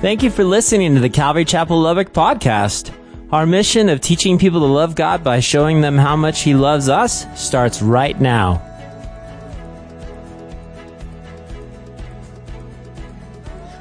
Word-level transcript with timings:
Thank 0.00 0.22
you 0.22 0.30
for 0.30 0.44
listening 0.44 0.94
to 0.94 1.00
the 1.00 1.10
Calvary 1.10 1.44
Chapel 1.44 1.80
Lubbock 1.80 2.12
podcast. 2.12 2.94
Our 3.32 3.46
mission 3.46 3.88
of 3.88 4.00
teaching 4.00 4.38
people 4.38 4.60
to 4.60 4.66
love 4.66 4.94
God 4.94 5.24
by 5.24 5.40
showing 5.40 5.80
them 5.80 5.98
how 5.98 6.14
much 6.14 6.42
He 6.42 6.54
loves 6.54 6.88
us 6.88 7.26
starts 7.36 7.82
right 7.82 8.18
now. 8.20 8.62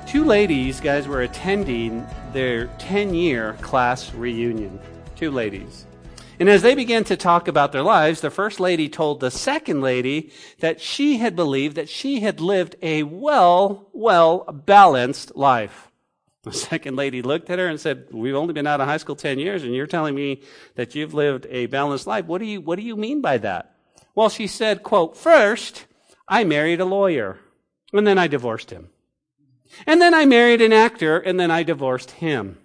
Two 0.08 0.26
ladies, 0.26 0.82
guys, 0.82 1.08
were 1.08 1.22
attending 1.22 2.04
their 2.34 2.66
10 2.80 3.14
year 3.14 3.54
class 3.62 4.12
reunion. 4.16 4.80
Two 5.16 5.30
ladies. 5.30 5.86
And 6.40 6.50
as 6.50 6.64
they 6.64 6.74
began 6.74 7.04
to 7.04 7.16
talk 7.16 7.48
about 7.48 7.72
their 7.72 7.84
lives, 7.84 8.22
the 8.22 8.32
first 8.32 8.60
lady 8.60 8.90
told 8.90 9.20
the 9.20 9.30
second 9.30 9.82
lady 9.82 10.32
that 10.62 10.82
she 10.82 11.20
had 11.20 11.36
believed 11.36 11.76
that 11.76 11.90
she 11.90 12.22
had 12.22 12.42
lived 12.42 12.76
a 12.82 13.04
well, 13.04 13.88
well 13.94 14.46
balanced 14.52 15.36
life. 15.36 15.87
The 16.48 16.54
second 16.54 16.96
lady 16.96 17.22
looked 17.22 17.50
at 17.50 17.60
her 17.60 17.68
and 17.68 17.78
said, 17.78 18.08
We've 18.10 18.36
only 18.36 18.54
been 18.54 18.68
out 18.68 18.80
of 18.80 18.88
high 18.88 18.98
school 18.98 19.18
10 19.18 19.38
years, 19.38 19.64
and 19.64 19.76
you're 19.76 19.86
telling 19.86 20.16
me 20.16 20.44
that 20.76 20.96
you've 20.96 21.14
lived 21.14 21.46
a 21.50 21.66
balanced 21.66 22.08
life. 22.08 22.26
What 22.26 22.40
do 22.40 22.46
you, 22.46 22.62
what 22.62 22.78
do 22.78 22.84
you 22.84 22.96
mean 22.96 23.20
by 23.20 23.38
that? 23.40 23.76
Well, 24.16 24.30
she 24.30 24.48
said, 24.48 24.82
quote, 24.82 25.18
First, 25.18 25.86
I 26.28 26.46
married 26.46 26.80
a 26.80 26.86
lawyer, 26.86 27.38
and 27.92 28.08
then 28.08 28.18
I 28.18 28.28
divorced 28.28 28.72
him. 28.72 28.90
And 29.86 30.02
then 30.02 30.14
I 30.14 30.26
married 30.26 30.62
an 30.62 30.72
actor, 30.72 31.18
and 31.18 31.38
then 31.38 31.52
I 31.52 31.64
divorced 31.64 32.12
him. 32.12 32.60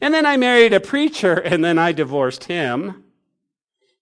And 0.00 0.14
then 0.14 0.24
I 0.24 0.36
married 0.36 0.72
a 0.72 0.78
preacher, 0.78 1.34
and 1.34 1.64
then 1.64 1.78
I 1.78 1.90
divorced 1.90 2.44
him. 2.44 3.02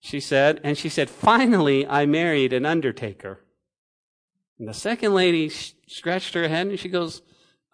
She 0.01 0.21
said, 0.21 0.61
and 0.63 0.77
she 0.77 0.91
said, 0.91 1.09
finally, 1.09 1.87
I 1.87 2.05
married 2.05 2.53
an 2.53 2.67
undertaker. 2.67 3.41
And 4.59 4.69
the 4.69 4.75
second 4.75 5.15
lady 5.15 5.49
scratched 5.49 6.35
her 6.35 6.47
head 6.47 6.67
and 6.67 6.79
she 6.79 6.89
goes, 6.89 7.23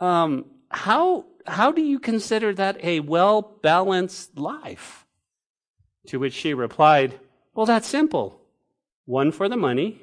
um, 0.00 0.44
how, 0.74 1.24
how 1.46 1.70
do 1.70 1.82
you 1.82 1.98
consider 1.98 2.52
that 2.54 2.82
a 2.84 3.00
well 3.00 3.42
balanced 3.62 4.36
life? 4.36 5.06
To 6.08 6.18
which 6.18 6.34
she 6.34 6.52
replied, 6.52 7.18
Well, 7.54 7.66
that's 7.66 7.88
simple. 7.88 8.40
One 9.06 9.32
for 9.32 9.48
the 9.48 9.56
money, 9.56 10.00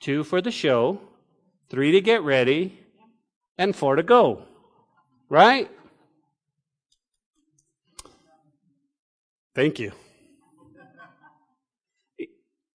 two 0.00 0.24
for 0.24 0.40
the 0.40 0.50
show, 0.50 1.00
three 1.70 1.92
to 1.92 2.00
get 2.00 2.22
ready, 2.22 2.78
and 3.56 3.74
four 3.74 3.96
to 3.96 4.02
go. 4.02 4.42
Right? 5.28 5.70
Thank 9.54 9.78
you. 9.78 9.92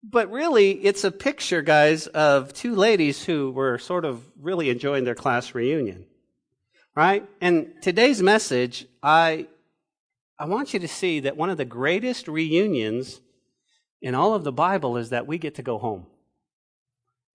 But 0.02 0.30
really, 0.30 0.70
it's 0.70 1.04
a 1.04 1.10
picture, 1.10 1.60
guys, 1.60 2.06
of 2.06 2.54
two 2.54 2.74
ladies 2.74 3.22
who 3.24 3.50
were 3.50 3.78
sort 3.78 4.04
of 4.06 4.22
really 4.40 4.70
enjoying 4.70 5.04
their 5.04 5.14
class 5.14 5.54
reunion 5.54 6.06
right? 6.98 7.24
And 7.40 7.80
today's 7.80 8.20
message, 8.20 8.84
I, 9.04 9.46
I 10.36 10.46
want 10.46 10.74
you 10.74 10.80
to 10.80 10.88
see 10.88 11.20
that 11.20 11.36
one 11.36 11.48
of 11.48 11.56
the 11.56 11.64
greatest 11.64 12.26
reunions 12.26 13.20
in 14.02 14.16
all 14.16 14.34
of 14.34 14.42
the 14.42 14.50
Bible 14.50 14.96
is 14.96 15.10
that 15.10 15.24
we 15.24 15.38
get 15.38 15.54
to 15.54 15.62
go 15.62 15.78
home. 15.78 16.06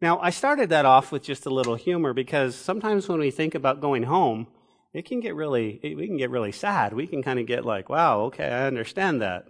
Now, 0.02 0.19
I 0.19 0.31
started 0.31 0.67
that 0.72 0.86
off 0.86 1.14
with 1.14 1.23
just 1.23 1.45
a 1.45 1.50
little 1.50 1.75
humor 1.75 2.11
because 2.11 2.56
sometimes 2.56 3.08
when 3.08 3.22
we 3.22 3.31
think 3.31 3.56
about 3.56 3.80
going 3.80 4.03
home, 4.03 4.47
it 4.91 5.06
can 5.06 5.22
get 5.22 5.34
really, 5.34 5.80
we 5.81 6.08
can 6.08 6.17
get 6.17 6.30
really 6.30 6.52
sad. 6.52 6.91
We 6.91 7.08
can 7.08 7.23
kind 7.23 7.39
of 7.39 7.45
get 7.45 7.64
like, 7.64 7.88
wow, 7.88 8.23
okay, 8.23 8.50
I 8.50 8.67
understand 8.67 9.22
that. 9.22 9.45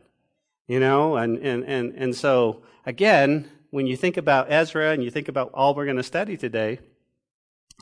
You 0.67 0.79
know, 0.79 1.15
and, 1.17 1.39
and, 1.39 1.63
and, 1.63 1.91
and 1.95 2.15
so 2.15 2.61
again, 2.85 3.49
when 3.71 3.87
you 3.87 3.97
think 3.97 4.17
about 4.17 4.51
Ezra 4.51 4.91
and 4.91 5.03
you 5.03 5.09
think 5.09 5.27
about 5.27 5.49
all 5.55 5.73
we're 5.73 5.85
going 5.85 5.97
to 5.97 6.03
study 6.03 6.37
today, 6.37 6.81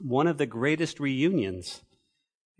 one 0.02 0.28
of 0.28 0.38
the 0.38 0.46
greatest 0.46 0.98
reunions 1.02 1.82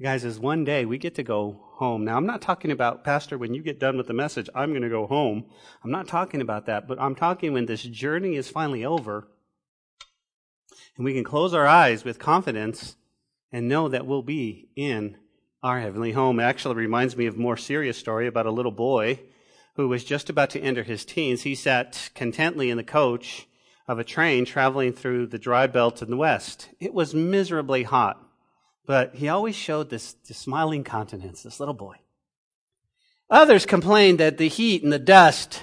guys, 0.02 0.26
is 0.26 0.40
one 0.40 0.64
day 0.64 0.84
we 0.84 0.98
get 0.98 1.14
to 1.16 1.24
go 1.24 1.60
home. 1.74 2.04
Now, 2.04 2.18
I'm 2.18 2.26
not 2.26 2.42
talking 2.42 2.72
about, 2.72 3.04
Pastor, 3.04 3.38
when 3.38 3.54
you 3.54 3.62
get 3.62 3.80
done 3.80 3.98
with 3.98 4.08
the 4.08 4.14
message, 4.14 4.50
I'm 4.56 4.72
going 4.72 4.82
to 4.82 4.90
go 4.90 5.06
home. 5.06 5.46
I'm 5.84 5.92
not 5.92 6.08
talking 6.08 6.42
about 6.42 6.66
that, 6.66 6.88
but 6.88 7.00
I'm 7.00 7.14
talking 7.14 7.54
when 7.54 7.68
this 7.68 7.84
journey 7.84 8.36
is 8.36 8.50
finally 8.50 8.84
over 8.84 9.28
and 10.96 11.06
we 11.06 11.14
can 11.14 11.24
close 11.24 11.54
our 11.54 11.68
eyes 11.68 12.04
with 12.04 12.18
confidence 12.18 12.96
and 13.52 13.68
know 13.68 13.88
that 13.90 14.08
we'll 14.08 14.24
be 14.24 14.70
in 14.76 15.18
our 15.62 15.80
heavenly 15.80 16.14
home. 16.14 16.40
It 16.40 16.44
actually 16.44 16.76
reminds 16.76 17.16
me 17.16 17.28
of 17.28 17.36
a 17.36 17.40
more 17.40 17.58
serious 17.58 17.98
story 17.98 18.26
about 18.26 18.48
a 18.48 18.52
little 18.52 18.72
boy 18.72 19.20
who 19.76 19.88
was 19.88 20.04
just 20.04 20.30
about 20.30 20.50
to 20.52 20.62
enter 20.62 20.84
his 20.84 21.06
teens. 21.06 21.44
He 21.44 21.54
sat 21.54 22.10
contently 22.16 22.72
in 22.72 22.78
the 22.78 22.84
coach 22.84 23.48
of 23.88 24.00
a 24.00 24.04
train 24.04 24.46
traveling 24.46 24.94
through 24.94 25.28
the 25.28 25.40
dry 25.40 25.68
belt 25.68 26.02
in 26.02 26.10
the 26.10 26.18
west. 26.18 26.70
It 26.80 26.94
was 26.94 27.14
miserably 27.14 27.84
hot. 27.84 28.31
But 28.86 29.16
he 29.16 29.30
always 29.30 29.56
showed 29.56 29.90
this, 29.90 30.14
this 30.28 30.38
smiling 30.38 30.84
countenance, 30.84 31.44
this 31.44 31.60
little 31.60 31.74
boy. 31.74 31.98
Others 33.30 33.66
complained 33.66 34.20
that 34.20 34.38
the 34.38 34.50
heat 34.50 34.84
and 34.84 34.92
the 34.92 35.00
dust 35.00 35.62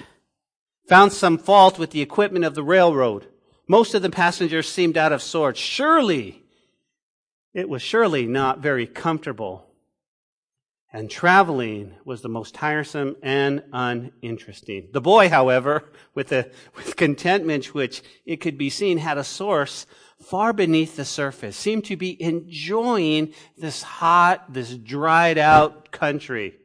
found 0.88 1.12
some 1.12 1.36
fault 1.36 1.78
with 1.78 1.90
the 1.90 2.00
equipment 2.00 2.44
of 2.44 2.54
the 2.54 2.62
railroad. 2.62 3.26
Most 3.68 3.94
of 3.94 4.00
the 4.00 4.10
passengers 4.10 4.68
seemed 4.68 4.96
out 4.96 5.12
of 5.12 5.20
sorts. 5.20 5.60
Surely, 5.60 6.42
it 7.52 7.68
was 7.68 7.82
surely 7.82 8.26
not 8.26 8.60
very 8.60 8.86
comfortable. 8.86 9.66
And 10.90 11.10
traveling 11.10 11.94
was 12.06 12.22
the 12.22 12.30
most 12.30 12.54
tiresome 12.54 13.16
and 13.22 13.62
uninteresting. 13.74 14.88
The 14.92 15.02
boy, 15.02 15.28
however, 15.28 15.92
with, 16.14 16.32
a, 16.32 16.50
with 16.74 16.96
contentment 16.96 17.74
which 17.74 18.02
it 18.24 18.38
could 18.38 18.56
be 18.56 18.70
seen, 18.70 18.96
had 18.96 19.18
a 19.18 19.24
source 19.24 19.86
far 20.20 20.52
beneath 20.52 20.96
the 20.96 21.04
surface, 21.04 21.56
seemed 21.56 21.84
to 21.86 21.96
be 21.96 22.20
enjoying 22.22 23.32
this 23.56 23.82
hot, 23.82 24.52
this 24.52 24.74
dried 24.74 25.38
out 25.38 25.90
country, 25.90 26.56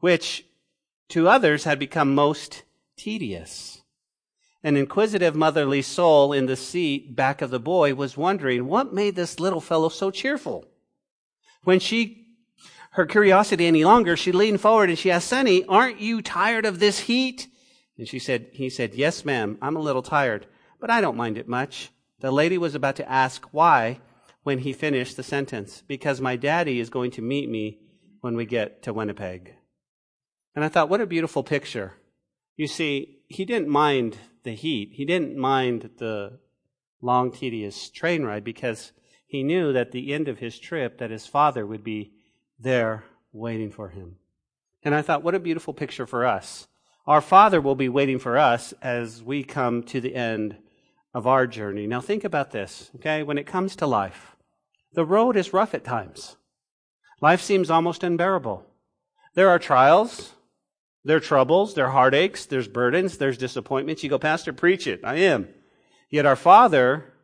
which 0.00 0.44
to 1.08 1.28
others 1.28 1.64
had 1.64 1.78
become 1.78 2.14
most 2.14 2.62
tedious. 2.96 3.82
An 4.62 4.76
inquisitive 4.76 5.36
motherly 5.36 5.82
soul 5.82 6.32
in 6.32 6.46
the 6.46 6.56
seat 6.56 7.14
back 7.14 7.40
of 7.42 7.50
the 7.50 7.60
boy 7.60 7.94
was 7.94 8.16
wondering 8.16 8.66
what 8.66 8.92
made 8.92 9.14
this 9.14 9.38
little 9.38 9.60
fellow 9.60 9.88
so 9.88 10.10
cheerful. 10.10 10.66
When 11.62 11.78
she 11.78 12.26
her 12.96 13.04
curiosity 13.04 13.66
any 13.66 13.84
longer, 13.84 14.16
she 14.16 14.32
leaned 14.32 14.62
forward 14.62 14.88
and 14.88 14.98
she 14.98 15.10
asked 15.10 15.28
Sonny, 15.28 15.64
aren't 15.66 16.00
you 16.00 16.22
tired 16.22 16.64
of 16.64 16.78
this 16.78 17.00
heat? 17.00 17.46
And 17.98 18.08
she 18.08 18.18
said, 18.18 18.48
he 18.52 18.70
said, 18.70 18.94
yes, 18.94 19.22
ma'am, 19.22 19.58
I'm 19.60 19.76
a 19.76 19.80
little 19.80 20.00
tired, 20.00 20.46
but 20.80 20.90
I 20.90 21.02
don't 21.02 21.16
mind 21.16 21.36
it 21.36 21.46
much. 21.46 21.90
The 22.20 22.30
lady 22.30 22.58
was 22.58 22.74
about 22.74 22.96
to 22.96 23.10
ask 23.10 23.46
why 23.52 24.00
when 24.42 24.58
he 24.60 24.72
finished 24.72 25.16
the 25.16 25.22
sentence, 25.22 25.82
because 25.86 26.20
my 26.20 26.36
daddy 26.36 26.80
is 26.80 26.88
going 26.88 27.10
to 27.12 27.22
meet 27.22 27.48
me 27.50 27.78
when 28.20 28.36
we 28.36 28.46
get 28.46 28.82
to 28.84 28.92
Winnipeg. 28.92 29.54
And 30.54 30.64
I 30.64 30.68
thought, 30.68 30.88
what 30.88 31.00
a 31.00 31.06
beautiful 31.06 31.42
picture. 31.42 31.94
You 32.56 32.66
see, 32.66 33.18
he 33.28 33.44
didn't 33.44 33.68
mind 33.68 34.16
the 34.44 34.54
heat. 34.54 34.90
He 34.92 35.04
didn't 35.04 35.36
mind 35.36 35.90
the 35.98 36.38
long, 37.02 37.32
tedious 37.32 37.90
train 37.90 38.22
ride 38.22 38.44
because 38.44 38.92
he 39.26 39.42
knew 39.42 39.72
that 39.72 39.92
the 39.92 40.14
end 40.14 40.28
of 40.28 40.38
his 40.38 40.58
trip 40.58 40.98
that 40.98 41.10
his 41.10 41.26
father 41.26 41.66
would 41.66 41.84
be 41.84 42.12
there 42.58 43.04
waiting 43.32 43.70
for 43.70 43.90
him. 43.90 44.16
And 44.82 44.94
I 44.94 45.02
thought, 45.02 45.22
what 45.22 45.34
a 45.34 45.40
beautiful 45.40 45.74
picture 45.74 46.06
for 46.06 46.24
us. 46.24 46.68
Our 47.06 47.20
Father 47.20 47.60
will 47.60 47.74
be 47.74 47.88
waiting 47.88 48.18
for 48.18 48.36
us 48.36 48.72
as 48.82 49.22
we 49.22 49.44
come 49.44 49.82
to 49.84 50.00
the 50.00 50.14
end 50.14 50.56
of 51.16 51.26
our 51.26 51.46
journey. 51.46 51.86
Now, 51.86 52.02
think 52.02 52.24
about 52.24 52.50
this, 52.50 52.90
okay? 52.96 53.22
When 53.22 53.38
it 53.38 53.46
comes 53.46 53.74
to 53.76 53.86
life, 53.86 54.36
the 54.92 55.06
road 55.06 55.34
is 55.34 55.54
rough 55.54 55.72
at 55.72 55.82
times. 55.82 56.36
Life 57.22 57.40
seems 57.40 57.70
almost 57.70 58.04
unbearable. 58.04 58.66
There 59.34 59.48
are 59.48 59.58
trials, 59.58 60.34
there 61.04 61.16
are 61.16 61.20
troubles, 61.20 61.72
there 61.72 61.86
are 61.86 61.92
heartaches, 61.92 62.44
there's 62.44 62.68
burdens, 62.68 63.16
there's 63.16 63.38
disappointments. 63.38 64.04
You 64.04 64.10
go, 64.10 64.18
Pastor, 64.18 64.52
preach 64.52 64.86
it. 64.86 65.00
I 65.04 65.14
am. 65.14 65.48
Yet 66.10 66.26
our 66.26 66.36
Father, 66.36 67.14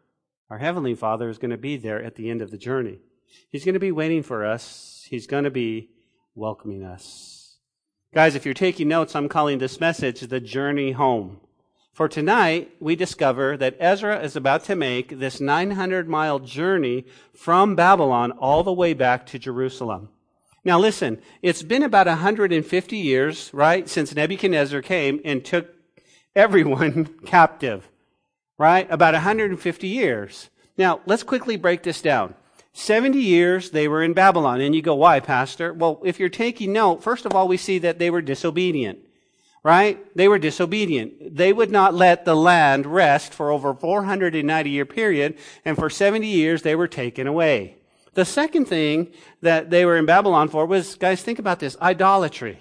our 0.48 0.56
Heavenly 0.56 0.94
Father, 0.94 1.28
is 1.28 1.36
going 1.36 1.50
to 1.50 1.58
be 1.58 1.76
there 1.76 2.02
at 2.02 2.14
the 2.14 2.30
end 2.30 2.40
of 2.40 2.50
the 2.50 2.56
journey. 2.56 2.98
He's 3.50 3.66
going 3.66 3.74
to 3.74 3.78
be 3.78 3.92
waiting 3.92 4.22
for 4.22 4.46
us. 4.46 5.06
He's 5.10 5.26
going 5.26 5.44
to 5.44 5.50
be 5.50 5.90
welcoming 6.34 6.82
us. 6.82 7.58
Guys, 8.14 8.36
if 8.36 8.46
you're 8.46 8.54
taking 8.54 8.88
notes, 8.88 9.14
I'm 9.14 9.28
calling 9.28 9.58
this 9.58 9.80
message 9.80 10.20
the 10.20 10.40
journey 10.40 10.92
home. 10.92 11.40
For 11.92 12.08
tonight, 12.08 12.70
we 12.80 12.96
discover 12.96 13.54
that 13.58 13.76
Ezra 13.78 14.18
is 14.20 14.34
about 14.34 14.64
to 14.64 14.74
make 14.74 15.18
this 15.18 15.42
900 15.42 16.08
mile 16.08 16.38
journey 16.38 17.04
from 17.34 17.76
Babylon 17.76 18.32
all 18.32 18.64
the 18.64 18.72
way 18.72 18.94
back 18.94 19.26
to 19.26 19.38
Jerusalem. 19.38 20.08
Now 20.64 20.78
listen, 20.78 21.20
it's 21.42 21.62
been 21.62 21.82
about 21.82 22.06
150 22.06 22.96
years, 22.96 23.50
right, 23.52 23.86
since 23.90 24.14
Nebuchadnezzar 24.14 24.80
came 24.80 25.20
and 25.22 25.44
took 25.44 25.68
everyone 26.34 27.04
captive, 27.26 27.90
right? 28.56 28.90
About 28.90 29.12
150 29.12 29.86
years. 29.86 30.48
Now, 30.78 31.00
let's 31.04 31.22
quickly 31.22 31.58
break 31.58 31.82
this 31.82 32.00
down. 32.00 32.34
70 32.72 33.18
years 33.18 33.70
they 33.70 33.86
were 33.86 34.02
in 34.02 34.14
Babylon. 34.14 34.62
And 34.62 34.74
you 34.74 34.80
go, 34.80 34.94
why, 34.94 35.20
Pastor? 35.20 35.74
Well, 35.74 36.00
if 36.06 36.18
you're 36.18 36.30
taking 36.30 36.72
note, 36.72 37.02
first 37.02 37.26
of 37.26 37.34
all, 37.34 37.46
we 37.46 37.58
see 37.58 37.78
that 37.80 37.98
they 37.98 38.08
were 38.08 38.22
disobedient 38.22 39.00
right? 39.62 40.04
They 40.16 40.28
were 40.28 40.38
disobedient. 40.38 41.36
They 41.36 41.52
would 41.52 41.70
not 41.70 41.94
let 41.94 42.24
the 42.24 42.34
land 42.34 42.86
rest 42.86 43.32
for 43.32 43.50
over 43.50 43.74
490 43.74 44.70
year 44.70 44.84
period, 44.84 45.38
and 45.64 45.76
for 45.76 45.88
70 45.88 46.26
years 46.26 46.62
they 46.62 46.74
were 46.74 46.88
taken 46.88 47.26
away. 47.26 47.76
The 48.14 48.24
second 48.24 48.66
thing 48.66 49.12
that 49.40 49.70
they 49.70 49.84
were 49.84 49.96
in 49.96 50.04
Babylon 50.04 50.48
for 50.48 50.66
was, 50.66 50.96
guys, 50.96 51.22
think 51.22 51.38
about 51.38 51.60
this, 51.60 51.76
idolatry. 51.80 52.58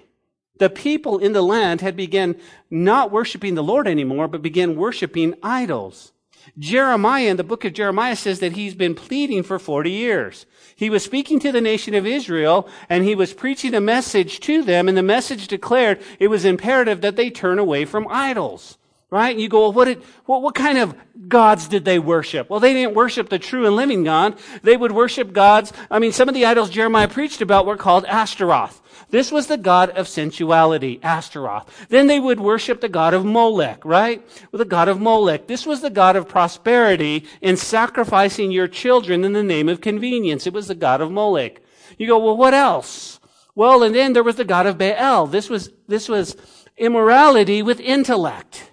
The 0.59 0.69
people 0.69 1.17
in 1.17 1.33
the 1.33 1.41
land 1.41 1.81
had 1.81 1.97
begun 1.97 2.35
not 2.69 3.11
worshiping 3.11 3.55
the 3.55 3.63
Lord 3.63 3.87
anymore, 3.87 4.27
but 4.27 4.41
began 4.41 4.75
worshiping 4.75 5.33
idols. 5.41 6.11
Jeremiah 6.57 7.29
in 7.29 7.37
the 7.37 7.43
book 7.43 7.65
of 7.65 7.73
Jeremiah 7.73 8.15
says 8.15 8.39
that 8.39 8.53
he's 8.53 8.75
been 8.75 8.95
pleading 8.95 9.43
for 9.43 9.59
40 9.59 9.91
years. 9.91 10.45
He 10.75 10.89
was 10.89 11.03
speaking 11.03 11.39
to 11.39 11.51
the 11.51 11.61
nation 11.61 11.93
of 11.93 12.07
Israel 12.07 12.67
and 12.89 13.03
he 13.03 13.15
was 13.15 13.33
preaching 13.33 13.73
a 13.73 13.81
message 13.81 14.39
to 14.41 14.63
them 14.63 14.87
and 14.87 14.97
the 14.97 15.03
message 15.03 15.47
declared 15.47 16.01
it 16.19 16.27
was 16.27 16.45
imperative 16.45 17.01
that 17.01 17.15
they 17.15 17.29
turn 17.29 17.59
away 17.59 17.85
from 17.85 18.07
idols. 18.09 18.77
Right? 19.11 19.31
And 19.31 19.41
you 19.41 19.49
go, 19.49 19.59
well, 19.59 19.73
what 19.73 19.85
did, 19.85 20.01
what, 20.25 20.41
what 20.41 20.55
kind 20.55 20.77
of 20.77 20.95
gods 21.27 21.67
did 21.67 21.83
they 21.83 21.99
worship? 21.99 22.49
Well, 22.49 22.61
they 22.61 22.73
didn't 22.73 22.95
worship 22.95 23.27
the 23.27 23.39
true 23.39 23.67
and 23.67 23.75
living 23.75 24.05
God. 24.05 24.39
They 24.63 24.77
would 24.77 24.93
worship 24.93 25.33
gods. 25.33 25.73
I 25.91 25.99
mean, 25.99 26.13
some 26.13 26.29
of 26.29 26.33
the 26.33 26.45
idols 26.45 26.69
Jeremiah 26.69 27.09
preached 27.09 27.41
about 27.41 27.65
were 27.65 27.75
called 27.75 28.05
Ashtaroth. 28.05 28.81
This 29.09 29.29
was 29.29 29.47
the 29.47 29.57
god 29.57 29.89
of 29.91 30.07
sensuality, 30.07 31.01
Ashtaroth. 31.03 31.87
Then 31.89 32.07
they 32.07 32.21
would 32.21 32.39
worship 32.39 32.79
the 32.79 32.87
god 32.87 33.13
of 33.13 33.25
Molech, 33.25 33.83
right? 33.83 34.25
Well, 34.49 34.59
the 34.59 34.65
god 34.65 34.87
of 34.87 35.01
Molech. 35.01 35.47
This 35.47 35.65
was 35.65 35.81
the 35.81 35.89
god 35.89 36.15
of 36.15 36.29
prosperity 36.29 37.25
in 37.41 37.57
sacrificing 37.57 38.51
your 38.51 38.69
children 38.69 39.25
in 39.25 39.33
the 39.33 39.43
name 39.43 39.67
of 39.67 39.81
convenience. 39.81 40.47
It 40.47 40.53
was 40.53 40.69
the 40.69 40.75
god 40.75 41.01
of 41.01 41.11
Molech. 41.11 41.61
You 41.97 42.07
go, 42.07 42.17
well, 42.17 42.37
what 42.37 42.53
else? 42.53 43.19
Well, 43.55 43.83
and 43.83 43.93
then 43.93 44.13
there 44.13 44.23
was 44.23 44.37
the 44.37 44.45
god 44.45 44.65
of 44.65 44.77
Baal. 44.77 45.27
This 45.27 45.49
was, 45.49 45.69
this 45.89 46.07
was 46.07 46.37
immorality 46.77 47.61
with 47.61 47.81
intellect. 47.81 48.70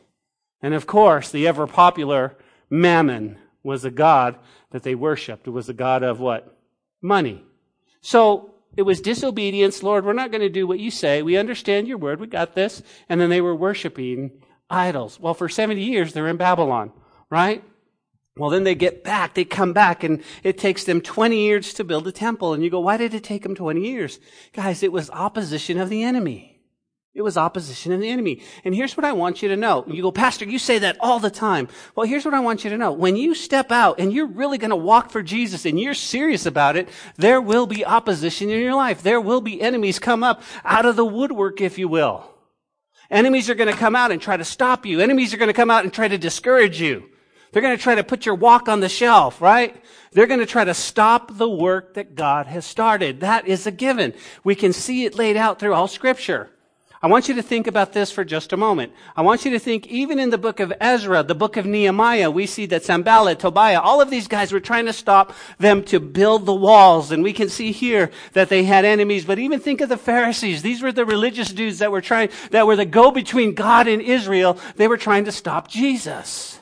And 0.63 0.75
of 0.75 0.87
course, 0.87 1.31
the 1.31 1.47
ever 1.47 1.67
popular 1.67 2.37
Mammon 2.71 3.39
was 3.63 3.85
a 3.85 3.91
god 3.91 4.39
that 4.71 4.83
they 4.83 4.95
worshiped. 4.95 5.47
It 5.47 5.51
was 5.51 5.69
a 5.69 5.75
god 5.75 6.03
of 6.03 6.21
what? 6.21 6.57
Money. 7.01 7.45
So 8.01 8.55
it 8.77 8.83
was 8.83 9.01
disobedience. 9.01 9.83
Lord, 9.83 10.05
we're 10.05 10.13
not 10.13 10.31
going 10.31 10.43
to 10.43 10.49
do 10.49 10.67
what 10.67 10.79
you 10.79 10.91
say. 10.91 11.23
We 11.23 11.37
understand 11.37 11.89
your 11.89 11.99
word. 11.99 12.21
We 12.21 12.27
got 12.27 12.55
this. 12.55 12.83
And 13.09 13.21
then 13.21 13.31
they 13.31 13.41
were 13.41 13.55
worshiping 13.55 14.31
idols. 14.71 15.19
Well, 15.19 15.35
for 15.35 15.49
70 15.49 15.83
years, 15.83 16.13
they're 16.13 16.29
in 16.29 16.37
Babylon, 16.37 16.93
right? 17.31 17.65
Well, 18.37 18.51
then 18.51 18.63
they 18.63 18.77
get 18.77 19.03
back, 19.03 19.35
they 19.35 19.45
come 19.45 19.73
back, 19.73 20.05
and 20.05 20.23
it 20.45 20.59
takes 20.59 20.85
them 20.85 21.01
20 21.01 21.37
years 21.37 21.75
to 21.75 21.83
build 21.83 22.07
a 22.07 22.13
temple. 22.13 22.55
And 22.55 22.63
you 22.63 22.71
go, 22.71 22.79
why 22.79 22.97
did 22.97 23.15
it 23.15 23.25
take 23.25 23.43
them 23.43 23.57
20 23.57 23.81
years? 23.81 24.21
Guys, 24.53 24.85
it 24.85 24.93
was 24.93 25.11
opposition 25.11 25.79
of 25.79 25.89
the 25.89 26.05
enemy. 26.05 26.58
It 27.19 27.23
was 27.23 27.37
opposition 27.37 27.91
of 27.91 27.99
the 27.99 28.09
enemy. 28.09 28.43
And 28.65 28.73
here's 28.73 28.97
what 28.97 29.05
I 29.05 29.11
want 29.11 29.43
you 29.43 29.49
to 29.49 29.57
know. 29.57 29.85
You 29.89 30.03
go, 30.03 30.13
Pastor, 30.13 30.45
you 30.45 30.57
say 30.57 30.79
that 30.79 30.97
all 31.01 31.19
the 31.19 31.33
time. 31.33 31.67
Well, 31.97 32.07
here's 32.07 32.25
what 32.25 32.33
I 32.33 32.39
want 32.39 32.63
you 32.63 32.71
to 32.71 32.79
know. 32.79 32.93
When 32.93 33.17
you 33.17 33.35
step 33.35 33.73
out 33.73 33.99
and 33.99 34.13
you're 34.13 34.29
really 34.29 34.57
going 34.57 34.71
to 34.71 34.77
walk 34.77 35.11
for 35.11 35.21
Jesus 35.21 35.67
and 35.67 35.81
you're 35.81 35.95
serious 35.95 36.47
about 36.47 36.77
it, 36.77 36.89
there 37.17 37.41
will 37.41 37.67
be 37.67 37.85
opposition 37.85 38.51
in 38.51 38.61
your 38.61 38.77
life. 38.77 39.03
There 39.03 39.21
will 39.21 39.41
be 39.41 39.61
enemies 39.61 39.99
come 39.99 40.23
up 40.23 40.43
out 40.65 40.87
of 40.87 40.95
the 40.95 41.05
woodwork, 41.05 41.61
if 41.61 41.77
you 41.77 41.89
will. 41.89 42.31
Enemies 43.11 43.51
are 43.51 43.57
going 43.57 43.73
to 43.73 43.77
come 43.77 43.97
out 43.97 44.13
and 44.13 44.23
try 44.23 44.37
to 44.37 44.45
stop 44.45 44.87
you. 44.87 45.01
Enemies 45.01 45.35
are 45.35 45.39
going 45.39 45.49
to 45.49 45.53
come 45.53 45.73
out 45.73 45.83
and 45.83 45.93
try 45.93 46.07
to 46.07 46.19
discourage 46.19 46.81
you. 46.81 47.03
They're 47.51 47.63
going 47.63 47.77
to 47.77 47.83
try 47.83 47.97
to 47.97 48.05
put 48.05 48.27
your 48.27 48.37
walk 48.37 48.69
on 48.69 48.79
the 48.79 48.89
shelf, 48.89 49.41
right? 49.41 49.75
They're 50.13 50.29
going 50.29 50.39
to 50.39 50.47
try 50.47 50.65
to 50.65 50.75
stop 50.75 51.37
the 51.37 51.51
work 51.51 51.95
that 51.95 52.15
God 52.15 52.47
has 52.47 52.65
started. 52.65 53.23
That 53.23 53.49
is 53.49 53.67
a 53.67 53.73
given. 53.73 54.15
We 54.45 54.55
can 54.55 54.73
see 54.73 55.05
it 55.05 55.17
laid 55.17 55.37
out 55.37 55.59
through 55.59 55.75
all 55.75 55.89
scripture. 55.89 56.51
I 57.01 57.07
want 57.07 57.29
you 57.29 57.35
to 57.35 57.43
think 57.43 57.69
about 57.69 57.93
this 57.93 58.11
for 58.11 58.25
just 58.25 58.53
a 58.53 58.57
moment. 58.57 58.93
I 59.17 59.23
want 59.23 59.45
you 59.45 59.53
to 59.53 59.61
think 59.61 59.87
even 59.87 60.19
in 60.19 60.31
the 60.31 60.39
book 60.39 60.59
of 60.59 60.73
Ezra, 60.81 61.23
the 61.23 61.35
book 61.35 61.57
of 61.57 61.65
Nehemiah, 61.65 62.29
we 62.29 62.45
see 62.45 62.67
that 62.67 62.85
Sanballat, 62.85 63.39
Tobiah, 63.39 63.81
all 63.81 64.01
of 64.01 64.11
these 64.11 64.27
guys 64.27 64.51
were 64.51 64.59
trying 64.59 64.87
to 64.87 64.93
stop 64.93 65.33
them 65.59 65.85
to 65.85 66.01
build 66.01 66.45
the 66.45 66.55
walls. 66.55 67.13
And 67.13 67.23
we 67.23 67.33
can 67.33 67.49
see 67.49 67.71
here 67.71 68.11
that 68.33 68.49
they 68.49 68.65
had 68.65 68.85
enemies. 68.85 69.25
But 69.25 69.39
even 69.39 69.61
think 69.61 69.81
of 69.81 69.89
the 69.89 69.97
Pharisees. 69.97 70.63
These 70.63 70.83
were 70.83 70.91
the 70.91 71.07
religious 71.07 71.53
dudes 71.53 71.79
that 71.79 71.93
were 71.93 72.01
trying, 72.01 72.31
that 72.51 72.67
were 72.67 72.77
the 72.77 72.85
go 72.85 73.13
between 73.13 73.55
God 73.55 73.87
and 73.87 74.03
Israel. 74.03 74.59
They 74.75 74.89
were 74.89 74.97
trying 74.97 75.27
to 75.27 75.33
stop 75.33 75.69
Jesus. 75.69 76.58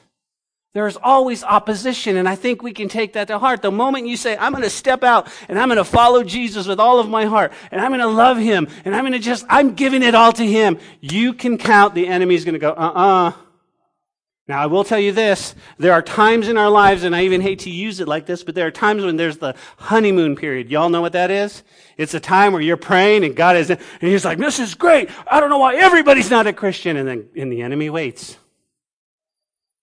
There's 0.76 0.98
always 0.98 1.42
opposition, 1.42 2.18
and 2.18 2.28
I 2.28 2.34
think 2.34 2.62
we 2.62 2.74
can 2.74 2.90
take 2.90 3.14
that 3.14 3.28
to 3.28 3.38
heart. 3.38 3.62
The 3.62 3.70
moment 3.70 4.08
you 4.08 4.16
say, 4.18 4.36
I'm 4.36 4.52
going 4.52 4.62
to 4.62 4.68
step 4.68 5.02
out 5.02 5.26
and 5.48 5.58
I'm 5.58 5.68
going 5.68 5.78
to 5.78 5.84
follow 5.84 6.22
Jesus 6.22 6.66
with 6.66 6.78
all 6.78 7.00
of 7.00 7.08
my 7.08 7.24
heart, 7.24 7.54
and 7.70 7.80
I'm 7.80 7.92
going 7.92 8.02
to 8.02 8.06
love 8.08 8.36
him, 8.36 8.68
and 8.84 8.94
I'm 8.94 9.04
going 9.04 9.14
to 9.14 9.18
just, 9.18 9.46
I'm 9.48 9.72
giving 9.72 10.02
it 10.02 10.14
all 10.14 10.32
to 10.34 10.46
him, 10.46 10.78
you 11.00 11.32
can 11.32 11.56
count 11.56 11.94
the 11.94 12.06
enemy's 12.06 12.44
going 12.44 12.56
to 12.56 12.58
go, 12.58 12.72
uh-uh. 12.72 13.32
Now, 14.48 14.60
I 14.60 14.66
will 14.66 14.84
tell 14.84 14.98
you 14.98 15.12
this. 15.12 15.54
There 15.78 15.94
are 15.94 16.02
times 16.02 16.46
in 16.46 16.58
our 16.58 16.68
lives, 16.68 17.04
and 17.04 17.16
I 17.16 17.24
even 17.24 17.40
hate 17.40 17.60
to 17.60 17.70
use 17.70 18.00
it 18.00 18.06
like 18.06 18.26
this, 18.26 18.44
but 18.44 18.54
there 18.54 18.66
are 18.66 18.70
times 18.70 19.02
when 19.02 19.16
there's 19.16 19.38
the 19.38 19.54
honeymoon 19.78 20.36
period. 20.36 20.70
Y'all 20.70 20.90
know 20.90 21.00
what 21.00 21.14
that 21.14 21.30
is? 21.30 21.62
It's 21.96 22.12
a 22.12 22.20
time 22.20 22.52
where 22.52 22.60
you're 22.60 22.76
praying 22.76 23.24
and 23.24 23.34
God 23.34 23.56
is, 23.56 23.70
and 23.70 23.80
He's 23.98 24.26
like, 24.26 24.36
this 24.36 24.58
is 24.58 24.74
great. 24.74 25.08
I 25.26 25.40
don't 25.40 25.48
know 25.48 25.56
why 25.56 25.76
everybody's 25.76 26.28
not 26.28 26.46
a 26.46 26.52
Christian. 26.52 26.98
And 26.98 27.08
then, 27.08 27.28
and 27.34 27.50
the 27.50 27.62
enemy 27.62 27.88
waits. 27.88 28.36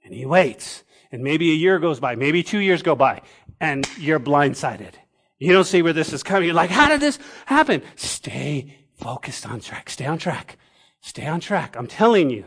And 0.03 0.13
he 0.13 0.25
waits. 0.25 0.82
And 1.13 1.23
maybe 1.23 1.51
a 1.51 1.53
year 1.53 1.77
goes 1.77 1.99
by, 1.99 2.15
maybe 2.15 2.41
two 2.41 2.57
years 2.57 2.81
go 2.81 2.95
by, 2.95 3.21
and 3.61 3.87
you're 3.99 4.19
blindsided. 4.19 4.95
You 5.37 5.53
don't 5.53 5.63
see 5.63 5.83
where 5.83 5.93
this 5.93 6.11
is 6.11 6.23
coming. 6.23 6.47
You're 6.47 6.55
like, 6.55 6.71
how 6.71 6.89
did 6.89 7.01
this 7.01 7.19
happen? 7.45 7.83
Stay 7.95 8.79
focused 8.95 9.45
on 9.45 9.59
track. 9.59 9.91
Stay 9.91 10.07
on 10.07 10.17
track. 10.17 10.57
Stay 11.01 11.27
on 11.27 11.39
track. 11.39 11.75
I'm 11.77 11.85
telling 11.85 12.31
you. 12.31 12.45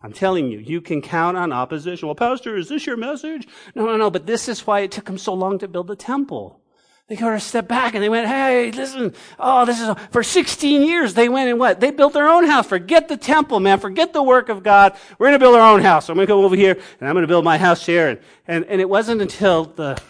I'm 0.00 0.14
telling 0.14 0.50
you, 0.50 0.60
you 0.60 0.80
can 0.80 1.02
count 1.02 1.36
on 1.36 1.52
opposition. 1.52 2.08
Well, 2.08 2.14
Pastor, 2.14 2.56
is 2.56 2.70
this 2.70 2.86
your 2.86 2.96
message? 2.96 3.46
No, 3.74 3.84
no, 3.84 3.98
no, 3.98 4.10
but 4.10 4.24
this 4.24 4.48
is 4.48 4.66
why 4.66 4.80
it 4.80 4.90
took 4.90 5.04
them 5.04 5.18
so 5.18 5.34
long 5.34 5.58
to 5.58 5.68
build 5.68 5.88
the 5.88 5.96
temple. 5.96 6.62
They 7.06 7.16
kind 7.16 7.34
of 7.34 7.42
stepped 7.42 7.68
back 7.68 7.94
and 7.94 8.02
they 8.02 8.08
went, 8.08 8.26
hey, 8.26 8.70
listen, 8.70 9.12
oh, 9.38 9.66
this 9.66 9.78
is, 9.78 9.88
a, 9.88 9.94
for 10.10 10.22
16 10.22 10.82
years 10.82 11.12
they 11.12 11.28
went 11.28 11.50
and 11.50 11.58
what? 11.58 11.78
They 11.78 11.90
built 11.90 12.14
their 12.14 12.28
own 12.28 12.46
house. 12.46 12.66
Forget 12.66 13.08
the 13.08 13.18
temple, 13.18 13.60
man. 13.60 13.78
Forget 13.78 14.14
the 14.14 14.22
work 14.22 14.48
of 14.48 14.62
God. 14.62 14.96
We're 15.18 15.26
going 15.26 15.38
to 15.38 15.44
build 15.44 15.54
our 15.54 15.74
own 15.74 15.82
house. 15.82 16.06
So 16.06 16.12
I'm 16.12 16.16
going 16.16 16.26
to 16.26 16.32
go 16.32 16.44
over 16.44 16.56
here 16.56 16.72
and 16.72 17.08
I'm 17.08 17.14
going 17.14 17.22
to 17.22 17.28
build 17.28 17.44
my 17.44 17.58
house 17.58 17.84
here. 17.84 18.08
And, 18.08 18.20
and, 18.46 18.64
and 18.64 18.80
it 18.80 18.88
wasn't 18.88 19.20
until 19.20 19.66
the 19.66 20.00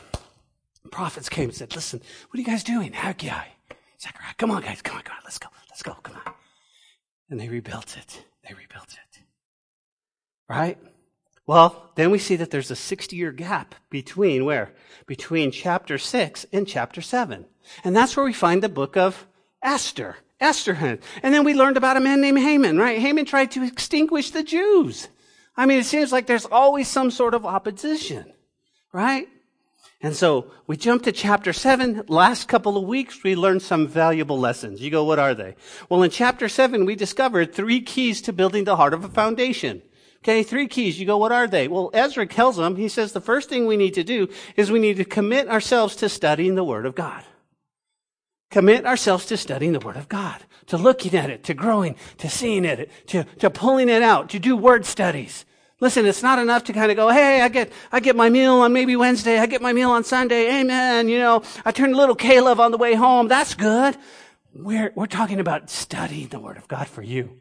prophets 0.93 1.29
came 1.29 1.49
and 1.49 1.55
said, 1.55 1.75
listen, 1.75 2.01
what 2.29 2.39
are 2.39 2.41
you 2.41 2.47
guys 2.47 2.63
doing? 2.63 2.93
Haggai, 2.93 3.47
Zechariah, 4.01 4.35
come 4.39 4.53
on, 4.53 4.63
guys. 4.63 4.81
Come 4.81 4.97
on, 4.97 5.03
come 5.03 5.17
on. 5.17 5.23
Let's 5.25 5.39
go. 5.39 5.49
Let's 5.71 5.83
go. 5.83 5.95
Come 5.95 6.15
on. 6.25 6.33
And 7.29 7.41
they 7.41 7.49
rebuilt 7.49 7.97
it. 7.97 8.25
They 8.47 8.55
rebuilt 8.55 8.93
it. 8.93 9.23
Right? 10.49 10.79
Well, 11.47 11.91
then 11.95 12.11
we 12.11 12.19
see 12.19 12.37
that 12.37 12.51
there's 12.51 12.71
a 12.71 12.77
60 12.77 13.17
year 13.17 13.33
gap 13.33 13.75
between 13.91 14.45
where? 14.45 14.75
Between 15.07 15.51
chapter 15.51 15.99
6 15.99 16.47
and 16.53 16.67
chapter 16.67 17.01
7. 17.01 17.45
And 17.83 17.95
that's 17.95 18.17
where 18.17 18.25
we 18.25 18.33
find 18.33 18.63
the 18.63 18.69
book 18.69 18.97
of 18.97 19.27
Esther. 19.63 20.17
Esther. 20.41 20.99
And 21.23 21.35
then 21.35 21.45
we 21.45 21.55
learned 21.55 21.77
about 21.77 21.97
a 21.97 22.01
man 22.01 22.21
named 22.21 22.39
Haman, 22.39 22.79
right? 22.79 22.99
Haman 22.99 23.25
tried 23.25 23.51
to 23.53 23.63
extinguish 23.63 24.31
the 24.31 24.43
Jews. 24.43 25.09
I 25.57 25.67
mean, 25.67 25.79
it 25.79 25.87
seems 25.87 26.13
like 26.13 26.27
there's 26.27 26.47
always 26.47 26.89
some 26.89 27.11
sort 27.11 27.35
of 27.35 27.47
opposition, 27.47 28.33
right? 28.93 29.29
And 30.03 30.15
so 30.15 30.51
we 30.67 30.77
jump 30.77 31.05
to 31.05 31.13
chapter 31.13 31.53
7. 31.53 32.05
Last 32.09 32.49
couple 32.49 32.77
of 32.77 32.85
weeks, 32.85 33.23
we 33.23 33.37
learned 33.37 33.63
some 33.63 33.87
valuable 33.87 34.39
lessons. 34.39 34.83
You 34.83 34.91
go, 34.91 35.05
what 35.05 35.19
are 35.19 35.35
they? 35.35 35.55
Well, 35.89 36.03
in 36.03 36.11
chapter 36.11 36.49
7, 36.49 36.85
we 36.85 36.97
discovered 36.97 37.55
three 37.55 37.81
keys 37.81 38.21
to 38.23 38.33
building 38.33 38.65
the 38.65 38.77
heart 38.77 38.93
of 38.93 39.05
a 39.05 39.09
foundation. 39.09 39.83
Okay, 40.25 40.43
three 40.43 40.69
keys. 40.69 40.99
You 40.99 41.05
go, 41.05 41.19
what 41.19 41.33
are 41.33 41.47
they? 41.47 41.69
Well, 41.69 41.91
Ezra 41.93 42.27
tells 42.27 42.57
them, 42.57 42.77
he 42.77 42.89
says 42.89 43.13
the 43.13 43.21
first 43.21 43.51
thing 43.51 43.67
we 43.67 43.77
need 43.77 43.93
to 43.93 44.03
do 44.03 44.31
is 44.57 44.71
we 44.71 44.79
need 44.79 44.97
to 44.97 45.05
commit 45.05 45.49
ourselves 45.49 45.97
to 45.97 46.09
studying 46.09 46.55
the 46.55 46.65
Word 46.65 46.87
of 46.87 46.95
God. 46.95 47.23
Commit 48.51 48.87
ourselves 48.87 49.27
to 49.27 49.37
studying 49.37 49.73
the 49.75 49.81
Word 49.81 49.97
of 49.97 50.09
God, 50.09 50.43
to 50.69 50.79
looking 50.79 51.15
at 51.15 51.29
it, 51.29 51.45
to 51.45 51.53
growing, 51.53 51.97
to 52.17 52.31
seeing 52.31 52.65
it, 52.65 52.91
to, 53.09 53.25
to 53.25 53.51
pulling 53.51 53.91
it 53.91 54.01
out, 54.01 54.31
to 54.31 54.39
do 54.39 54.57
word 54.57 54.87
studies. 54.87 55.45
Listen, 55.79 56.07
it's 56.07 56.23
not 56.23 56.39
enough 56.39 56.65
to 56.65 56.73
kind 56.73 56.91
of 56.91 56.97
go, 56.97 57.11
hey, 57.11 57.43
I 57.43 57.49
get, 57.49 57.71
I 57.93 58.01
get 58.01 58.17
my 58.17 58.31
meal 58.31 58.55
on 58.55 58.73
maybe 58.73 58.97
Wednesday, 58.97 59.39
I 59.39 59.45
get 59.45 59.61
my 59.61 59.75
meal 59.75 59.91
on 59.91 60.05
Sunday, 60.05 60.59
amen, 60.59 61.11
you 61.11 61.19
know, 61.19 61.43
I 61.67 61.71
turn 61.71 61.93
a 61.93 61.97
little 61.99 62.15
K-LOVE 62.15 62.61
on 62.61 62.71
the 62.71 62.79
way 62.79 62.95
home, 62.95 63.29
that's 63.29 63.53
good. 63.53 63.95
We're, 64.55 64.91
we're 64.95 65.05
talking 65.05 65.39
about 65.39 65.69
studying 65.69 66.29
the 66.29 66.39
Word 66.39 66.57
of 66.57 66.67
God 66.67 66.87
for 66.87 67.03
you. 67.03 67.41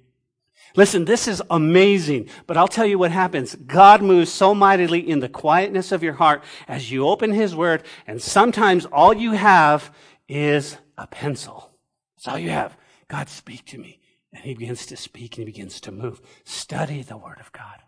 Listen, 0.76 1.06
this 1.06 1.28
is 1.28 1.42
amazing, 1.52 2.30
but 2.48 2.58
I'll 2.58 2.68
tell 2.68 2.86
you 2.86 2.98
what 2.98 3.12
happens. 3.12 3.56
God 3.56 4.02
moves 4.02 4.32
so 4.32 4.56
mightily 4.56 5.08
in 5.08 5.20
the 5.20 5.30
quietness 5.30 5.92
of 5.92 6.02
your 6.02 6.14
heart 6.14 6.44
as 6.68 6.92
you 6.92 7.08
open 7.08 7.32
His 7.32 7.56
Word, 7.56 7.84
and 8.08 8.22
sometimes 8.22 8.86
all 8.86 9.14
you 9.14 9.34
have 9.34 9.94
is 10.28 10.78
a 10.98 11.06
pencil. 11.06 11.72
That's 12.16 12.28
all 12.28 12.40
you 12.40 12.50
have. 12.50 12.76
God, 13.08 13.30
speak 13.30 13.66
to 13.68 13.78
me. 13.78 14.00
And 14.34 14.44
He 14.44 14.56
begins 14.56 14.88
to 14.88 14.98
speak 14.98 15.38
and 15.38 15.48
He 15.48 15.54
begins 15.54 15.80
to 15.82 15.92
move. 15.92 16.20
Study 16.44 17.04
the 17.04 17.18
Word 17.18 17.40
of 17.40 17.52
God. 17.52 17.82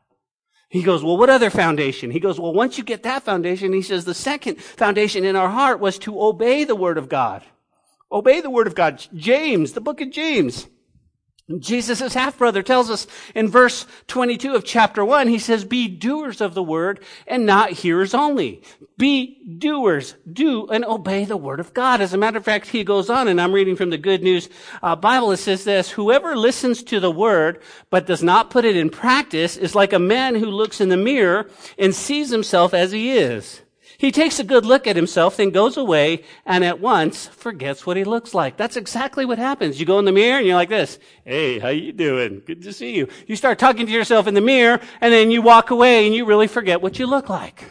He 0.70 0.84
goes, 0.84 1.04
well, 1.04 1.18
what 1.18 1.30
other 1.30 1.50
foundation? 1.50 2.12
He 2.12 2.20
goes, 2.20 2.40
well, 2.40 2.54
once 2.54 2.78
you 2.78 2.84
get 2.84 3.04
that 3.04 3.24
foundation, 3.24 3.72
he 3.72 3.82
says 3.82 4.04
the 4.04 4.14
second 4.14 4.60
foundation 4.60 5.24
in 5.24 5.36
our 5.36 5.50
heart 5.50 5.80
was 5.80 5.98
to 6.00 6.22
obey 6.22 6.66
the 6.66 6.76
Word 6.76 6.98
of 6.98 7.08
God. 7.08 7.44
Obey 8.12 8.42
the 8.42 8.50
Word 8.50 8.68
of 8.68 8.76
God. 8.76 9.04
James, 9.14 9.74
the 9.74 9.82
book 9.82 10.02
of 10.02 10.12
James. 10.12 10.68
Jesus' 11.60 12.16
half 12.16 12.40
brother 12.40 12.64
tells 12.64 12.90
us 12.90 13.06
in 13.36 13.50
verse 13.50 13.86
22 14.08 14.56
of 14.56 14.64
chapter 14.64 15.06
1, 15.06 15.28
he 15.28 15.38
says, 15.38 15.64
Be 15.64 15.88
doers 15.88 16.42
of 16.42 16.56
the 16.56 16.64
word 16.64 17.00
and 17.28 17.46
not 17.46 17.70
hearers 17.70 18.16
only. 18.16 18.64
Be 18.98 19.44
doers. 19.60 20.16
Do 20.32 20.68
and 20.70 20.84
obey 20.84 21.24
the 21.24 21.38
word 21.38 21.60
of 21.60 21.72
God. 21.76 22.02
As 22.02 22.16
a 22.16 22.18
matter 22.18 22.40
of 22.40 22.46
fact, 22.46 22.70
he 22.70 22.84
goes 22.84 23.12
on, 23.12 23.28
and 23.28 23.40
I'm 23.40 23.54
reading 23.54 23.76
from 23.76 23.92
the 23.92 23.98
Good 24.00 24.24
News 24.24 24.50
uh, 24.82 24.96
Bible. 24.96 25.32
It 25.34 25.38
says 25.38 25.66
this 25.66 25.92
Whoever 25.92 26.36
listens 26.36 26.82
to 26.84 27.00
the 27.00 27.12
word 27.12 27.62
but 27.92 28.08
does 28.08 28.24
not 28.24 28.50
put 28.50 28.66
it 28.66 28.76
in 28.76 28.90
practice 28.90 29.56
is 29.56 29.76
like 29.76 29.94
a 29.94 30.00
man 30.00 30.34
who 30.34 30.48
looks 30.48 30.82
in 30.82 30.90
the 30.90 30.98
mirror 30.98 31.48
and 31.78 31.94
sees 31.94 32.32
himself 32.32 32.74
as 32.74 32.92
he 32.92 33.12
is. 33.12 33.62
He 33.98 34.12
takes 34.12 34.40
a 34.40 34.44
good 34.44 34.66
look 34.66 34.88
at 34.88 34.96
himself, 34.96 35.38
then 35.38 35.52
goes 35.52 35.78
away 35.78 36.24
and 36.46 36.64
at 36.64 36.80
once 36.80 37.28
forgets 37.28 37.86
what 37.86 37.98
he 37.98 38.04
looks 38.04 38.34
like. 38.34 38.58
That's 38.58 38.76
exactly 38.76 39.26
what 39.26 39.38
happens. 39.38 39.80
You 39.80 39.86
go 39.86 40.00
in 40.00 40.06
the 40.06 40.12
mirror 40.12 40.38
and 40.38 40.46
you're 40.48 40.56
like 40.56 40.70
this. 40.70 41.00
Hey, 41.24 41.60
how 41.60 41.70
you 41.70 41.92
doing? 41.92 42.42
Good 42.46 42.62
to 42.64 42.74
see 42.74 42.96
you. 42.96 43.08
You 43.28 43.36
start 43.36 43.60
talking 43.60 43.86
to 43.86 43.92
yourself 43.92 44.28
in 44.28 44.34
the 44.34 44.42
mirror 44.42 44.80
and 45.02 45.14
then 45.14 45.32
you 45.32 45.42
walk 45.42 45.72
away 45.72 46.06
and 46.06 46.16
you 46.16 46.26
really 46.26 46.48
forget 46.48 46.82
what 46.82 47.00
you 47.00 47.08
look 47.08 47.30
like. 47.30 47.64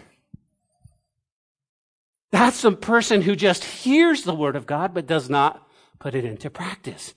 That's 2.31 2.65
a 2.65 2.73
person 2.73 3.23
who 3.23 3.37
just 3.37 3.63
hears 3.63 4.25
the 4.25 4.35
word 4.35 4.57
of 4.57 4.67
God 4.67 4.95
but 4.95 5.07
does 5.07 5.31
not 5.31 5.69
put 5.99 6.15
it 6.15 6.25
into 6.25 6.51
practice. 6.51 7.15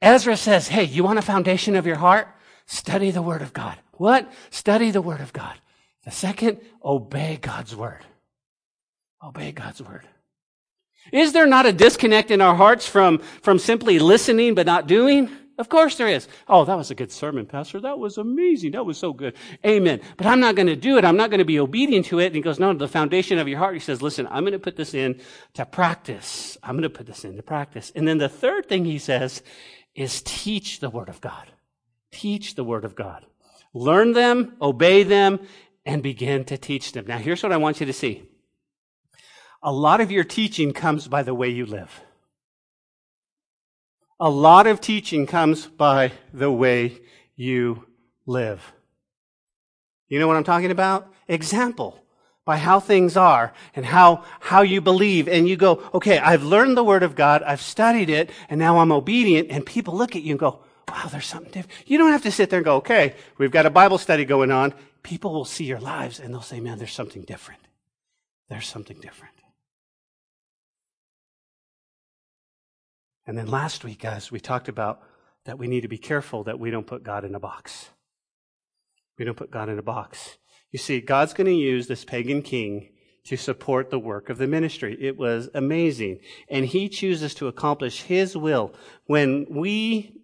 Ezra 0.00 0.36
says, 0.36 0.68
hey, 0.68 0.84
you 0.84 1.02
want 1.02 1.18
a 1.18 1.22
foundation 1.22 1.76
of 1.76 1.86
your 1.86 1.96
heart? 1.96 2.28
Study 2.66 3.10
the 3.10 3.22
word 3.22 3.42
of 3.42 3.52
God. 3.52 3.78
What? 3.92 4.30
Study 4.50 4.90
the 4.90 5.02
word 5.02 5.20
of 5.20 5.32
God. 5.32 5.54
The 6.04 6.10
second, 6.10 6.60
obey 6.84 7.38
God's 7.40 7.74
word. 7.74 8.04
Obey 9.24 9.52
God's 9.52 9.80
word. 9.80 10.06
Is 11.12 11.32
there 11.32 11.46
not 11.46 11.66
a 11.66 11.72
disconnect 11.72 12.30
in 12.30 12.40
our 12.40 12.54
hearts 12.54 12.86
from, 12.86 13.18
from 13.18 13.58
simply 13.58 13.98
listening 13.98 14.54
but 14.54 14.66
not 14.66 14.86
doing? 14.86 15.30
Of 15.56 15.68
course 15.68 15.96
there 15.96 16.08
is. 16.08 16.26
Oh, 16.48 16.64
that 16.64 16.76
was 16.76 16.90
a 16.90 16.96
good 16.96 17.12
sermon, 17.12 17.46
Pastor. 17.46 17.80
That 17.80 17.98
was 17.98 18.18
amazing. 18.18 18.72
That 18.72 18.84
was 18.84 18.98
so 18.98 19.12
good. 19.12 19.34
Amen. 19.64 20.00
But 20.16 20.26
I'm 20.26 20.40
not 20.40 20.56
going 20.56 20.66
to 20.66 20.76
do 20.76 20.98
it. 20.98 21.04
I'm 21.04 21.16
not 21.16 21.30
going 21.30 21.38
to 21.38 21.44
be 21.44 21.60
obedient 21.60 22.06
to 22.06 22.18
it. 22.18 22.26
And 22.26 22.34
he 22.34 22.40
goes, 22.40 22.58
no, 22.58 22.72
the 22.72 22.88
foundation 22.88 23.38
of 23.38 23.46
your 23.46 23.58
heart. 23.58 23.74
He 23.74 23.80
says, 23.80 24.02
listen, 24.02 24.26
I'm 24.26 24.42
going 24.42 24.52
to 24.52 24.58
put 24.58 24.76
this 24.76 24.94
in 24.94 25.20
to 25.54 25.64
practice. 25.64 26.58
I'm 26.62 26.72
going 26.72 26.82
to 26.82 26.90
put 26.90 27.06
this 27.06 27.24
into 27.24 27.42
practice. 27.42 27.92
And 27.94 28.08
then 28.08 28.18
the 28.18 28.28
third 28.28 28.68
thing 28.68 28.84
he 28.84 28.98
says 28.98 29.42
is 29.94 30.22
teach 30.22 30.80
the 30.80 30.90
word 30.90 31.08
of 31.08 31.20
God. 31.20 31.46
Teach 32.10 32.56
the 32.56 32.64
word 32.64 32.84
of 32.84 32.96
God. 32.96 33.24
Learn 33.72 34.12
them, 34.12 34.56
obey 34.60 35.02
them, 35.04 35.38
and 35.86 36.02
begin 36.02 36.44
to 36.46 36.58
teach 36.58 36.92
them. 36.92 37.06
Now 37.06 37.18
here's 37.18 37.42
what 37.42 37.52
I 37.52 37.58
want 37.58 37.78
you 37.78 37.86
to 37.86 37.92
see. 37.92 38.24
A 39.66 39.72
lot 39.72 40.02
of 40.02 40.12
your 40.12 40.24
teaching 40.24 40.74
comes 40.74 41.08
by 41.08 41.22
the 41.22 41.34
way 41.34 41.48
you 41.48 41.64
live. 41.64 42.02
A 44.20 44.28
lot 44.28 44.66
of 44.66 44.80
teaching 44.80 45.26
comes 45.26 45.66
by 45.66 46.12
the 46.34 46.52
way 46.52 47.00
you 47.34 47.86
live. 48.26 48.72
You 50.08 50.20
know 50.20 50.28
what 50.28 50.36
I'm 50.36 50.44
talking 50.44 50.70
about? 50.70 51.10
Example. 51.28 51.98
By 52.44 52.58
how 52.58 52.78
things 52.78 53.16
are 53.16 53.54
and 53.74 53.86
how, 53.86 54.24
how 54.38 54.60
you 54.60 54.82
believe. 54.82 55.28
And 55.28 55.48
you 55.48 55.56
go, 55.56 55.82
okay, 55.94 56.18
I've 56.18 56.42
learned 56.42 56.76
the 56.76 56.84
Word 56.84 57.02
of 57.02 57.16
God, 57.16 57.42
I've 57.42 57.62
studied 57.62 58.10
it, 58.10 58.28
and 58.50 58.58
now 58.58 58.80
I'm 58.80 58.92
obedient. 58.92 59.50
And 59.50 59.64
people 59.64 59.96
look 59.96 60.14
at 60.14 60.20
you 60.20 60.32
and 60.32 60.38
go, 60.38 60.60
wow, 60.90 61.06
there's 61.10 61.26
something 61.26 61.50
different. 61.50 61.88
You 61.88 61.96
don't 61.96 62.12
have 62.12 62.22
to 62.24 62.30
sit 62.30 62.50
there 62.50 62.58
and 62.58 62.66
go, 62.66 62.76
okay, 62.76 63.14
we've 63.38 63.50
got 63.50 63.64
a 63.64 63.70
Bible 63.70 63.96
study 63.96 64.26
going 64.26 64.50
on. 64.50 64.74
People 65.02 65.32
will 65.32 65.46
see 65.46 65.64
your 65.64 65.80
lives 65.80 66.20
and 66.20 66.34
they'll 66.34 66.42
say, 66.42 66.60
man, 66.60 66.76
there's 66.76 66.92
something 66.92 67.22
different. 67.22 67.62
There's 68.50 68.66
something 68.66 68.98
different. 69.00 69.32
And 73.26 73.38
then 73.38 73.46
last 73.46 73.84
week, 73.84 74.00
guys, 74.00 74.30
we 74.30 74.40
talked 74.40 74.68
about 74.68 75.02
that 75.44 75.58
we 75.58 75.66
need 75.66 75.82
to 75.82 75.88
be 75.88 75.98
careful 75.98 76.44
that 76.44 76.58
we 76.58 76.70
don't 76.70 76.86
put 76.86 77.02
God 77.02 77.24
in 77.24 77.34
a 77.34 77.40
box. 77.40 77.90
We 79.18 79.24
don't 79.24 79.36
put 79.36 79.50
God 79.50 79.68
in 79.68 79.78
a 79.78 79.82
box. 79.82 80.38
You 80.70 80.78
see, 80.78 81.00
God's 81.00 81.34
going 81.34 81.46
to 81.46 81.52
use 81.52 81.86
this 81.86 82.04
pagan 82.04 82.42
king 82.42 82.90
to 83.24 83.36
support 83.36 83.90
the 83.90 83.98
work 83.98 84.28
of 84.28 84.38
the 84.38 84.46
ministry. 84.46 84.96
It 85.00 85.16
was 85.16 85.48
amazing. 85.54 86.20
And 86.48 86.66
he 86.66 86.88
chooses 86.88 87.34
to 87.36 87.48
accomplish 87.48 88.02
his 88.02 88.36
will 88.36 88.74
when 89.06 89.46
we, 89.48 90.20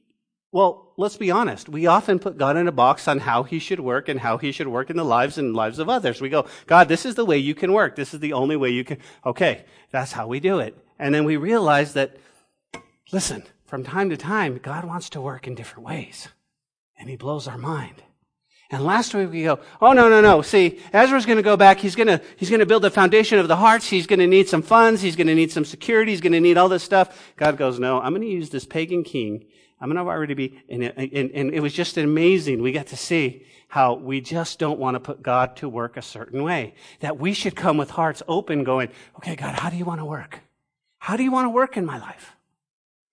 well, 0.53 0.93
let's 0.97 1.17
be 1.17 1.31
honest. 1.31 1.69
We 1.69 1.87
often 1.87 2.19
put 2.19 2.37
God 2.37 2.57
in 2.57 2.69
a 2.69 2.73
box 2.73 3.09
on 3.09 3.21
how 3.21 3.43
he 3.43 3.59
should 3.59 3.81
work 3.81 4.09
and 4.09 4.21
how 4.21 4.37
he 4.37 4.53
should 4.53 4.69
work 4.69 4.91
in 4.91 4.97
the 4.97 5.05
lives 5.05 5.39
and 5.39 5.55
lives 5.55 5.79
of 5.79 5.89
others. 5.89 6.21
We 6.21 6.29
go, 6.29 6.47
God, 6.67 6.89
this 6.89 7.07
is 7.07 7.15
the 7.15 7.25
way 7.25 7.39
you 7.39 7.55
can 7.55 7.73
work. 7.73 7.97
This 7.97 8.13
is 8.13 8.21
the 8.21 8.35
only 8.35 8.57
way 8.57 8.71
you 8.71 8.85
can. 8.85 8.99
Okay. 9.25 9.65
That's 9.93 10.13
how 10.13 10.27
we 10.27 10.41
do 10.41 10.59
it. 10.59 10.77
And 10.99 11.15
then 11.15 11.25
we 11.25 11.37
realize 11.37 11.95
that 11.95 12.19
Listen, 13.13 13.43
from 13.67 13.85
time 13.85 14.11
to 14.11 14.17
time, 14.17 14.59
God 14.63 14.85
wants 14.85 15.11
to 15.11 15.21
work 15.21 15.47
in 15.47 15.55
different 15.55 15.87
ways, 15.87 16.29
and 16.99 17.09
He 17.09 17.17
blows 17.17 17.49
our 17.49 17.59
mind. 17.59 18.03
And 18.73 18.85
last 18.85 19.15
week 19.15 19.31
we 19.31 19.43
go, 19.43 19.59
oh 19.81 19.93
no, 19.93 20.09
no, 20.09 20.21
no. 20.21 20.43
See, 20.43 20.79
Ezra's 20.93 21.27
to 21.39 21.43
go 21.43 21.57
back. 21.57 21.81
He's 21.81 21.97
to, 22.07 22.21
he's 22.37 22.51
to 22.61 22.67
build 22.67 22.83
the 22.83 22.91
foundation 22.91 23.41
of 23.41 23.49
the 23.49 23.57
hearts. 23.57 23.89
He's 23.89 24.07
to 24.21 24.27
need 24.29 24.49
some 24.49 24.63
funds. 24.63 25.03
He's 25.03 25.17
to 25.27 25.35
need 25.35 25.51
some 25.51 25.65
security. 25.65 26.13
He's 26.13 26.21
to 26.35 26.41
need 26.41 26.57
all 26.57 26.69
this 26.69 26.85
stuff. 26.85 27.33
God 27.37 27.57
goes, 27.57 27.81
no, 27.81 28.01
I'm 28.01 28.13
to 28.21 28.29
use 28.29 28.51
this 28.51 28.65
pagan 28.65 29.03
king. 29.03 29.45
I'm 29.81 29.93
to 29.93 30.01
already 30.01 30.35
be, 30.35 30.63
and 30.69 30.85
it, 30.85 30.95
and, 30.97 31.31
and 31.33 31.53
it 31.53 31.61
was 31.61 31.73
just 31.73 31.97
amazing. 31.97 32.63
We 32.63 32.71
got 32.71 32.87
to 32.89 32.97
see 32.97 33.45
how 33.67 33.95
we 33.95 34.21
just 34.21 34.61
don't 34.61 34.79
want 34.79 34.95
to 34.95 35.01
put 35.01 35.21
God 35.21 35.57
to 35.57 35.69
work 35.69 35.97
a 35.97 36.03
certain 36.03 36.45
way. 36.45 36.75
That 37.01 37.19
we 37.19 37.33
should 37.33 37.57
come 37.57 37.77
with 37.77 37.91
hearts 37.91 38.23
open 38.29 38.63
going, 38.63 38.91
okay, 39.17 39.35
God, 39.35 39.57
how 39.57 39.71
do 39.71 39.77
you 39.77 39.85
want 39.85 40.01
to 40.01 40.05
work? 40.05 40.41
How 40.99 41.17
do 41.17 41.25
you 41.25 41.33
want 41.33 41.47
to 41.47 41.51
work 41.51 41.77
in 41.77 41.85
my 41.85 41.99
life? 41.99 42.37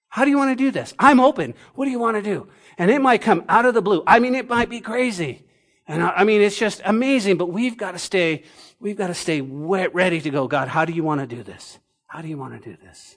How 0.09 0.23
do 0.23 0.31
you 0.31 0.37
want 0.37 0.57
to 0.57 0.63
do 0.63 0.71
this? 0.71 0.93
I'm 0.97 1.19
open. 1.19 1.53
What 1.75 1.85
do 1.85 1.91
you 1.91 1.99
want 1.99 2.17
to 2.17 2.23
do? 2.23 2.47
And 2.77 2.89
it 2.89 3.01
might 3.01 3.21
come 3.21 3.43
out 3.49 3.65
of 3.65 3.73
the 3.73 3.81
blue. 3.81 4.03
I 4.07 4.19
mean, 4.19 4.35
it 4.35 4.49
might 4.49 4.69
be 4.69 4.81
crazy. 4.81 5.43
And 5.87 6.03
I, 6.03 6.23
mean, 6.25 6.41
it's 6.41 6.57
just 6.57 6.81
amazing, 6.83 7.37
but 7.37 7.47
we've 7.47 7.77
got 7.77 7.93
to 7.93 7.99
stay, 7.99 8.43
we've 8.79 8.97
got 8.97 9.07
to 9.07 9.13
stay 9.13 9.41
ready 9.41 10.19
to 10.19 10.29
go. 10.29 10.47
God, 10.47 10.67
how 10.67 10.83
do 10.83 10.91
you 10.91 11.03
want 11.03 11.21
to 11.21 11.27
do 11.27 11.43
this? 11.43 11.79
How 12.07 12.21
do 12.21 12.27
you 12.27 12.37
want 12.37 12.61
to 12.61 12.69
do 12.69 12.75
this? 12.75 13.15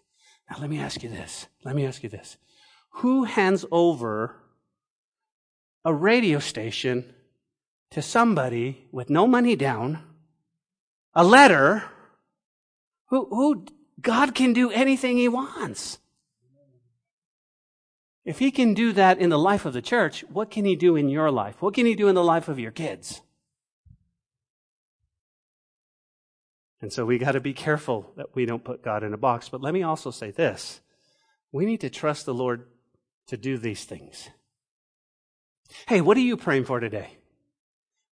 Now, 0.49 0.59
let 0.61 0.71
me 0.71 0.79
ask 0.79 1.03
you 1.03 1.09
this. 1.09 1.47
Let 1.65 1.75
me 1.75 1.85
ask 1.85 2.03
you 2.03 2.09
this. 2.09 2.37
Who 2.95 3.25
hands 3.25 3.65
over 3.73 4.37
a 5.85 5.93
radio 5.93 6.39
station 6.39 7.13
to 7.91 8.03
somebody 8.03 8.87
with 8.93 9.11
no 9.11 9.27
money 9.27 9.57
down, 9.57 10.03
a 11.15 11.25
letter, 11.25 11.85
who, 13.09 13.27
who 13.31 13.67
God 14.01 14.35
can 14.35 14.53
do 14.53 14.71
anything 14.71 15.17
he 15.17 15.29
wants? 15.29 15.99
If 18.25 18.39
he 18.39 18.51
can 18.51 18.75
do 18.75 18.93
that 18.93 19.19
in 19.19 19.31
the 19.31 19.39
life 19.39 19.65
of 19.65 19.73
the 19.73 19.83
church, 19.83 20.25
what 20.29 20.51
can 20.51 20.65
he 20.65 20.77
do 20.77 20.97
in 20.97 21.09
your 21.09 21.31
life? 21.31 21.61
What 21.61 21.75
can 21.75 21.87
he 21.87 21.95
do 21.95 22.09
in 22.09 22.15
the 22.15 22.25
life 22.25 22.49
of 22.49 22.59
your 22.59 22.71
kids? 22.71 23.23
And 26.83 26.93
so 26.93 27.05
we 27.05 27.19
got 27.19 27.33
to 27.33 27.41
be 27.41 27.53
careful 27.53 28.13
that 28.17 28.35
we 28.35 28.47
don't 28.47 28.65
put 28.65 28.83
God 28.83 29.03
in 29.03 29.13
a 29.13 29.19
box. 29.19 29.49
But 29.49 29.61
let 29.61 29.75
me 29.75 29.83
also 29.83 30.11
say 30.11 30.31
this 30.31 30.81
we 31.53 31.67
need 31.67 31.81
to 31.81 31.91
trust 31.91 32.27
the 32.27 32.35
Lord 32.35 32.67
to 33.29 33.37
do 33.37 33.59
these 33.59 33.85
things. 33.85 34.29
Hey, 35.87 36.01
what 36.01 36.17
are 36.17 36.21
you 36.21 36.37
praying 36.37 36.65
for 36.65 36.81
today? 36.81 37.17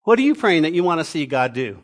What 0.05 0.19
are 0.19 0.23
you 0.23 0.35
praying 0.35 0.62
that 0.62 0.73
you 0.73 0.85
want 0.85 1.00
to 1.00 1.05
see 1.05 1.27
God 1.27 1.53
do? 1.53 1.83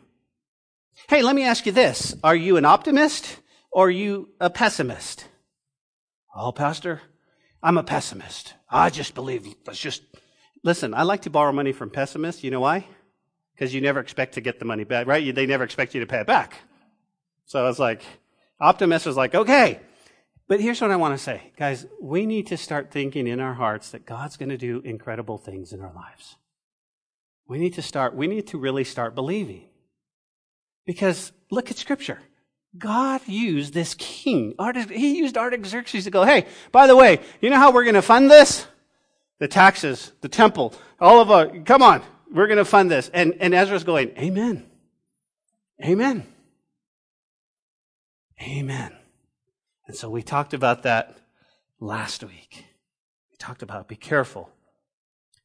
Hey, 1.09 1.21
let 1.21 1.35
me 1.35 1.43
ask 1.43 1.65
you 1.65 1.71
this. 1.71 2.15
Are 2.23 2.35
you 2.35 2.57
an 2.57 2.65
optimist 2.65 3.39
or 3.71 3.87
are 3.87 3.91
you 3.91 4.29
a 4.39 4.49
pessimist? 4.49 5.27
Oh, 6.35 6.51
Pastor, 6.51 7.01
I'm 7.65 7.79
a 7.79 7.83
pessimist. 7.83 8.53
I 8.69 8.91
just 8.91 9.15
believe, 9.15 9.47
let's 9.65 9.79
just, 9.79 10.03
listen, 10.63 10.93
I 10.93 11.01
like 11.01 11.23
to 11.23 11.31
borrow 11.31 11.51
money 11.51 11.71
from 11.71 11.89
pessimists. 11.89 12.43
You 12.43 12.51
know 12.51 12.59
why? 12.59 12.85
Because 13.55 13.73
you 13.73 13.81
never 13.81 13.99
expect 13.99 14.35
to 14.35 14.41
get 14.41 14.59
the 14.59 14.65
money 14.65 14.83
back, 14.83 15.07
right? 15.07 15.33
They 15.33 15.47
never 15.47 15.63
expect 15.63 15.95
you 15.95 16.01
to 16.01 16.05
pay 16.05 16.19
it 16.19 16.27
back. 16.27 16.59
So 17.45 17.67
it's 17.67 17.79
like, 17.79 18.03
optimist 18.61 19.07
is 19.07 19.17
like, 19.17 19.33
okay. 19.33 19.79
But 20.47 20.61
here's 20.61 20.79
what 20.79 20.91
I 20.91 20.95
want 20.95 21.17
to 21.17 21.23
say. 21.23 21.53
Guys, 21.57 21.87
we 21.99 22.27
need 22.27 22.45
to 22.47 22.57
start 22.57 22.91
thinking 22.91 23.25
in 23.25 23.39
our 23.39 23.55
hearts 23.55 23.89
that 23.89 24.05
God's 24.05 24.37
going 24.37 24.49
to 24.49 24.57
do 24.57 24.81
incredible 24.85 25.39
things 25.39 25.73
in 25.73 25.81
our 25.81 25.91
lives. 25.91 26.35
We 27.47 27.57
need 27.57 27.73
to 27.73 27.81
start, 27.81 28.15
we 28.15 28.27
need 28.27 28.45
to 28.49 28.59
really 28.59 28.83
start 28.83 29.15
believing. 29.15 29.69
Because 30.85 31.31
look 31.49 31.71
at 31.71 31.77
scripture. 31.77 32.19
God 32.77 33.21
used 33.27 33.73
this 33.73 33.93
king. 33.95 34.55
He 34.91 35.17
used 35.17 35.37
Artaxerxes 35.37 36.03
to 36.05 36.11
go, 36.11 36.23
hey, 36.23 36.45
by 36.71 36.87
the 36.87 36.95
way, 36.95 37.19
you 37.41 37.49
know 37.49 37.57
how 37.57 37.71
we're 37.71 37.83
going 37.83 37.95
to 37.95 38.01
fund 38.01 38.29
this? 38.29 38.67
The 39.39 39.47
taxes, 39.47 40.11
the 40.21 40.29
temple, 40.29 40.73
all 40.99 41.19
of 41.19 41.29
our, 41.29 41.47
come 41.47 41.81
on, 41.81 42.01
we're 42.31 42.47
going 42.47 42.57
to 42.57 42.65
fund 42.65 42.89
this. 42.89 43.09
And, 43.13 43.35
and 43.39 43.53
Ezra's 43.53 43.83
going, 43.83 44.09
amen. 44.17 44.65
Amen. 45.83 46.25
Amen. 48.41 48.95
And 49.87 49.95
so 49.95 50.09
we 50.09 50.21
talked 50.23 50.53
about 50.53 50.83
that 50.83 51.17
last 51.79 52.23
week. 52.23 52.65
We 53.31 53.37
talked 53.37 53.61
about 53.61 53.87
be 53.87 53.95
careful. 53.95 54.49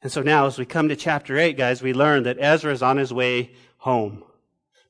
And 0.03 0.11
so 0.11 0.23
now 0.23 0.47
as 0.47 0.59
we 0.59 0.65
come 0.65 0.89
to 0.89 0.97
chapter 0.97 1.37
8, 1.37 1.57
guys, 1.57 1.83
we 1.83 1.93
learn 1.93 2.23
that 2.23 2.39
Ezra 2.41 2.73
is 2.73 2.83
on 2.83 2.97
his 2.97 3.13
way 3.13 3.51
home. 3.79 4.25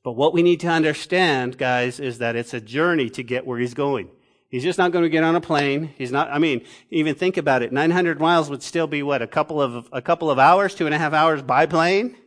But 0.03 0.13
what 0.13 0.33
we 0.33 0.41
need 0.41 0.59
to 0.61 0.67
understand, 0.67 1.57
guys, 1.57 1.99
is 1.99 2.17
that 2.17 2.35
it's 2.35 2.53
a 2.53 2.61
journey 2.61 3.09
to 3.11 3.23
get 3.23 3.45
where 3.45 3.59
he's 3.59 3.73
going. 3.73 4.09
He's 4.49 4.63
just 4.63 4.77
not 4.77 4.91
going 4.91 5.03
to 5.03 5.09
get 5.09 5.23
on 5.23 5.35
a 5.35 5.41
plane. 5.41 5.93
He's 5.97 6.11
not, 6.11 6.29
I 6.29 6.37
mean, 6.37 6.65
even 6.89 7.15
think 7.15 7.37
about 7.37 7.61
it. 7.61 7.71
900 7.71 8.19
miles 8.19 8.49
would 8.49 8.63
still 8.63 8.87
be 8.87 9.01
what? 9.03 9.21
A 9.21 9.27
couple 9.27 9.61
of, 9.61 9.87
a 9.93 10.01
couple 10.01 10.29
of 10.29 10.39
hours, 10.39 10.75
two 10.75 10.85
and 10.85 10.93
a 10.93 10.97
half 10.97 11.13
hours 11.13 11.41
by 11.41 11.67
plane? 11.67 12.17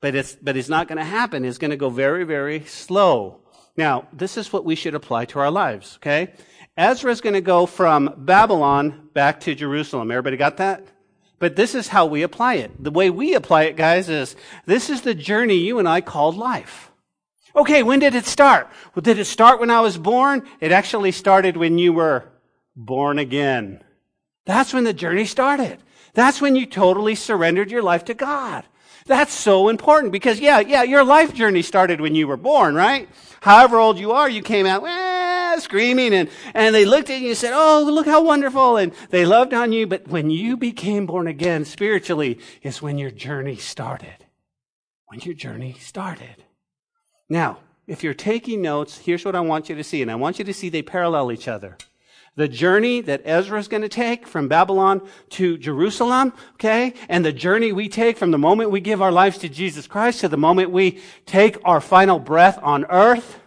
But 0.00 0.14
it's, 0.14 0.34
but 0.34 0.56
it's 0.56 0.68
not 0.68 0.88
going 0.88 0.98
to 0.98 1.04
happen. 1.04 1.44
It's 1.44 1.56
going 1.56 1.70
to 1.70 1.78
go 1.78 1.88
very, 1.88 2.24
very 2.24 2.64
slow. 2.66 3.40
Now, 3.76 4.08
this 4.12 4.36
is 4.36 4.52
what 4.52 4.64
we 4.64 4.74
should 4.74 4.94
apply 4.94 5.24
to 5.26 5.38
our 5.38 5.50
lives, 5.50 5.96
okay? 5.96 6.34
Ezra 6.76 7.10
is 7.10 7.20
going 7.20 7.34
to 7.34 7.40
go 7.40 7.64
from 7.64 8.12
Babylon 8.18 9.08
back 9.14 9.40
to 9.40 9.54
Jerusalem. 9.54 10.10
Everybody 10.10 10.36
got 10.36 10.58
that? 10.58 10.86
But 11.38 11.56
this 11.56 11.74
is 11.74 11.88
how 11.88 12.06
we 12.06 12.22
apply 12.22 12.54
it. 12.54 12.82
The 12.82 12.90
way 12.90 13.10
we 13.10 13.34
apply 13.34 13.64
it, 13.64 13.76
guys, 13.76 14.08
is 14.08 14.36
this 14.66 14.90
is 14.90 15.02
the 15.02 15.14
journey 15.14 15.56
you 15.56 15.78
and 15.78 15.88
I 15.88 16.00
called 16.00 16.36
life. 16.36 16.90
Okay, 17.56 17.82
when 17.82 18.00
did 18.00 18.14
it 18.14 18.26
start? 18.26 18.68
Well, 18.94 19.02
did 19.02 19.18
it 19.18 19.26
start 19.26 19.60
when 19.60 19.70
I 19.70 19.80
was 19.80 19.96
born? 19.96 20.42
It 20.60 20.72
actually 20.72 21.12
started 21.12 21.56
when 21.56 21.78
you 21.78 21.92
were 21.92 22.24
born 22.74 23.18
again. 23.18 23.82
That's 24.44 24.74
when 24.74 24.84
the 24.84 24.92
journey 24.92 25.24
started. 25.24 25.78
That's 26.14 26.40
when 26.40 26.56
you 26.56 26.66
totally 26.66 27.14
surrendered 27.14 27.70
your 27.70 27.82
life 27.82 28.04
to 28.06 28.14
God. 28.14 28.64
That's 29.06 29.32
so 29.32 29.68
important 29.68 30.12
because 30.12 30.40
yeah, 30.40 30.60
yeah, 30.60 30.82
your 30.82 31.04
life 31.04 31.34
journey 31.34 31.60
started 31.62 32.00
when 32.00 32.14
you 32.14 32.26
were 32.26 32.38
born, 32.38 32.74
right? 32.74 33.08
However 33.42 33.78
old 33.78 33.98
you 33.98 34.12
are, 34.12 34.30
you 34.30 34.40
came 34.40 34.64
out 34.64 34.82
eh, 34.86 35.60
screaming 35.60 36.14
and, 36.14 36.30
and 36.54 36.74
they 36.74 36.86
looked 36.86 37.10
at 37.10 37.20
you 37.20 37.28
and 37.28 37.36
said, 37.36 37.52
Oh, 37.54 37.84
look 37.84 38.06
how 38.06 38.22
wonderful. 38.22 38.78
And 38.78 38.92
they 39.10 39.26
loved 39.26 39.52
on 39.52 39.72
you. 39.72 39.86
But 39.86 40.08
when 40.08 40.30
you 40.30 40.56
became 40.56 41.04
born 41.04 41.26
again 41.26 41.66
spiritually 41.66 42.38
is 42.62 42.80
when 42.80 42.96
your 42.96 43.10
journey 43.10 43.56
started. 43.56 44.24
When 45.06 45.20
your 45.20 45.34
journey 45.34 45.76
started. 45.78 46.43
Now, 47.28 47.58
if 47.86 48.02
you're 48.02 48.14
taking 48.14 48.62
notes, 48.62 48.98
here's 48.98 49.24
what 49.24 49.36
I 49.36 49.40
want 49.40 49.68
you 49.68 49.74
to 49.76 49.84
see. 49.84 50.02
And 50.02 50.10
I 50.10 50.14
want 50.14 50.38
you 50.38 50.44
to 50.44 50.54
see 50.54 50.68
they 50.68 50.82
parallel 50.82 51.32
each 51.32 51.48
other. 51.48 51.76
The 52.36 52.48
journey 52.48 53.00
that 53.02 53.22
Ezra 53.24 53.60
is 53.60 53.68
going 53.68 53.82
to 53.82 53.88
take 53.88 54.26
from 54.26 54.48
Babylon 54.48 55.06
to 55.30 55.56
Jerusalem, 55.56 56.32
okay? 56.54 56.94
And 57.08 57.24
the 57.24 57.32
journey 57.32 57.72
we 57.72 57.88
take 57.88 58.18
from 58.18 58.32
the 58.32 58.38
moment 58.38 58.72
we 58.72 58.80
give 58.80 59.00
our 59.00 59.12
lives 59.12 59.38
to 59.38 59.48
Jesus 59.48 59.86
Christ 59.86 60.20
to 60.20 60.28
the 60.28 60.36
moment 60.36 60.72
we 60.72 61.00
take 61.26 61.58
our 61.64 61.80
final 61.80 62.18
breath 62.18 62.58
on 62.60 62.86
earth, 62.86 63.38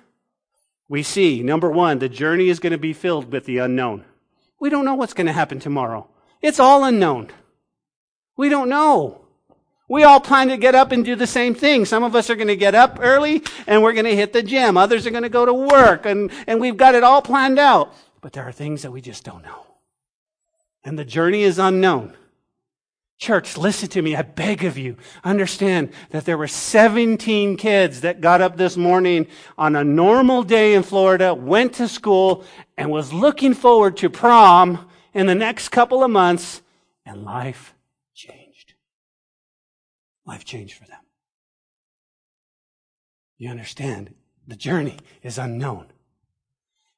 we 0.87 1.03
see, 1.03 1.43
number 1.43 1.69
one, 1.69 1.99
the 1.99 2.07
journey 2.07 2.47
is 2.47 2.59
going 2.59 2.71
to 2.71 2.77
be 2.77 2.93
filled 2.93 3.29
with 3.31 3.45
the 3.45 3.57
unknown. 3.57 4.05
We 4.57 4.69
don't 4.69 4.85
know 4.85 4.95
what's 4.95 5.13
going 5.13 5.27
to 5.27 5.33
happen 5.33 5.59
tomorrow. 5.59 6.07
It's 6.41 6.59
all 6.59 6.85
unknown. 6.85 7.29
We 8.37 8.47
don't 8.47 8.69
know. 8.69 9.26
We 9.89 10.03
all 10.03 10.19
plan 10.19 10.49
to 10.49 10.57
get 10.57 10.75
up 10.75 10.91
and 10.91 11.05
do 11.05 11.15
the 11.15 11.27
same 11.27 11.55
thing. 11.55 11.85
Some 11.85 12.03
of 12.03 12.15
us 12.15 12.29
are 12.29 12.35
going 12.35 12.49
to 12.49 12.57
get 12.57 12.75
up 12.75 12.99
early 13.01 13.41
and 13.67 13.81
we're 13.81 13.93
going 13.93 14.05
to 14.05 14.15
hit 14.15 14.33
the 14.33 14.43
gym. 14.43 14.75
Others 14.75 15.07
are 15.07 15.11
going 15.11 15.23
to 15.23 15.29
go 15.29 15.45
to 15.45 15.53
work 15.53 16.05
and, 16.05 16.29
and 16.45 16.59
we've 16.59 16.75
got 16.75 16.95
it 16.95 17.03
all 17.03 17.21
planned 17.21 17.57
out. 17.57 17.93
But 18.19 18.33
there 18.33 18.43
are 18.43 18.51
things 18.51 18.81
that 18.81 18.91
we 18.91 18.99
just 18.99 19.23
don't 19.23 19.43
know. 19.43 19.65
And 20.83 20.99
the 20.99 21.05
journey 21.05 21.43
is 21.43 21.57
unknown. 21.57 22.15
Church, 23.17 23.57
listen 23.57 23.87
to 23.89 24.01
me. 24.01 24.15
I 24.15 24.21
beg 24.21 24.63
of 24.63 24.77
you. 24.77 24.97
Understand 25.23 25.91
that 26.11 26.25
there 26.25 26.37
were 26.37 26.47
17 26.47 27.57
kids 27.57 28.01
that 28.01 28.21
got 28.21 28.41
up 28.41 28.57
this 28.57 28.77
morning 28.77 29.25
on 29.57 29.75
a 29.75 29.83
normal 29.83 30.43
day 30.43 30.75
in 30.75 30.83
Florida, 30.83 31.33
went 31.33 31.73
to 31.75 31.87
school, 31.87 32.43
and 32.77 32.91
was 32.91 33.11
looking 33.11 33.55
forward 33.55 33.97
to 33.97 34.09
prom 34.09 34.87
in 35.15 35.25
the 35.25 35.33
next 35.33 35.69
couple 35.69 36.03
of 36.03 36.11
months, 36.11 36.61
and 37.07 37.23
life 37.23 37.73
life 40.27 40.45
changed 40.45 40.77
for 40.77 40.85
them. 40.85 40.99
You 43.37 43.49
understand? 43.49 44.13
The 44.45 44.55
journey 44.55 44.97
is 45.23 45.37
unknown. 45.37 45.87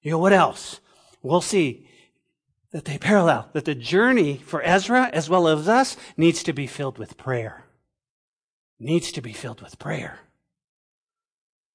You 0.01 0.11
know, 0.11 0.19
what 0.19 0.33
else? 0.33 0.79
We'll 1.21 1.41
see 1.41 1.87
that 2.71 2.85
they 2.85 2.97
parallel, 2.97 3.49
that 3.53 3.65
the 3.65 3.75
journey 3.75 4.37
for 4.37 4.61
Ezra 4.61 5.09
as 5.11 5.29
well 5.29 5.47
as 5.47 5.67
us 5.67 5.97
needs 6.17 6.43
to 6.43 6.53
be 6.53 6.67
filled 6.67 6.97
with 6.97 7.17
prayer. 7.17 7.65
Needs 8.79 9.11
to 9.11 9.21
be 9.21 9.33
filled 9.33 9.61
with 9.61 9.79
prayer. 9.79 10.19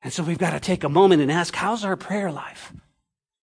And 0.03 0.13
so 0.13 0.23
we've 0.23 0.39
got 0.39 0.51
to 0.51 0.61
take 0.61 0.85
a 0.85 0.89
moment 0.89 1.23
and 1.23 1.33
ask, 1.33 1.55
how's 1.55 1.85
our 1.85 1.97
prayer 1.97 2.31
life? 2.31 2.73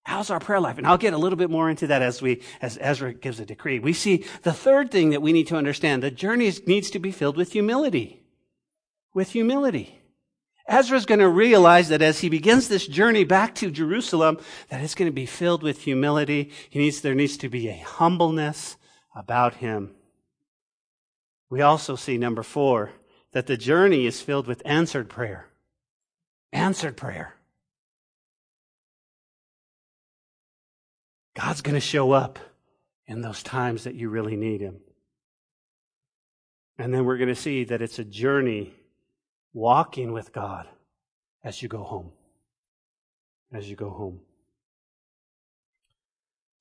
How's 0.04 0.30
our 0.30 0.40
prayer 0.40 0.60
life? 0.60 0.78
And 0.78 0.88
I'll 0.88 0.98
get 0.98 1.14
a 1.14 1.18
little 1.18 1.38
bit 1.38 1.50
more 1.50 1.70
into 1.70 1.88
that 1.88 2.02
as 2.02 2.22
we, 2.22 2.42
as 2.62 2.78
Ezra 2.82 3.14
gives 3.14 3.40
a 3.40 3.46
decree. 3.46 3.80
We 3.80 3.94
see 3.94 4.26
the 4.44 4.54
third 4.54 4.92
thing 4.92 5.12
that 5.12 5.22
we 5.22 5.32
need 5.32 5.48
to 5.48 5.56
understand. 5.56 6.02
The 6.02 6.12
journey 6.12 6.52
needs 6.66 6.90
to 6.92 7.00
be 7.00 7.12
filled 7.12 7.38
with 7.38 7.52
humility. 7.52 8.24
With 9.14 9.32
humility. 9.32 10.00
Ezra's 10.68 11.06
going 11.06 11.20
to 11.20 11.30
realize 11.30 11.90
that 11.90 12.02
as 12.02 12.20
he 12.20 12.30
begins 12.30 12.68
this 12.68 12.88
journey 12.88 13.24
back 13.24 13.54
to 13.56 13.70
Jerusalem, 13.70 14.40
that 14.70 14.82
it's 14.82 14.96
going 14.96 15.10
to 15.10 15.14
be 15.14 15.26
filled 15.26 15.64
with 15.64 15.84
humility. 15.84 16.52
He 16.70 16.80
needs, 16.80 17.02
there 17.02 17.16
needs 17.16 17.38
to 17.38 17.50
be 17.50 17.68
a 17.68 17.78
humbleness 17.78 18.78
about 19.16 19.56
him. 19.56 19.94
We 21.50 21.62
also 21.62 21.96
see 21.96 22.18
number 22.18 22.44
four, 22.44 22.92
that 23.34 23.48
the 23.48 23.58
journey 23.58 24.06
is 24.06 24.22
filled 24.22 24.48
with 24.48 24.62
answered 24.66 25.10
prayer. 25.10 25.48
Answered 26.54 26.96
prayer. 26.96 27.36
God's 31.34 31.62
going 31.62 31.76
to 31.76 31.82
show 31.82 32.12
up 32.12 32.40
in 33.08 33.22
those 33.22 33.44
times 33.44 33.84
that 33.84 33.96
you 33.96 34.10
really 34.10 34.36
need 34.36 34.62
Him. 34.62 34.80
And 36.78 36.94
then 36.94 37.06
we're 37.06 37.18
going 37.18 37.30
to 37.30 37.36
see 37.36 37.64
that 37.66 37.82
it's 37.82 38.00
a 38.00 38.04
journey 38.04 38.74
walking 39.54 40.12
with 40.12 40.34
God 40.34 40.68
as 41.44 41.62
you 41.62 41.68
go 41.68 41.84
home. 41.84 42.12
As 43.54 43.70
you 43.70 43.76
go 43.76 43.90
home. 43.90 44.22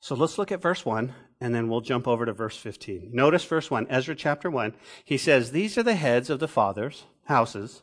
So 0.01 0.15
let's 0.15 0.39
look 0.39 0.51
at 0.51 0.63
verse 0.63 0.85
1, 0.85 1.13
and 1.41 1.55
then 1.55 1.69
we'll 1.69 1.83
jump 1.83 2.09
over 2.09 2.25
to 2.25 2.33
verse 2.33 2.57
15. 2.57 3.11
Notice 3.13 3.45
verse 3.45 3.71
1, 3.71 3.87
Ezra 3.91 4.15
chapter 4.15 4.51
1. 4.51 4.75
He 5.05 5.19
says, 5.19 5.53
These 5.53 5.77
are 5.77 5.83
the 5.83 5.95
heads 5.95 6.31
of 6.31 6.41
the 6.41 6.49
fathers' 6.49 7.05
houses 7.25 7.83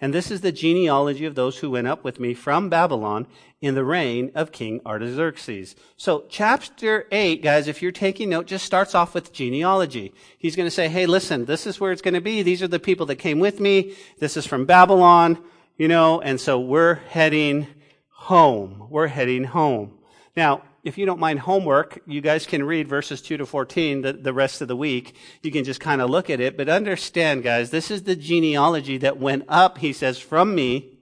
and 0.00 0.12
this 0.12 0.30
is 0.30 0.40
the 0.40 0.52
genealogy 0.52 1.24
of 1.24 1.34
those 1.34 1.58
who 1.58 1.70
went 1.70 1.86
up 1.86 2.04
with 2.04 2.20
me 2.20 2.34
from 2.34 2.68
Babylon 2.68 3.26
in 3.60 3.74
the 3.74 3.84
reign 3.84 4.30
of 4.34 4.52
King 4.52 4.80
Artaxerxes. 4.84 5.74
So 5.96 6.24
chapter 6.28 7.06
8, 7.10 7.42
guys, 7.42 7.68
if 7.68 7.80
you're 7.80 7.92
taking 7.92 8.28
note, 8.28 8.46
just 8.46 8.64
starts 8.64 8.94
off 8.94 9.14
with 9.14 9.32
genealogy. 9.32 10.12
He's 10.36 10.56
going 10.56 10.66
to 10.66 10.70
say, 10.70 10.88
hey, 10.88 11.06
listen, 11.06 11.46
this 11.46 11.66
is 11.66 11.80
where 11.80 11.92
it's 11.92 12.02
going 12.02 12.14
to 12.14 12.20
be. 12.20 12.42
These 12.42 12.62
are 12.62 12.68
the 12.68 12.78
people 12.78 13.06
that 13.06 13.16
came 13.16 13.38
with 13.38 13.60
me. 13.60 13.94
This 14.18 14.36
is 14.36 14.46
from 14.46 14.66
Babylon, 14.66 15.42
you 15.78 15.88
know, 15.88 16.20
and 16.20 16.40
so 16.40 16.60
we're 16.60 16.96
heading 16.96 17.66
home. 18.10 18.86
We're 18.90 19.06
heading 19.06 19.44
home. 19.44 19.98
Now, 20.36 20.62
if 20.84 20.98
you 20.98 21.06
don't 21.06 21.18
mind 21.18 21.40
homework, 21.40 22.00
you 22.06 22.20
guys 22.20 22.46
can 22.46 22.62
read 22.62 22.88
verses 22.88 23.22
2 23.22 23.38
to 23.38 23.46
14 23.46 24.02
the, 24.02 24.12
the 24.12 24.34
rest 24.34 24.60
of 24.60 24.68
the 24.68 24.76
week. 24.76 25.16
You 25.42 25.50
can 25.50 25.64
just 25.64 25.80
kind 25.80 26.02
of 26.02 26.10
look 26.10 26.28
at 26.28 26.40
it. 26.40 26.58
But 26.58 26.68
understand, 26.68 27.42
guys, 27.42 27.70
this 27.70 27.90
is 27.90 28.02
the 28.02 28.14
genealogy 28.14 28.98
that 28.98 29.18
went 29.18 29.46
up, 29.48 29.78
he 29.78 29.94
says, 29.94 30.18
from 30.18 30.54
me, 30.54 30.98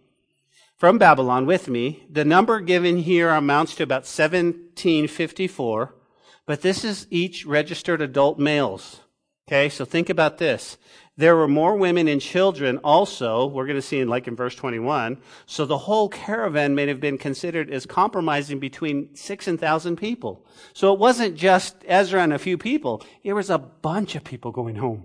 from 0.76 0.98
Babylon 0.98 1.46
with 1.46 1.68
me. 1.68 2.04
The 2.08 2.24
number 2.24 2.60
given 2.60 2.98
here 2.98 3.30
amounts 3.30 3.74
to 3.74 3.82
about 3.82 4.02
1754. 4.02 5.94
But 6.46 6.62
this 6.62 6.84
is 6.84 7.08
each 7.10 7.44
registered 7.44 8.00
adult 8.00 8.38
males. 8.38 9.00
Okay, 9.48 9.68
so 9.68 9.84
think 9.84 10.08
about 10.08 10.38
this. 10.38 10.78
There 11.18 11.36
were 11.36 11.48
more 11.48 11.76
women 11.76 12.08
and 12.08 12.22
children 12.22 12.78
also, 12.78 13.46
we're 13.46 13.66
going 13.66 13.76
to 13.76 13.82
see 13.82 14.00
in 14.00 14.08
like 14.08 14.26
in 14.26 14.34
verse 14.34 14.54
21. 14.54 15.18
So 15.44 15.66
the 15.66 15.76
whole 15.76 16.08
caravan 16.08 16.74
may 16.74 16.86
have 16.86 17.00
been 17.00 17.18
considered 17.18 17.70
as 17.70 17.84
compromising 17.84 18.58
between 18.58 19.14
six 19.14 19.46
and 19.46 19.60
thousand 19.60 19.96
people. 19.96 20.46
So 20.72 20.92
it 20.94 20.98
wasn't 20.98 21.36
just 21.36 21.76
Ezra 21.86 22.22
and 22.22 22.32
a 22.32 22.38
few 22.38 22.56
people. 22.56 23.04
It 23.22 23.34
was 23.34 23.50
a 23.50 23.58
bunch 23.58 24.14
of 24.14 24.24
people 24.24 24.52
going 24.52 24.76
home. 24.76 25.04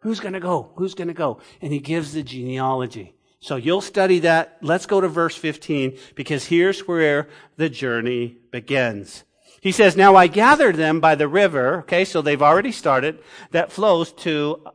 Who's 0.00 0.18
going 0.18 0.32
to 0.32 0.40
go? 0.40 0.72
Who's 0.74 0.94
going 0.94 1.08
to 1.08 1.14
go? 1.14 1.38
And 1.60 1.72
he 1.72 1.78
gives 1.78 2.12
the 2.12 2.24
genealogy. 2.24 3.14
So 3.38 3.54
you'll 3.54 3.80
study 3.80 4.18
that. 4.20 4.58
Let's 4.60 4.86
go 4.86 5.00
to 5.00 5.08
verse 5.08 5.36
15 5.36 5.96
because 6.16 6.46
here's 6.46 6.88
where 6.88 7.28
the 7.56 7.68
journey 7.68 8.38
begins. 8.50 9.22
He 9.60 9.70
says, 9.70 9.96
Now 9.96 10.16
I 10.16 10.26
gathered 10.26 10.74
them 10.74 10.98
by 10.98 11.14
the 11.14 11.28
river, 11.28 11.78
okay, 11.80 12.04
so 12.04 12.20
they've 12.20 12.42
already 12.42 12.72
started, 12.72 13.20
that 13.52 13.70
flows 13.70 14.12
to 14.14 14.66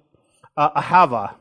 uh, 0.57 0.81
Ahava. 0.81 1.35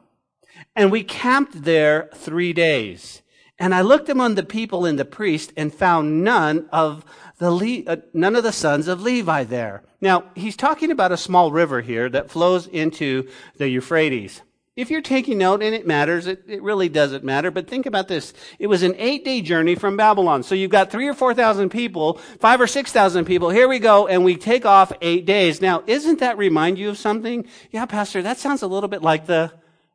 And 0.74 0.92
we 0.92 1.02
camped 1.02 1.64
there 1.64 2.10
three 2.14 2.52
days. 2.52 3.22
And 3.58 3.74
I 3.74 3.80
looked 3.80 4.08
among 4.08 4.34
the 4.34 4.42
people 4.42 4.84
and 4.84 4.98
the 4.98 5.04
priest 5.04 5.52
and 5.56 5.74
found 5.74 6.22
none 6.22 6.68
of 6.70 7.04
the 7.38 7.50
Le- 7.50 7.84
uh, 7.86 7.96
none 8.12 8.36
of 8.36 8.44
the 8.44 8.52
sons 8.52 8.86
of 8.86 9.02
Levi 9.02 9.44
there. 9.44 9.82
Now, 10.00 10.24
he's 10.34 10.56
talking 10.56 10.90
about 10.90 11.12
a 11.12 11.16
small 11.16 11.50
river 11.50 11.80
here 11.80 12.08
that 12.10 12.30
flows 12.30 12.66
into 12.66 13.28
the 13.56 13.68
Euphrates. 13.68 14.42
If 14.76 14.90
you're 14.90 15.00
taking 15.00 15.38
note, 15.38 15.62
and 15.62 15.74
it 15.74 15.86
matters, 15.86 16.26
it, 16.26 16.44
it 16.46 16.62
really 16.62 16.90
doesn't 16.90 17.24
matter, 17.24 17.50
but 17.50 17.66
think 17.66 17.86
about 17.86 18.08
this. 18.08 18.34
It 18.58 18.66
was 18.66 18.82
an 18.82 18.94
eight 18.98 19.24
day 19.24 19.40
journey 19.40 19.74
from 19.74 19.96
Babylon. 19.96 20.42
So 20.42 20.54
you've 20.54 20.70
got 20.70 20.90
three 20.90 21.08
or 21.08 21.14
four 21.14 21.32
thousand 21.32 21.70
people, 21.70 22.18
five 22.40 22.60
or 22.60 22.66
six 22.66 22.92
thousand 22.92 23.24
people. 23.24 23.48
Here 23.48 23.68
we 23.68 23.78
go, 23.78 24.06
and 24.06 24.22
we 24.22 24.36
take 24.36 24.66
off 24.66 24.92
eight 25.00 25.24
days. 25.24 25.62
Now, 25.62 25.82
isn't 25.86 26.20
that 26.20 26.36
remind 26.36 26.76
you 26.76 26.90
of 26.90 26.98
something? 26.98 27.46
Yeah, 27.70 27.86
Pastor, 27.86 28.20
that 28.20 28.36
sounds 28.36 28.60
a 28.60 28.66
little 28.66 28.90
bit 28.90 29.00
like 29.00 29.24
the 29.24 29.50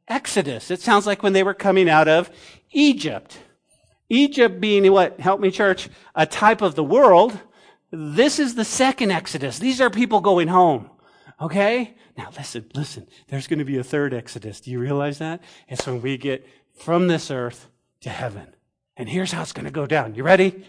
Exodus. 0.08 0.72
It 0.72 0.82
sounds 0.82 1.06
like 1.06 1.22
when 1.22 1.34
they 1.34 1.44
were 1.44 1.54
coming 1.54 1.88
out 1.88 2.08
of 2.08 2.32
Egypt. 2.72 3.38
Egypt 4.10 4.60
being 4.60 4.92
what? 4.92 5.20
Help 5.20 5.40
me, 5.40 5.52
church. 5.52 5.90
A 6.16 6.26
type 6.26 6.62
of 6.64 6.74
the 6.74 6.84
world. 6.84 7.40
This 7.92 8.40
is 8.40 8.56
the 8.56 8.66
second 8.66 9.12
Exodus. 9.12 9.60
These 9.60 9.80
are 9.80 9.92
people 9.92 10.22
going 10.22 10.48
home. 10.48 10.90
Okay? 11.40 11.96
Now 12.22 12.30
listen, 12.38 12.70
listen. 12.76 13.08
There's 13.30 13.48
going 13.48 13.58
to 13.58 13.66
be 13.66 13.80
a 13.80 13.84
third 13.84 14.14
Exodus. 14.14 14.62
Do 14.62 14.70
you 14.70 14.78
realize 14.78 15.18
that? 15.18 15.42
It's 15.68 15.88
when 15.88 16.04
we 16.04 16.18
get 16.18 16.48
from 16.78 17.08
this 17.08 17.32
earth 17.32 17.68
to 18.02 18.12
heaven. 18.12 18.54
And 18.96 19.10
here's 19.10 19.32
how 19.32 19.42
it's 19.42 19.54
going 19.54 19.66
to 19.66 19.72
go 19.72 19.88
down. 19.88 20.14
You 20.14 20.22
ready? 20.22 20.64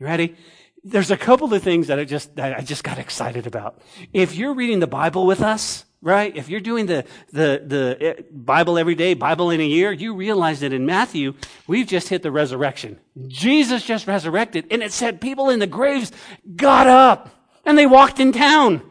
You 0.00 0.06
ready? 0.06 0.34
There's 0.82 1.12
a 1.12 1.16
couple 1.16 1.54
of 1.54 1.62
things 1.62 1.86
that 1.86 2.00
I 2.00 2.04
just, 2.04 2.34
that 2.34 2.58
I 2.58 2.62
just 2.62 2.82
got 2.82 2.98
excited 2.98 3.46
about. 3.46 3.80
If 4.12 4.34
you're 4.34 4.54
reading 4.54 4.80
the 4.80 4.88
Bible 4.88 5.26
with 5.26 5.42
us, 5.42 5.84
right? 6.02 6.36
If 6.36 6.48
you're 6.48 6.58
doing 6.58 6.86
the, 6.86 7.04
the, 7.32 7.62
the 7.64 7.96
eh, 8.00 8.22
Bible 8.32 8.76
every 8.76 8.96
day, 8.96 9.14
Bible 9.14 9.50
in 9.50 9.60
a 9.60 9.66
year, 9.66 9.92
you 9.92 10.12
realize 10.12 10.58
that 10.60 10.72
in 10.72 10.86
Matthew, 10.86 11.34
we've 11.68 11.86
just 11.86 12.08
hit 12.08 12.24
the 12.24 12.32
resurrection. 12.32 12.98
Jesus 13.28 13.84
just 13.84 14.08
resurrected, 14.08 14.66
and 14.72 14.82
it 14.82 14.92
said 14.92 15.20
people 15.20 15.50
in 15.50 15.60
the 15.60 15.68
graves 15.68 16.10
got 16.56 16.88
up 16.88 17.30
and 17.64 17.78
they 17.78 17.86
walked 17.86 18.18
in 18.18 18.32
town. 18.32 18.82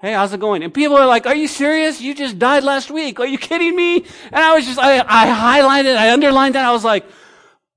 Hey, 0.00 0.12
how's 0.12 0.32
it 0.32 0.38
going? 0.38 0.62
And 0.62 0.72
people 0.72 0.96
are 0.96 1.06
like, 1.06 1.26
are 1.26 1.34
you 1.34 1.48
serious? 1.48 2.00
You 2.00 2.14
just 2.14 2.38
died 2.38 2.62
last 2.62 2.88
week. 2.88 3.18
Are 3.18 3.26
you 3.26 3.36
kidding 3.36 3.74
me? 3.74 3.96
And 3.96 4.36
I 4.36 4.54
was 4.54 4.64
just, 4.64 4.78
I, 4.78 5.00
I 5.00 5.26
highlighted, 5.60 5.96
I 5.96 6.12
underlined 6.12 6.54
that. 6.54 6.64
I 6.64 6.70
was 6.70 6.84
like, 6.84 7.04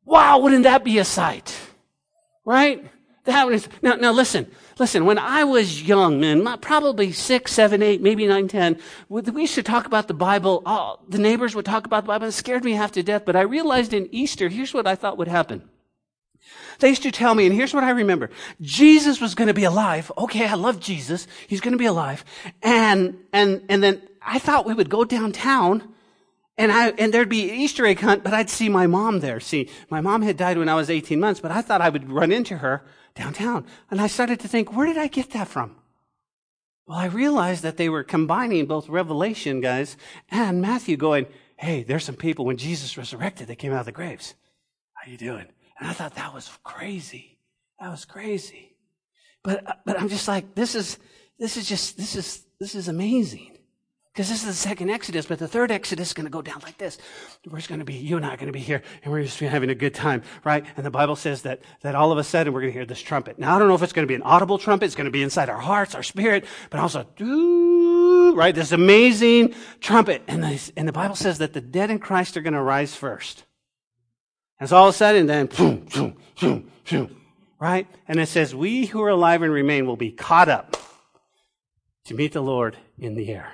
wow, 0.05 0.37
wouldn't 0.37 0.63
that 0.63 0.83
be 0.83 0.99
a 0.99 1.05
sight? 1.05 1.57
Right? 2.45 2.85
That 3.23 3.47
was, 3.47 3.67
now, 3.81 3.95
now 3.95 4.11
listen, 4.11 4.51
listen, 4.77 5.05
when 5.05 5.17
I 5.17 5.45
was 5.45 5.81
young, 5.81 6.19
man, 6.19 6.45
probably 6.59 7.11
six, 7.11 7.53
seven, 7.53 7.81
eight, 7.81 8.01
maybe 8.01 8.27
nine, 8.27 8.47
ten, 8.47 8.79
we 9.09 9.23
used 9.41 9.55
to 9.55 9.63
talk 9.63 9.87
about 9.87 10.07
the 10.07 10.13
Bible. 10.13 10.61
Oh, 10.65 10.99
the 11.07 11.19
neighbors 11.19 11.55
would 11.55 11.65
talk 11.65 11.87
about 11.87 12.03
the 12.03 12.09
Bible. 12.09 12.27
It 12.27 12.33
scared 12.33 12.63
me 12.63 12.73
half 12.73 12.91
to 12.91 13.03
death, 13.03 13.23
but 13.25 13.35
I 13.35 13.41
realized 13.41 13.93
in 13.93 14.07
Easter, 14.11 14.49
here's 14.49 14.75
what 14.75 14.85
I 14.85 14.93
thought 14.93 15.17
would 15.17 15.27
happen. 15.27 15.70
They 16.79 16.89
used 16.89 17.03
to 17.03 17.11
tell 17.11 17.35
me, 17.35 17.45
and 17.45 17.55
here's 17.55 17.73
what 17.73 17.83
I 17.83 17.91
remember. 17.91 18.29
Jesus 18.59 19.21
was 19.21 19.35
going 19.35 19.47
to 19.47 19.53
be 19.53 19.63
alive. 19.63 20.11
Okay, 20.17 20.47
I 20.47 20.55
love 20.55 20.79
Jesus. 20.79 21.27
He's 21.47 21.61
going 21.61 21.73
to 21.73 21.77
be 21.77 21.85
alive. 21.85 22.25
And, 22.61 23.17
and, 23.31 23.63
and 23.69 23.83
then 23.83 24.01
I 24.21 24.39
thought 24.39 24.65
we 24.65 24.73
would 24.73 24.89
go 24.89 25.03
downtown 25.03 25.93
and 26.57 26.71
I, 26.71 26.89
and 26.89 27.13
there'd 27.13 27.29
be 27.29 27.49
Easter 27.49 27.85
egg 27.87 27.99
hunt, 28.01 28.23
but 28.23 28.33
I'd 28.33 28.49
see 28.49 28.69
my 28.69 28.85
mom 28.85 29.19
there. 29.19 29.39
See, 29.39 29.69
my 29.89 29.99
mom 29.99 30.21
had 30.21 30.37
died 30.37 30.57
when 30.57 30.69
I 30.69 30.75
was 30.75 30.91
18 30.91 31.19
months, 31.19 31.39
but 31.39 31.49
I 31.49 31.61
thought 31.61 31.81
I 31.81 31.89
would 31.89 32.11
run 32.11 32.31
into 32.31 32.57
her 32.57 32.83
downtown. 33.15 33.65
And 33.89 33.99
I 34.01 34.07
started 34.07 34.39
to 34.41 34.47
think, 34.47 34.75
where 34.75 34.85
did 34.85 34.97
I 34.97 35.07
get 35.07 35.31
that 35.31 35.47
from? 35.47 35.75
Well, 36.85 36.99
I 36.99 37.05
realized 37.05 37.63
that 37.63 37.77
they 37.77 37.89
were 37.89 38.03
combining 38.03 38.65
both 38.65 38.89
Revelation, 38.89 39.61
guys, 39.61 39.97
and 40.29 40.61
Matthew 40.61 40.97
going, 40.97 41.25
hey, 41.55 41.83
there's 41.83 42.03
some 42.03 42.15
people 42.15 42.45
when 42.45 42.57
Jesus 42.57 42.97
resurrected, 42.97 43.47
they 43.47 43.55
came 43.55 43.71
out 43.71 43.79
of 43.79 43.85
the 43.85 43.91
graves. 43.91 44.35
How 44.93 45.09
you 45.09 45.17
doing? 45.17 45.47
And 45.81 45.89
I 45.89 45.93
thought 45.93 46.13
that 46.15 46.31
was 46.31 46.49
crazy. 46.63 47.39
That 47.79 47.89
was 47.89 48.05
crazy. 48.05 48.75
But, 49.43 49.79
but 49.83 49.99
I'm 49.99 50.09
just 50.09 50.27
like, 50.27 50.53
this 50.53 50.75
is, 50.75 50.99
this 51.39 51.57
is 51.57 51.67
just, 51.67 51.97
this 51.97 52.15
is, 52.15 52.45
this 52.59 52.75
is 52.75 52.87
amazing. 52.87 53.57
Because 54.13 54.29
this 54.29 54.41
is 54.41 54.45
the 54.45 54.53
second 54.53 54.91
Exodus, 54.91 55.25
but 55.25 55.39
the 55.39 55.47
third 55.47 55.71
Exodus 55.71 56.09
is 56.09 56.13
going 56.13 56.25
to 56.25 56.31
go 56.31 56.43
down 56.43 56.59
like 56.63 56.77
this. 56.77 56.99
We're 57.49 57.61
going 57.61 57.79
to 57.79 57.85
be, 57.85 57.95
you 57.95 58.17
and 58.17 58.25
I 58.25 58.33
are 58.33 58.37
going 58.37 58.47
to 58.47 58.53
be 58.53 58.59
here, 58.59 58.83
and 59.01 59.11
we're 59.11 59.23
just 59.23 59.39
having 59.39 59.71
a 59.71 59.75
good 59.75 59.95
time, 59.95 60.21
right? 60.43 60.63
And 60.77 60.85
the 60.85 60.91
Bible 60.91 61.15
says 61.15 61.41
that, 61.43 61.61
that 61.81 61.95
all 61.95 62.11
of 62.11 62.19
a 62.19 62.23
sudden 62.23 62.53
we're 62.53 62.61
going 62.61 62.73
to 62.73 62.77
hear 62.77 62.85
this 62.85 63.01
trumpet. 63.01 63.39
Now, 63.39 63.55
I 63.55 63.59
don't 63.59 63.67
know 63.67 63.73
if 63.73 63.81
it's 63.81 63.93
going 63.93 64.05
to 64.05 64.11
be 64.11 64.15
an 64.15 64.21
audible 64.21 64.59
trumpet, 64.59 64.85
it's 64.85 64.95
going 64.95 65.05
to 65.05 65.11
be 65.11 65.23
inside 65.23 65.49
our 65.49 65.57
hearts, 65.57 65.95
our 65.95 66.03
spirit, 66.03 66.45
but 66.69 66.79
also, 66.79 67.07
right? 68.35 68.53
This 68.53 68.71
amazing 68.71 69.55
trumpet. 69.79 70.21
And 70.27 70.43
the, 70.43 70.71
and 70.77 70.87
the 70.87 70.93
Bible 70.93 71.15
says 71.15 71.39
that 71.39 71.53
the 71.53 71.61
dead 71.61 71.89
in 71.89 71.97
Christ 71.97 72.37
are 72.37 72.41
going 72.41 72.53
to 72.53 72.61
rise 72.61 72.93
first. 72.93 73.45
And 74.61 74.69
so 74.69 74.77
all 74.77 74.89
of 74.89 74.93
a 74.93 74.97
sudden, 74.97 75.25
then, 75.25 75.47
boom, 75.47 75.87
boom, 75.91 76.15
boom, 76.39 76.71
boom, 76.87 77.21
right? 77.59 77.87
And 78.07 78.19
it 78.19 78.27
says, 78.27 78.53
we 78.53 78.85
who 78.85 79.01
are 79.01 79.09
alive 79.09 79.41
and 79.41 79.51
remain 79.51 79.87
will 79.87 79.97
be 79.97 80.11
caught 80.11 80.49
up 80.49 80.77
to 82.05 82.13
meet 82.13 82.33
the 82.33 82.41
Lord 82.41 82.77
in 82.99 83.15
the 83.15 83.29
air. 83.29 83.53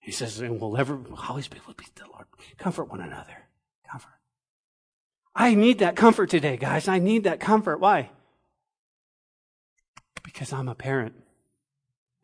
He 0.00 0.10
says, 0.10 0.40
and 0.40 0.60
we'll 0.60 0.76
ever 0.76 1.00
always 1.28 1.46
be 1.46 1.58
with 1.68 1.76
the 1.76 2.06
Lord. 2.12 2.26
Comfort 2.58 2.90
one 2.90 3.00
another. 3.02 3.36
Comfort. 3.88 4.18
I 5.32 5.54
need 5.54 5.78
that 5.78 5.94
comfort 5.94 6.28
today, 6.28 6.56
guys. 6.56 6.88
I 6.88 6.98
need 6.98 7.22
that 7.22 7.38
comfort. 7.38 7.78
Why? 7.78 8.10
Because 10.24 10.52
I'm 10.52 10.66
a 10.66 10.74
parent. 10.74 11.14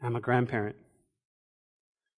I'm 0.03 0.17
a 0.17 0.21
grandparent. 0.21 0.75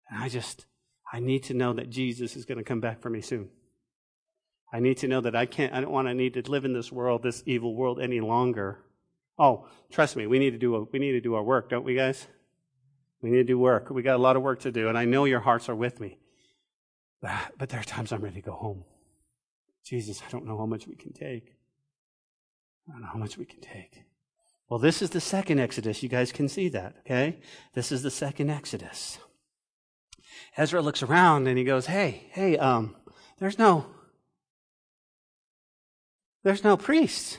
And 0.10 0.24
I 0.24 0.30
just, 0.30 0.66
I 1.12 1.20
need 1.20 1.44
to 1.44 1.54
know 1.54 1.74
that 1.74 1.90
Jesus 1.90 2.38
is 2.38 2.46
going 2.46 2.58
to 2.58 2.64
come 2.64 2.80
back 2.80 3.02
for 3.02 3.10
me 3.10 3.20
soon. 3.20 3.50
I 4.72 4.80
need 4.80 4.98
to 4.98 5.08
know 5.08 5.22
that 5.22 5.36
I 5.36 5.46
can't, 5.46 5.74
I 5.74 5.82
don't 5.82 5.92
want 5.92 6.08
to 6.08 6.14
need 6.14 6.34
to 6.36 6.50
live 6.50 6.66
in 6.66 6.74
this 6.74 6.92
world, 6.92 7.24
this 7.24 7.44
evil 7.46 7.76
world 7.76 8.00
any 8.00 8.22
longer. 8.22 8.84
Oh, 9.38 9.68
trust 9.92 10.16
me, 10.16 10.28
we 10.28 10.40
need 10.40 10.52
to 10.52 10.58
do 10.58 10.76
a, 10.76 10.84
we 10.84 11.00
need 11.00 11.12
to 11.12 11.22
do 11.22 11.36
our 11.36 11.44
work, 11.44 11.70
don't 11.70 11.84
we 11.84 11.96
guys? 11.96 12.28
We 13.22 13.30
need 13.30 13.38
to 13.38 13.44
do 13.44 13.60
work. 13.60 13.90
We 13.90 14.02
got 14.02 14.16
a 14.16 14.24
lot 14.24 14.36
of 14.36 14.42
work 14.42 14.62
to 14.62 14.72
do, 14.72 14.88
and 14.88 14.98
I 14.98 15.06
know 15.06 15.26
your 15.26 15.42
hearts 15.42 15.70
are 15.70 15.76
with 15.76 16.00
me. 16.00 16.18
But 17.58 17.70
there 17.70 17.80
are 17.80 17.84
times 17.84 18.12
I'm 18.12 18.22
ready 18.22 18.36
to 18.36 18.42
go 18.42 18.54
home. 18.54 18.84
Jesus, 19.84 20.22
I 20.26 20.32
don't 20.32 20.46
know 20.46 20.58
how 20.58 20.66
much 20.66 20.88
we 20.88 20.96
can 20.96 21.14
take. 21.14 21.56
I 22.88 22.94
don't 22.94 23.02
know 23.02 23.10
how 23.12 23.20
much 23.20 23.38
we 23.38 23.46
can 23.46 23.62
take. 23.62 24.04
Well, 24.70 24.80
this 24.80 25.02
is 25.02 25.10
the 25.10 25.22
second 25.22 25.60
Exodus. 25.60 26.02
You 26.02 26.10
guys 26.10 26.32
can 26.32 26.48
see 26.48 26.70
that, 26.70 26.96
okay? 27.02 27.40
This 27.74 27.92
is 27.92 28.04
the 28.04 28.12
second 28.12 28.50
Exodus. 28.50 29.20
Ezra 30.56 30.82
looks 30.82 31.04
around 31.04 31.48
and 31.48 31.58
he 31.58 31.64
goes, 31.64 31.88
Hey, 31.88 32.28
hey, 32.32 32.58
um, 32.58 32.96
there's 33.40 33.60
no, 33.60 33.86
there's 36.44 36.64
no 36.64 36.78
priests. 36.78 37.38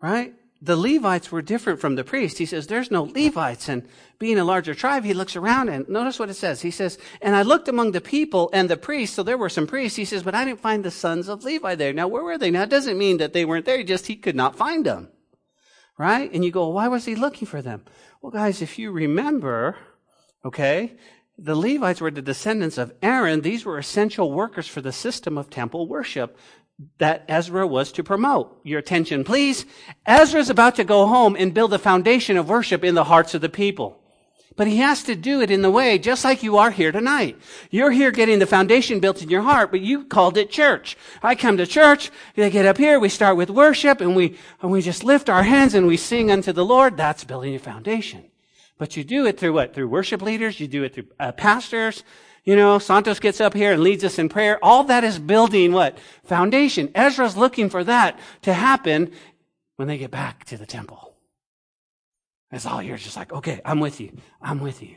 Right? 0.00 0.34
the 0.62 0.76
Levites 0.76 1.32
were 1.32 1.40
different 1.40 1.80
from 1.80 1.94
the 1.94 2.04
priests. 2.04 2.38
He 2.38 2.44
says, 2.44 2.66
there's 2.66 2.90
no 2.90 3.04
Levites. 3.04 3.68
And 3.68 3.88
being 4.18 4.38
a 4.38 4.44
larger 4.44 4.74
tribe, 4.74 5.04
he 5.04 5.14
looks 5.14 5.34
around 5.34 5.70
and 5.70 5.88
notice 5.88 6.18
what 6.18 6.28
it 6.28 6.34
says. 6.34 6.60
He 6.60 6.70
says, 6.70 6.98
and 7.22 7.34
I 7.34 7.42
looked 7.42 7.68
among 7.68 7.92
the 7.92 8.00
people 8.00 8.50
and 8.52 8.68
the 8.68 8.76
priests. 8.76 9.16
So 9.16 9.22
there 9.22 9.38
were 9.38 9.48
some 9.48 9.66
priests. 9.66 9.96
He 9.96 10.04
says, 10.04 10.22
but 10.22 10.34
I 10.34 10.44
didn't 10.44 10.60
find 10.60 10.84
the 10.84 10.90
sons 10.90 11.28
of 11.28 11.44
Levi 11.44 11.76
there. 11.76 11.94
Now, 11.94 12.08
where 12.08 12.22
were 12.22 12.36
they? 12.36 12.50
Now, 12.50 12.62
it 12.62 12.70
doesn't 12.70 12.98
mean 12.98 13.16
that 13.18 13.32
they 13.32 13.46
weren't 13.46 13.64
there. 13.64 13.82
Just 13.82 14.06
he 14.06 14.16
could 14.16 14.36
not 14.36 14.56
find 14.56 14.84
them. 14.84 15.08
Right? 15.96 16.30
And 16.30 16.44
you 16.44 16.50
go, 16.50 16.68
why 16.68 16.88
was 16.88 17.06
he 17.06 17.14
looking 17.14 17.48
for 17.48 17.62
them? 17.62 17.84
Well, 18.20 18.32
guys, 18.32 18.60
if 18.60 18.78
you 18.78 18.90
remember, 18.90 19.76
okay, 20.44 20.92
the 21.38 21.56
Levites 21.56 22.02
were 22.02 22.10
the 22.10 22.20
descendants 22.20 22.76
of 22.76 22.92
Aaron. 23.00 23.40
These 23.40 23.64
were 23.64 23.78
essential 23.78 24.30
workers 24.30 24.68
for 24.68 24.82
the 24.82 24.92
system 24.92 25.38
of 25.38 25.48
temple 25.48 25.88
worship 25.88 26.36
that 26.98 27.24
Ezra 27.28 27.66
was 27.66 27.92
to 27.92 28.04
promote. 28.04 28.60
Your 28.64 28.78
attention, 28.78 29.24
please. 29.24 29.66
Ezra 30.06 30.40
is 30.40 30.50
about 30.50 30.76
to 30.76 30.84
go 30.84 31.06
home 31.06 31.36
and 31.36 31.54
build 31.54 31.72
a 31.74 31.78
foundation 31.78 32.36
of 32.36 32.48
worship 32.48 32.84
in 32.84 32.94
the 32.94 33.04
hearts 33.04 33.34
of 33.34 33.40
the 33.40 33.48
people. 33.48 34.00
But 34.56 34.66
he 34.66 34.78
has 34.78 35.02
to 35.04 35.14
do 35.14 35.40
it 35.40 35.50
in 35.50 35.62
the 35.62 35.70
way, 35.70 35.96
just 35.98 36.24
like 36.24 36.42
you 36.42 36.58
are 36.58 36.70
here 36.70 36.92
tonight. 36.92 37.38
You're 37.70 37.92
here 37.92 38.10
getting 38.10 38.40
the 38.40 38.46
foundation 38.46 39.00
built 39.00 39.22
in 39.22 39.30
your 39.30 39.42
heart, 39.42 39.70
but 39.70 39.80
you 39.80 40.04
called 40.04 40.36
it 40.36 40.50
church. 40.50 40.96
I 41.22 41.34
come 41.34 41.56
to 41.56 41.66
church, 41.66 42.10
they 42.34 42.50
get 42.50 42.66
up 42.66 42.76
here, 42.76 42.98
we 42.98 43.08
start 43.08 43.36
with 43.36 43.48
worship, 43.48 44.00
and 44.00 44.16
we, 44.16 44.36
and 44.60 44.70
we 44.70 44.82
just 44.82 45.04
lift 45.04 45.30
our 45.30 45.44
hands 45.44 45.74
and 45.74 45.86
we 45.86 45.96
sing 45.96 46.30
unto 46.30 46.52
the 46.52 46.64
Lord. 46.64 46.96
That's 46.96 47.24
building 47.24 47.54
a 47.54 47.58
foundation. 47.58 48.29
But 48.80 48.96
you 48.96 49.04
do 49.04 49.26
it 49.26 49.38
through 49.38 49.52
what? 49.52 49.74
Through 49.74 49.88
worship 49.88 50.22
leaders, 50.22 50.58
you 50.58 50.66
do 50.66 50.84
it 50.84 50.94
through 50.94 51.08
uh, 51.20 51.32
pastors, 51.32 52.02
you 52.44 52.56
know, 52.56 52.78
Santos 52.78 53.20
gets 53.20 53.38
up 53.40 53.52
here 53.52 53.72
and 53.72 53.82
leads 53.82 54.04
us 54.04 54.18
in 54.18 54.30
prayer. 54.30 54.58
All 54.62 54.84
that 54.84 55.04
is 55.04 55.18
building 55.18 55.72
what? 55.72 55.98
Foundation. 56.24 56.90
Ezra's 56.94 57.36
looking 57.36 57.68
for 57.68 57.84
that 57.84 58.18
to 58.42 58.54
happen 58.54 59.12
when 59.76 59.88
they 59.88 59.98
get 59.98 60.10
back 60.10 60.44
to 60.46 60.56
the 60.56 60.64
temple. 60.64 61.14
It's 62.50 62.64
all 62.64 62.82
you're 62.82 62.96
just 62.96 63.16
like, 63.16 63.32
okay, 63.32 63.60
I'm 63.64 63.80
with 63.80 64.00
you. 64.00 64.16
I'm 64.40 64.60
with 64.60 64.82
you. 64.82 64.96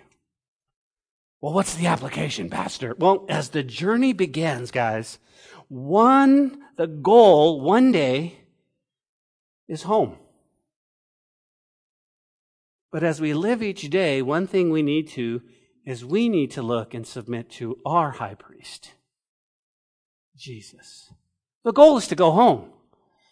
Well, 1.41 1.53
what's 1.53 1.75
the 1.75 1.87
application, 1.87 2.49
Pastor? 2.49 2.95
Well, 2.97 3.25
as 3.27 3.49
the 3.49 3.63
journey 3.63 4.13
begins, 4.13 4.71
guys, 4.71 5.19
one, 5.67 6.57
the 6.77 6.87
goal 6.87 7.59
one 7.59 7.91
day 7.91 8.39
is 9.67 9.83
home. 9.83 10.17
But 12.93 13.03
as 13.03 13.19
we 13.19 13.33
live 13.33 13.63
each 13.63 13.89
day, 13.89 14.21
one 14.21 14.45
thing 14.45 14.69
we 14.69 14.83
need 14.83 15.09
to 15.09 15.41
is 15.83 16.05
we 16.05 16.29
need 16.29 16.51
to 16.51 16.61
look 16.61 16.93
and 16.93 17.07
submit 17.07 17.49
to 17.53 17.79
our 17.83 18.11
high 18.11 18.35
priest, 18.35 18.91
Jesus. 20.37 21.11
The 21.63 21.73
goal 21.73 21.97
is 21.97 22.07
to 22.09 22.15
go 22.15 22.29
home. 22.29 22.69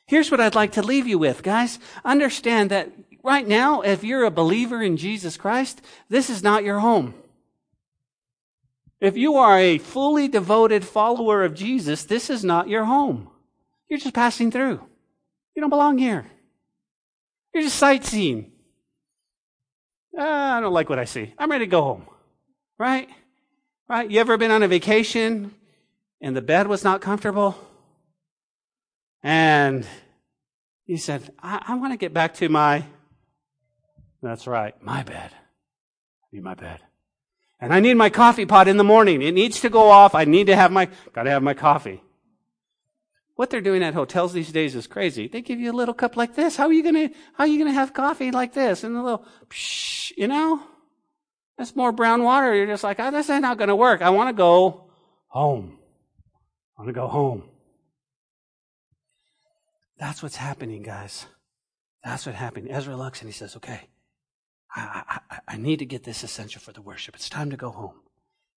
Here's 0.07 0.31
what 0.31 0.41
I'd 0.41 0.55
like 0.55 0.71
to 0.73 0.81
leave 0.81 1.05
you 1.05 1.19
with, 1.19 1.43
guys. 1.43 1.77
Understand 2.03 2.71
that 2.71 2.91
right 3.23 3.47
now, 3.47 3.81
if 3.81 4.03
you're 4.03 4.23
a 4.23 4.31
believer 4.31 4.81
in 4.81 4.97
Jesus 4.97 5.37
Christ, 5.37 5.79
this 6.09 6.31
is 6.31 6.41
not 6.41 6.63
your 6.63 6.79
home. 6.79 7.13
If 8.99 9.15
you 9.15 9.35
are 9.35 9.59
a 9.59 9.77
fully 9.77 10.27
devoted 10.27 10.83
follower 10.83 11.43
of 11.43 11.53
Jesus, 11.53 12.03
this 12.03 12.31
is 12.31 12.43
not 12.43 12.67
your 12.67 12.85
home. 12.85 13.29
You're 13.87 13.99
just 13.99 14.15
passing 14.15 14.49
through. 14.49 14.81
You 15.55 15.61
don't 15.61 15.69
belong 15.69 15.99
here. 15.99 16.25
You're 17.53 17.63
just 17.63 17.77
sightseeing. 17.77 18.50
Ah, 20.17 20.57
I 20.57 20.61
don't 20.61 20.73
like 20.73 20.89
what 20.89 20.99
I 20.99 21.05
see. 21.05 21.33
I'm 21.37 21.49
ready 21.49 21.65
to 21.65 21.69
go 21.69 21.81
home. 21.81 22.05
Right? 22.77 23.09
Right? 23.87 24.09
You 24.09 24.19
ever 24.19 24.37
been 24.37 24.51
on 24.51 24.63
a 24.63 24.67
vacation 24.67 25.53
and 26.21 26.35
the 26.35 26.41
bed 26.41 26.67
was 26.67 26.83
not 26.83 27.01
comfortable? 27.01 27.55
And 29.23 29.85
He 30.85 30.97
said, 30.97 31.31
I, 31.41 31.63
I 31.69 31.75
want 31.75 31.93
to 31.93 31.97
get 31.97 32.13
back 32.13 32.33
to 32.35 32.49
my, 32.49 32.83
that's 34.21 34.47
right, 34.47 34.73
my 34.83 35.03
bed. 35.03 35.31
I 35.33 36.27
need 36.33 36.43
my 36.43 36.55
bed. 36.55 36.79
And 37.61 37.73
I 37.73 37.79
need 37.79 37.93
my 37.93 38.09
coffee 38.09 38.45
pot 38.45 38.67
in 38.67 38.77
the 38.77 38.83
morning. 38.83 39.21
It 39.21 39.33
needs 39.33 39.61
to 39.61 39.69
go 39.69 39.89
off. 39.89 40.15
I 40.15 40.25
need 40.25 40.47
to 40.47 40.55
have 40.55 40.71
my, 40.71 40.89
gotta 41.13 41.29
have 41.29 41.43
my 41.43 41.53
coffee. 41.53 42.01
What 43.41 43.49
they're 43.49 43.59
doing 43.59 43.81
at 43.81 43.95
hotels 43.95 44.33
these 44.33 44.51
days 44.51 44.75
is 44.75 44.85
crazy. 44.85 45.27
They 45.27 45.41
give 45.41 45.59
you 45.59 45.71
a 45.71 45.73
little 45.73 45.95
cup 45.95 46.15
like 46.15 46.35
this. 46.35 46.55
How 46.55 46.67
are 46.67 46.71
you 46.71 46.83
gonna, 46.83 47.09
how 47.33 47.45
are 47.45 47.47
you 47.47 47.57
gonna 47.57 47.73
have 47.73 47.91
coffee 47.91 48.29
like 48.29 48.53
this? 48.53 48.83
And 48.83 48.95
a 48.95 49.01
little, 49.01 49.25
psh, 49.47 50.11
you 50.15 50.27
know? 50.27 50.61
That's 51.57 51.75
more 51.75 51.91
brown 51.91 52.21
water. 52.21 52.53
You're 52.53 52.67
just 52.67 52.83
like, 52.83 52.99
oh, 52.99 53.09
this 53.09 53.31
ain't 53.31 53.41
not 53.41 53.57
gonna 53.57 53.75
work. 53.75 54.03
I 54.03 54.11
want 54.11 54.29
to 54.29 54.33
go 54.33 54.91
home. 55.25 55.79
I 56.77 56.83
want 56.83 56.89
to 56.89 56.93
go 56.93 57.07
home. 57.07 57.41
That's 59.97 60.21
what's 60.21 60.35
happening, 60.35 60.83
guys. 60.83 61.25
That's 62.03 62.27
what's 62.27 62.37
happening. 62.37 62.71
Ezra 62.71 62.95
looks 62.95 63.21
and 63.21 63.27
he 63.27 63.33
says, 63.33 63.55
okay, 63.55 63.89
I, 64.75 65.19
I, 65.31 65.39
I 65.47 65.57
need 65.57 65.79
to 65.79 65.85
get 65.87 66.03
this 66.03 66.23
essential 66.23 66.61
for 66.61 66.73
the 66.73 66.81
worship. 66.83 67.15
It's 67.15 67.27
time 67.27 67.49
to 67.49 67.57
go 67.57 67.71
home. 67.71 68.01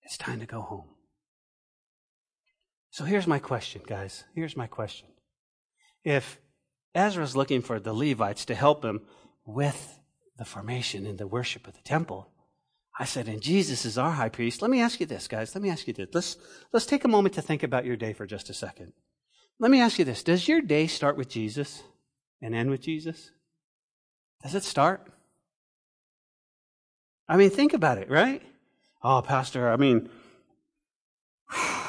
It's 0.03 0.19
time 0.19 0.41
to 0.41 0.47
go 0.47 0.61
home. 0.61 0.94
So 2.95 3.03
here's 3.03 3.27
my 3.27 3.41
question, 3.41 3.83
guys. 3.85 4.23
Here's 4.37 4.57
my 4.57 4.69
question. 4.69 5.09
If 6.05 6.39
Ezra's 6.95 7.35
looking 7.35 7.61
for 7.61 7.81
the 7.81 7.93
Levites 7.93 8.45
to 8.45 8.55
help 8.55 8.85
him 8.85 9.01
with 9.45 9.99
the 10.39 10.45
formation 10.45 11.05
and 11.05 11.19
the 11.19 11.27
worship 11.27 11.67
of 11.67 11.75
the 11.75 11.83
temple, 11.83 12.31
I 12.97 13.05
said, 13.05 13.27
and 13.27 13.43
Jesus 13.43 13.85
is 13.85 13.99
our 13.99 14.13
high 14.13 14.29
priest. 14.29 14.63
Let 14.63 14.71
me 14.71 14.81
ask 14.81 15.01
you 15.01 15.07
this, 15.07 15.27
guys. 15.27 15.57
Let 15.57 15.63
me 15.63 15.71
ask 15.71 15.89
you 15.89 15.93
this. 15.93 16.07
Let's, 16.13 16.37
let's 16.73 16.87
take 16.87 17.03
a 17.03 17.09
moment 17.09 17.35
to 17.35 17.43
think 17.43 17.65
about 17.65 17.85
your 17.85 17.97
day 17.97 18.13
for 18.13 18.27
just 18.27 18.49
a 18.49 18.55
second. 18.55 18.93
Let 19.59 19.73
me 19.73 19.81
ask 19.81 19.99
you 19.99 20.05
this 20.05 20.23
Does 20.23 20.47
your 20.47 20.61
day 20.61 20.87
start 20.87 21.17
with 21.17 21.29
Jesus 21.29 21.83
and 22.41 22.55
end 22.55 22.71
with 22.71 22.81
Jesus? 22.81 23.33
Does 24.45 24.55
it 24.55 24.63
start? 24.63 25.11
I 27.29 27.37
mean, 27.37 27.51
think 27.51 27.73
about 27.73 27.99
it, 27.99 28.09
right? 28.09 28.41
Oh, 29.03 29.21
Pastor, 29.21 29.69
I 29.69 29.79
mean, 29.79 30.09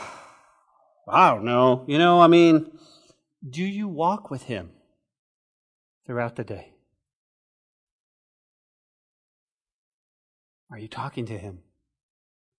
I 1.07 1.29
don't 1.31 1.45
know. 1.45 1.85
You 1.87 1.97
know, 1.97 2.19
I 2.21 2.27
mean, 2.27 2.71
do 3.47 3.63
you 3.63 3.87
walk 3.87 4.31
with 4.31 4.43
Him 4.43 4.71
throughout 6.05 6.35
the 6.35 6.43
day? 6.43 6.73
Are 10.71 10.79
you 10.79 10.87
talking 10.87 11.25
to 11.27 11.37
Him? 11.37 11.59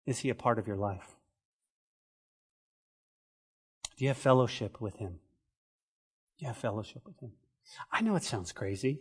Is 0.06 0.20
He 0.20 0.30
a 0.30 0.34
part 0.34 0.58
of 0.58 0.66
your 0.66 0.76
life? 0.76 1.16
Do 3.96 4.04
you 4.04 4.08
have 4.08 4.16
fellowship 4.16 4.80
with 4.80 4.96
Him? 4.96 5.18
Do 6.38 6.44
you 6.44 6.48
have 6.48 6.56
fellowship 6.56 7.02
with 7.04 7.18
Him? 7.18 7.32
I 7.90 8.02
know 8.02 8.14
it 8.14 8.22
sounds 8.22 8.52
crazy. 8.52 9.00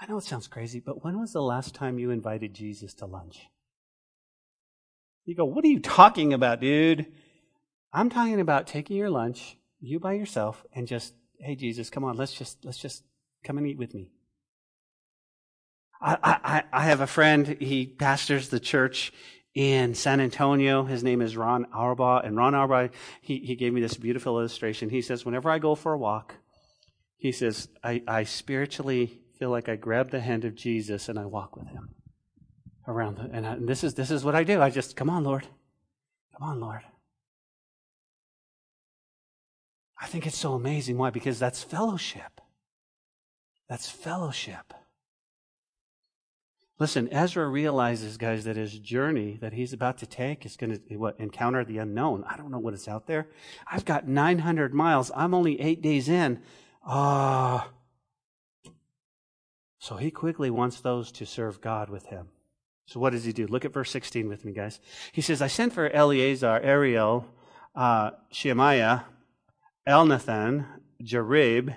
I 0.00 0.06
know 0.06 0.18
it 0.18 0.24
sounds 0.24 0.46
crazy, 0.46 0.78
but 0.78 1.02
when 1.02 1.18
was 1.18 1.32
the 1.32 1.42
last 1.42 1.74
time 1.74 1.98
you 1.98 2.10
invited 2.10 2.54
Jesus 2.54 2.94
to 2.94 3.06
lunch? 3.06 3.48
You 5.24 5.34
go, 5.34 5.44
What 5.44 5.64
are 5.64 5.68
you 5.68 5.80
talking 5.80 6.32
about, 6.32 6.60
dude? 6.60 7.06
I'm 7.92 8.10
talking 8.10 8.40
about 8.40 8.66
taking 8.66 8.96
your 8.96 9.10
lunch, 9.10 9.56
you 9.80 9.98
by 9.98 10.12
yourself, 10.14 10.64
and 10.74 10.86
just, 10.86 11.14
hey 11.40 11.54
Jesus, 11.54 11.90
come 11.90 12.04
on, 12.04 12.16
let's 12.16 12.34
just 12.34 12.64
let's 12.64 12.78
just 12.78 13.04
come 13.44 13.58
and 13.58 13.66
eat 13.66 13.78
with 13.78 13.94
me. 13.94 14.10
I, 16.00 16.16
I, 16.22 16.62
I 16.72 16.82
have 16.84 17.00
a 17.00 17.06
friend, 17.06 17.56
he 17.60 17.86
pastors 17.86 18.50
the 18.50 18.60
church 18.60 19.12
in 19.54 19.94
San 19.94 20.20
Antonio. 20.20 20.84
His 20.84 21.02
name 21.02 21.20
is 21.20 21.36
Ron 21.36 21.66
Auerbach. 21.74 22.24
And 22.24 22.36
Ron 22.36 22.54
Auerbach, 22.54 22.92
he, 23.20 23.38
he 23.38 23.56
gave 23.56 23.72
me 23.72 23.80
this 23.80 23.96
beautiful 23.96 24.38
illustration. 24.38 24.90
He 24.90 25.02
says, 25.02 25.24
whenever 25.24 25.50
I 25.50 25.58
go 25.58 25.74
for 25.74 25.92
a 25.92 25.98
walk, 25.98 26.36
he 27.16 27.32
says, 27.32 27.68
I, 27.82 28.02
I 28.06 28.22
spiritually 28.22 29.20
feel 29.38 29.50
like 29.50 29.68
I 29.68 29.74
grab 29.74 30.10
the 30.10 30.20
hand 30.20 30.44
of 30.44 30.54
Jesus 30.54 31.08
and 31.08 31.18
I 31.18 31.26
walk 31.26 31.56
with 31.56 31.66
him 31.66 31.90
around. 32.86 33.16
The, 33.16 33.30
and, 33.32 33.46
I, 33.46 33.52
and 33.54 33.68
this 33.68 33.82
is 33.82 33.94
this 33.94 34.12
is 34.12 34.24
what 34.24 34.36
I 34.36 34.44
do. 34.44 34.62
I 34.62 34.70
just 34.70 34.94
come 34.94 35.10
on, 35.10 35.24
Lord, 35.24 35.46
come 36.32 36.48
on, 36.48 36.60
Lord. 36.60 36.82
I 40.00 40.06
think 40.06 40.26
it's 40.26 40.38
so 40.38 40.54
amazing. 40.54 40.96
Why? 40.96 41.10
Because 41.10 41.38
that's 41.38 41.62
fellowship. 41.62 42.40
That's 43.68 43.88
fellowship. 43.88 44.72
Listen, 46.78 47.12
Ezra 47.12 47.48
realizes, 47.48 48.16
guys, 48.16 48.44
that 48.44 48.56
his 48.56 48.78
journey 48.78 49.36
that 49.40 49.52
he's 49.52 49.72
about 49.72 49.98
to 49.98 50.06
take 50.06 50.46
is 50.46 50.56
going 50.56 50.78
to 50.78 50.96
what, 50.96 51.18
encounter 51.18 51.64
the 51.64 51.78
unknown. 51.78 52.24
I 52.28 52.36
don't 52.36 52.52
know 52.52 52.60
what 52.60 52.74
is 52.74 52.86
out 52.86 53.08
there. 53.08 53.28
I've 53.66 53.84
got 53.84 54.06
900 54.06 54.72
miles. 54.72 55.10
I'm 55.16 55.34
only 55.34 55.60
eight 55.60 55.82
days 55.82 56.08
in. 56.08 56.40
Ah. 56.86 57.66
Uh, 57.66 58.70
so 59.80 59.96
he 59.96 60.10
quickly 60.10 60.50
wants 60.50 60.80
those 60.80 61.10
to 61.12 61.26
serve 61.26 61.60
God 61.60 61.88
with 61.88 62.06
him. 62.06 62.28
So 62.86 63.00
what 63.00 63.10
does 63.10 63.24
he 63.24 63.32
do? 63.32 63.46
Look 63.46 63.64
at 63.64 63.72
verse 63.72 63.90
16 63.90 64.28
with 64.28 64.44
me, 64.44 64.52
guys. 64.52 64.80
He 65.12 65.20
says, 65.20 65.42
I 65.42 65.46
sent 65.46 65.72
for 65.72 65.90
Eleazar, 65.90 66.60
Ariel, 66.62 67.26
uh, 67.74 68.10
Shemaiah, 68.30 69.04
Elnathan, 69.88 70.66
Jarib, 71.02 71.74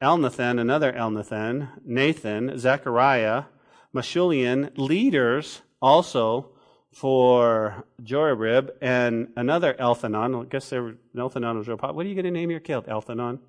Elnathan, 0.00 0.60
another 0.60 0.92
Elnathan, 0.92 1.68
Nathan, 1.84 2.56
Zechariah, 2.56 3.44
Meshullam, 3.92 4.70
leaders 4.78 5.62
also 5.82 6.50
for 6.92 7.84
Jorib, 8.02 8.70
and 8.80 9.32
another 9.36 9.74
Elthanon. 9.74 10.42
I 10.42 10.48
guess 10.48 10.70
there, 10.70 10.94
Elthanon 11.16 11.58
was 11.58 11.66
real 11.66 11.76
popular. 11.76 11.96
What 11.96 12.06
are 12.06 12.08
you 12.08 12.14
going 12.14 12.24
to 12.24 12.30
name 12.30 12.50
your 12.50 12.60
kid? 12.60 12.84
Elthanon? 12.84 13.40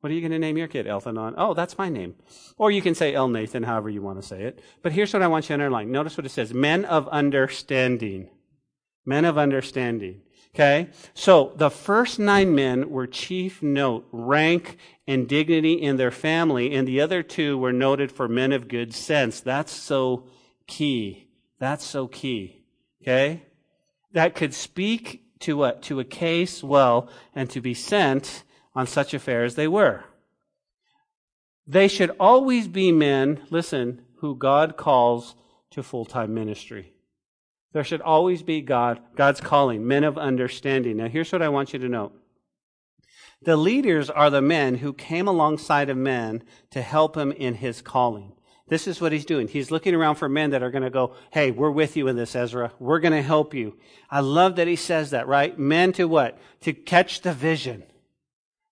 What 0.00 0.10
are 0.10 0.14
you 0.14 0.20
going 0.20 0.32
to 0.32 0.38
name 0.38 0.56
your 0.56 0.68
kid? 0.68 0.86
Elthanon. 0.86 1.34
Oh, 1.36 1.54
that's 1.54 1.78
my 1.78 1.88
name. 1.88 2.16
Or 2.58 2.70
you 2.70 2.82
can 2.82 2.94
say 2.94 3.14
El 3.14 3.28
Nathan, 3.28 3.62
however 3.62 3.88
you 3.88 4.02
want 4.02 4.20
to 4.20 4.26
say 4.26 4.42
it. 4.42 4.60
But 4.82 4.92
here's 4.92 5.12
what 5.12 5.22
I 5.22 5.28
want 5.28 5.44
you 5.44 5.48
to 5.48 5.54
underline. 5.54 5.90
Notice 5.90 6.16
what 6.16 6.26
it 6.26 6.30
says. 6.30 6.52
Men 6.52 6.84
of 6.84 7.08
understanding. 7.08 8.28
Men 9.04 9.24
of 9.24 9.38
understanding. 9.38 10.22
Okay? 10.56 10.88
So 11.12 11.52
the 11.56 11.68
first 11.68 12.18
nine 12.18 12.54
men 12.54 12.88
were 12.88 13.06
chief 13.06 13.62
note, 13.62 14.08
rank, 14.10 14.78
and 15.06 15.28
dignity 15.28 15.74
in 15.74 15.98
their 15.98 16.10
family, 16.10 16.74
and 16.74 16.88
the 16.88 16.98
other 16.98 17.22
two 17.22 17.58
were 17.58 17.74
noted 17.74 18.10
for 18.10 18.26
men 18.26 18.52
of 18.52 18.66
good 18.66 18.94
sense. 18.94 19.40
That's 19.40 19.70
so 19.70 20.24
key. 20.66 21.28
That's 21.58 21.84
so 21.84 22.08
key. 22.08 22.62
Okay? 23.02 23.42
That 24.12 24.34
could 24.34 24.54
speak 24.54 25.26
to 25.40 25.58
what? 25.58 25.82
To 25.82 26.00
a 26.00 26.04
case 26.04 26.64
well 26.64 27.10
and 27.34 27.50
to 27.50 27.60
be 27.60 27.74
sent 27.74 28.42
on 28.74 28.86
such 28.86 29.12
affairs 29.12 29.56
they 29.56 29.68
were. 29.68 30.04
They 31.66 31.86
should 31.86 32.16
always 32.18 32.66
be 32.66 32.92
men, 32.92 33.42
listen, 33.50 34.06
who 34.20 34.34
God 34.34 34.78
calls 34.78 35.34
to 35.72 35.82
full 35.82 36.06
time 36.06 36.32
ministry. 36.32 36.94
There 37.76 37.84
should 37.84 38.00
always 38.00 38.42
be 38.42 38.62
God, 38.62 39.00
God's 39.16 39.42
calling, 39.42 39.86
men 39.86 40.02
of 40.02 40.16
understanding. 40.16 40.96
Now, 40.96 41.08
here's 41.08 41.30
what 41.30 41.42
I 41.42 41.50
want 41.50 41.74
you 41.74 41.78
to 41.80 41.90
know. 41.90 42.10
The 43.42 43.58
leaders 43.58 44.08
are 44.08 44.30
the 44.30 44.40
men 44.40 44.76
who 44.76 44.94
came 44.94 45.28
alongside 45.28 45.90
of 45.90 45.98
men 45.98 46.42
to 46.70 46.80
help 46.80 47.18
him 47.18 47.32
in 47.32 47.52
his 47.52 47.82
calling. 47.82 48.32
This 48.66 48.86
is 48.86 48.98
what 48.98 49.12
he's 49.12 49.26
doing. 49.26 49.46
He's 49.46 49.70
looking 49.70 49.94
around 49.94 50.14
for 50.14 50.26
men 50.26 50.52
that 50.52 50.62
are 50.62 50.70
going 50.70 50.84
to 50.84 50.90
go, 50.90 51.16
Hey, 51.30 51.50
we're 51.50 51.70
with 51.70 51.98
you 51.98 52.08
in 52.08 52.16
this, 52.16 52.34
Ezra. 52.34 52.72
We're 52.78 52.98
going 52.98 53.12
to 53.12 53.20
help 53.20 53.52
you. 53.52 53.76
I 54.10 54.20
love 54.20 54.56
that 54.56 54.66
he 54.66 54.76
says 54.76 55.10
that, 55.10 55.28
right? 55.28 55.58
Men 55.58 55.92
to 55.92 56.06
what? 56.08 56.38
To 56.62 56.72
catch 56.72 57.20
the 57.20 57.34
vision. 57.34 57.82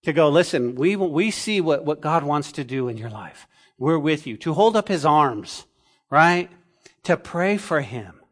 To 0.04 0.14
go, 0.14 0.30
listen, 0.30 0.76
we, 0.76 0.96
we 0.96 1.30
see 1.30 1.60
what, 1.60 1.84
what 1.84 2.00
God 2.00 2.24
wants 2.24 2.52
to 2.52 2.64
do 2.64 2.88
in 2.88 2.96
your 2.96 3.10
life. 3.10 3.46
We're 3.76 3.98
with 3.98 4.26
you. 4.26 4.38
To 4.38 4.54
hold 4.54 4.76
up 4.76 4.88
his 4.88 5.04
arms, 5.04 5.66
right? 6.08 6.48
To 7.02 7.18
pray 7.18 7.58
for 7.58 7.82
him. 7.82 8.22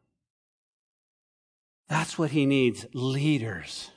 That's 1.93 2.17
what 2.17 2.31
he 2.31 2.47
needs 2.47 2.87
leaders. 2.95 3.91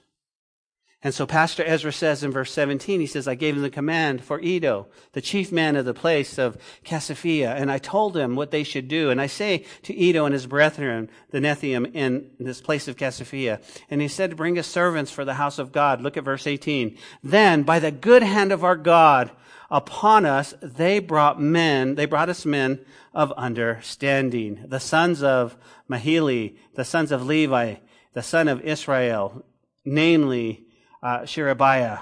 And 1.02 1.14
so 1.14 1.26
Pastor 1.26 1.64
Ezra 1.64 1.94
says 1.94 2.26
in 2.26 2.32
verse 2.32 2.52
17, 2.52 3.00
he 3.00 3.06
says, 3.08 3.26
I 3.26 3.36
gave 3.36 3.56
him 3.56 3.62
the 3.62 3.70
command 3.70 4.22
for 4.22 4.42
Iddo, 4.42 4.88
the 5.14 5.22
chief 5.22 5.50
man 5.50 5.78
of 5.78 5.86
the 5.86 5.94
place 5.94 6.38
of 6.38 6.58
Casiphia, 6.84 7.56
and 7.56 7.72
I 7.72 7.78
told 7.78 8.18
him 8.18 8.36
what 8.36 8.52
they 8.52 8.64
should 8.64 8.90
do. 8.90 9.12
And 9.12 9.22
I 9.22 9.28
say 9.28 9.64
to 9.84 9.98
Iddo 9.98 10.26
and 10.26 10.34
his 10.34 10.46
brethren, 10.46 11.10
the 11.30 11.40
Nethinim, 11.40 11.96
in 11.96 12.32
this 12.38 12.60
place 12.60 12.90
of 12.90 12.98
Casiphia, 12.98 13.62
and 13.90 14.02
he 14.02 14.10
said, 14.10 14.36
bring 14.36 14.60
us 14.60 14.68
servants 14.68 15.10
for 15.10 15.24
the 15.24 15.36
house 15.36 15.58
of 15.58 15.72
God. 15.72 16.02
Look 16.02 16.18
at 16.18 16.26
verse 16.26 16.48
18. 16.48 16.98
Then, 17.24 17.64
by 17.64 17.80
the 17.80 17.92
good 17.92 18.24
hand 18.24 18.52
of 18.52 18.66
our 18.66 18.76
God 18.76 19.32
upon 19.70 20.26
us, 20.26 20.54
they 20.62 21.00
brought 21.00 21.42
men, 21.42 21.96
they 21.96 22.06
brought 22.06 22.30
us 22.30 22.46
men 22.46 22.84
of 23.14 23.32
understanding, 23.34 24.64
the 24.68 24.80
sons 24.80 25.24
of 25.24 25.58
Mahili, 25.90 26.58
the 26.76 26.86
sons 26.86 27.12
of 27.12 27.26
Levi, 27.26 27.76
the 28.14 28.24
son 28.24 28.48
of 28.48 28.62
Israel, 28.62 29.46
namely 29.84 30.66
uh, 31.04 31.26
Sherebiah, 31.26 32.00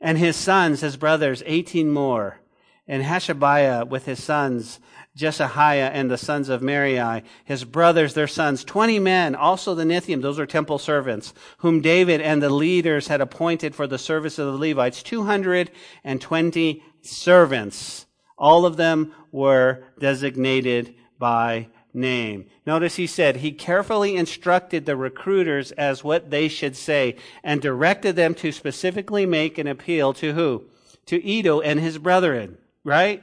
and 0.00 0.18
his 0.18 0.36
sons, 0.36 0.80
his 0.80 0.96
brothers, 0.96 1.42
18 1.46 1.90
more, 1.90 2.40
and 2.88 3.04
Hashabiah 3.04 3.88
with 3.88 4.06
his 4.06 4.22
sons, 4.22 4.80
Jeshaiah 5.16 5.90
and 5.92 6.10
the 6.10 6.16
sons 6.16 6.48
of 6.48 6.62
Merari, 6.62 7.22
his 7.44 7.64
brothers, 7.64 8.14
their 8.14 8.26
sons, 8.26 8.64
20 8.64 8.98
men, 8.98 9.34
also 9.34 9.74
the 9.74 9.84
Nethinim, 9.84 10.22
those 10.22 10.38
are 10.38 10.46
temple 10.46 10.78
servants, 10.78 11.34
whom 11.58 11.82
David 11.82 12.20
and 12.22 12.42
the 12.42 12.48
leaders 12.48 13.08
had 13.08 13.20
appointed 13.20 13.74
for 13.74 13.86
the 13.86 13.98
service 13.98 14.38
of 14.38 14.46
the 14.46 14.58
Levites, 14.58 15.02
220 15.02 16.82
servants. 17.02 18.06
All 18.38 18.64
of 18.64 18.76
them 18.76 19.14
were 19.30 19.84
designated 19.98 20.94
by 21.18 21.68
name. 21.94 22.46
Notice 22.66 22.96
he 22.96 23.06
said 23.06 23.36
he 23.36 23.52
carefully 23.52 24.16
instructed 24.16 24.86
the 24.86 24.96
recruiters 24.96 25.72
as 25.72 26.02
what 26.02 26.30
they 26.30 26.48
should 26.48 26.74
say 26.74 27.16
and 27.44 27.60
directed 27.60 28.16
them 28.16 28.34
to 28.36 28.50
specifically 28.50 29.26
make 29.26 29.58
an 29.58 29.66
appeal 29.66 30.14
to 30.14 30.32
who? 30.32 30.64
To 31.06 31.22
Iddo 31.22 31.60
and 31.60 31.78
his 31.78 31.98
brethren, 31.98 32.56
right? 32.82 33.22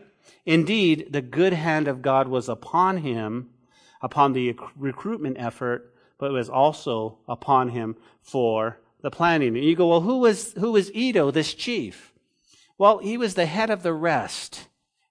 Indeed, 0.49 1.09
the 1.11 1.21
good 1.21 1.53
hand 1.53 1.87
of 1.87 2.01
God 2.01 2.27
was 2.27 2.49
upon 2.49 2.97
him, 2.97 3.51
upon 4.01 4.33
the 4.33 4.57
recruitment 4.75 5.37
effort, 5.39 5.93
but 6.17 6.31
it 6.31 6.33
was 6.33 6.49
also 6.49 7.19
upon 7.27 7.69
him 7.69 7.95
for 8.23 8.79
the 9.03 9.11
planning. 9.11 9.55
And 9.55 9.63
you 9.63 9.75
go, 9.75 9.89
well, 9.89 10.01
who 10.01 10.17
was, 10.17 10.53
who 10.53 10.71
was 10.71 10.89
Iddo, 10.95 11.29
this 11.29 11.53
chief? 11.53 12.15
Well, 12.79 12.97
he 12.97 13.15
was 13.15 13.35
the 13.35 13.45
head 13.45 13.69
of 13.69 13.83
the 13.83 13.93
rest 13.93 14.65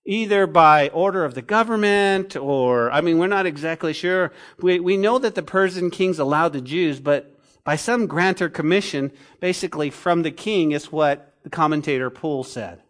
either 0.04 0.48
by 0.48 0.88
order 0.88 1.24
of 1.24 1.34
the 1.34 1.42
government 1.42 2.34
or, 2.34 2.90
I 2.90 3.00
mean, 3.00 3.18
we're 3.18 3.28
not 3.28 3.46
exactly 3.46 3.92
sure. 3.92 4.32
We, 4.58 4.80
we 4.80 4.96
know 4.96 5.20
that 5.20 5.36
the 5.36 5.42
Persian 5.44 5.90
kings 5.90 6.18
allowed 6.18 6.52
the 6.54 6.60
Jews, 6.60 6.98
but 6.98 7.38
by 7.62 7.76
some 7.76 8.08
grant 8.08 8.42
or 8.42 8.48
commission, 8.48 9.12
basically 9.38 9.90
from 9.90 10.22
the 10.22 10.32
king, 10.32 10.72
is 10.72 10.90
what 10.90 11.34
the 11.44 11.50
commentator 11.50 12.10
Poole 12.10 12.42
said. 12.42 12.82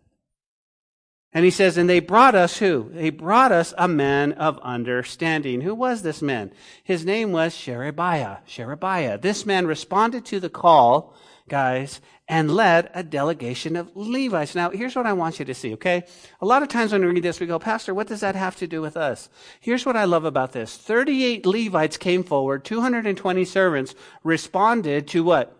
And 1.39 1.45
he 1.45 1.53
says, 1.53 1.79
and 1.79 1.89
they 1.89 2.01
brought 2.01 2.35
us 2.35 2.59
who? 2.59 2.91
They 2.93 3.11
brought 3.11 3.53
us 3.53 3.73
a 3.79 3.87
man 3.87 4.33
of 4.33 4.59
understanding. 4.59 5.61
Who 5.61 5.73
was 5.73 6.03
this 6.03 6.21
man? 6.21 6.51
His 6.83 7.05
name 7.05 7.31
was 7.31 7.55
Sherebiah. 7.55 8.39
Sherebiah. 8.45 9.19
This 9.19 9.47
man 9.47 9.65
responded 9.65 10.25
to 10.25 10.41
the 10.41 10.51
call 10.51 11.15
guys, 11.49 12.01
and 12.29 12.55
led 12.55 12.91
a 12.93 13.03
delegation 13.03 13.75
of 13.75 13.91
Levites. 13.95 14.55
Now, 14.55 14.71
here's 14.71 14.95
what 14.95 15.07
I 15.07 15.15
want 15.15 15.39
you 15.39 15.45
to 15.47 15.55
see, 15.55 15.73
okay? 15.75 16.05
A 16.41 16.47
lot 16.47 16.63
of 16.63 16.69
times 16.69 16.93
when 16.93 17.01
we 17.01 17.09
read 17.09 17.23
this, 17.23 17.41
we 17.41 17.47
go, 17.47 17.59
Pastor, 17.59 17.95
what 17.95 18.07
does 18.07 18.21
that 18.21 18.35
have 18.35 18.57
to 18.57 18.67
do 18.67 18.83
with 18.83 18.97
us? 18.97 19.29
Here's 19.61 19.87
what 19.87 19.97
I 19.97 20.05
love 20.05 20.25
about 20.25 20.53
this 20.53 20.77
38 20.77 21.47
Levites 21.47 21.97
came 21.97 22.23
forward, 22.23 22.65
220 22.65 23.45
servants 23.45 23.95
responded 24.23 25.09
to 25.09 25.25
what? 25.25 25.58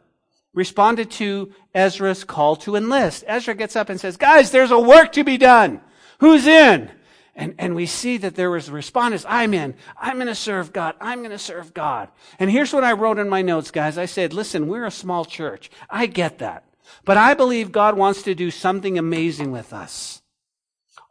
Responded 0.59 1.13
to 1.13 1.53
Ezra's 1.73 2.25
call 2.25 2.57
to 2.57 2.75
enlist. 2.75 3.23
Ezra 3.29 3.55
gets 3.55 3.77
up 3.77 3.91
and 3.91 4.01
says, 4.01 4.17
Guys, 4.17 4.51
there's 4.51 4.73
a 4.73 4.81
work 4.81 5.13
to 5.13 5.23
be 5.23 5.37
done. 5.39 5.81
Who's 6.19 6.49
in? 6.49 6.91
And, 7.37 7.55
and 7.59 7.77
we 7.77 7.87
see 7.87 8.17
that 8.17 8.35
there 8.35 8.51
was 8.51 8.69
a 8.69 8.73
response, 8.73 9.25
I'm 9.29 9.55
in. 9.55 9.77
I'm 9.97 10.17
going 10.17 10.27
to 10.27 10.35
serve 10.35 10.73
God. 10.73 10.97
I'm 11.01 11.21
going 11.21 11.31
to 11.31 11.39
serve 11.39 11.75
God. 11.75 12.09
And 12.41 12.51
here's 12.51 12.73
what 12.73 12.83
I 12.83 12.95
wrote 12.95 13.21
in 13.21 13.29
my 13.29 13.41
notes, 13.41 13.71
guys. 13.71 13.97
I 13.97 14.07
said, 14.07 14.33
listen, 14.33 14.67
we're 14.67 14.85
a 14.85 14.91
small 14.91 15.25
church. 15.25 15.71
I 15.89 16.07
get 16.07 16.39
that. 16.39 16.65
But 17.05 17.17
I 17.17 17.35
believe 17.35 17.71
God 17.71 17.97
wants 17.97 18.23
to 18.23 18.35
do 18.35 18.51
something 18.51 18.99
amazing 18.99 19.53
with 19.53 19.73
us. 19.73 20.23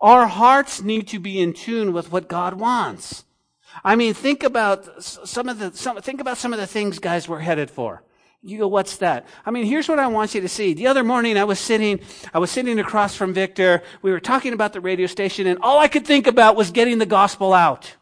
Our 0.01 0.27
hearts 0.27 0.81
need 0.81 1.07
to 1.07 1.19
be 1.19 1.39
in 1.39 1.53
tune 1.53 1.93
with 1.93 2.11
what 2.11 2.27
God 2.27 2.55
wants. 2.55 3.23
I 3.81 3.95
mean, 3.95 4.13
think 4.13 4.43
about 4.43 5.01
some 5.01 5.47
of 5.47 5.57
the, 5.57 5.71
some, 5.71 6.01
think 6.01 6.19
about 6.19 6.37
some 6.37 6.51
of 6.51 6.59
the 6.59 6.67
things, 6.67 6.99
guys, 6.99 7.29
we're 7.29 7.39
headed 7.39 7.71
for. 7.71 8.03
You 8.43 8.59
go, 8.59 8.67
what's 8.67 8.97
that? 8.97 9.25
I 9.45 9.51
mean, 9.51 9.65
here's 9.65 9.89
what 9.89 9.99
I 9.99 10.07
want 10.07 10.35
you 10.35 10.41
to 10.41 10.47
see. 10.47 10.73
The 10.73 10.87
other 10.87 11.03
morning 11.03 11.37
I 11.37 11.43
was 11.43 11.59
sitting, 11.59 11.99
I 12.33 12.39
was 12.39 12.51
sitting 12.51 12.79
across 12.79 13.15
from 13.15 13.33
Victor. 13.33 13.81
We 14.01 14.11
were 14.11 14.19
talking 14.19 14.53
about 14.53 14.73
the 14.73 14.81
radio 14.81 15.07
station 15.07 15.47
and 15.47 15.59
all 15.61 15.79
I 15.79 15.87
could 15.87 16.05
think 16.05 16.27
about 16.27 16.55
was 16.55 16.71
getting 16.71 16.99
the 16.99 17.05
gospel 17.05 17.51
out. 17.53 17.95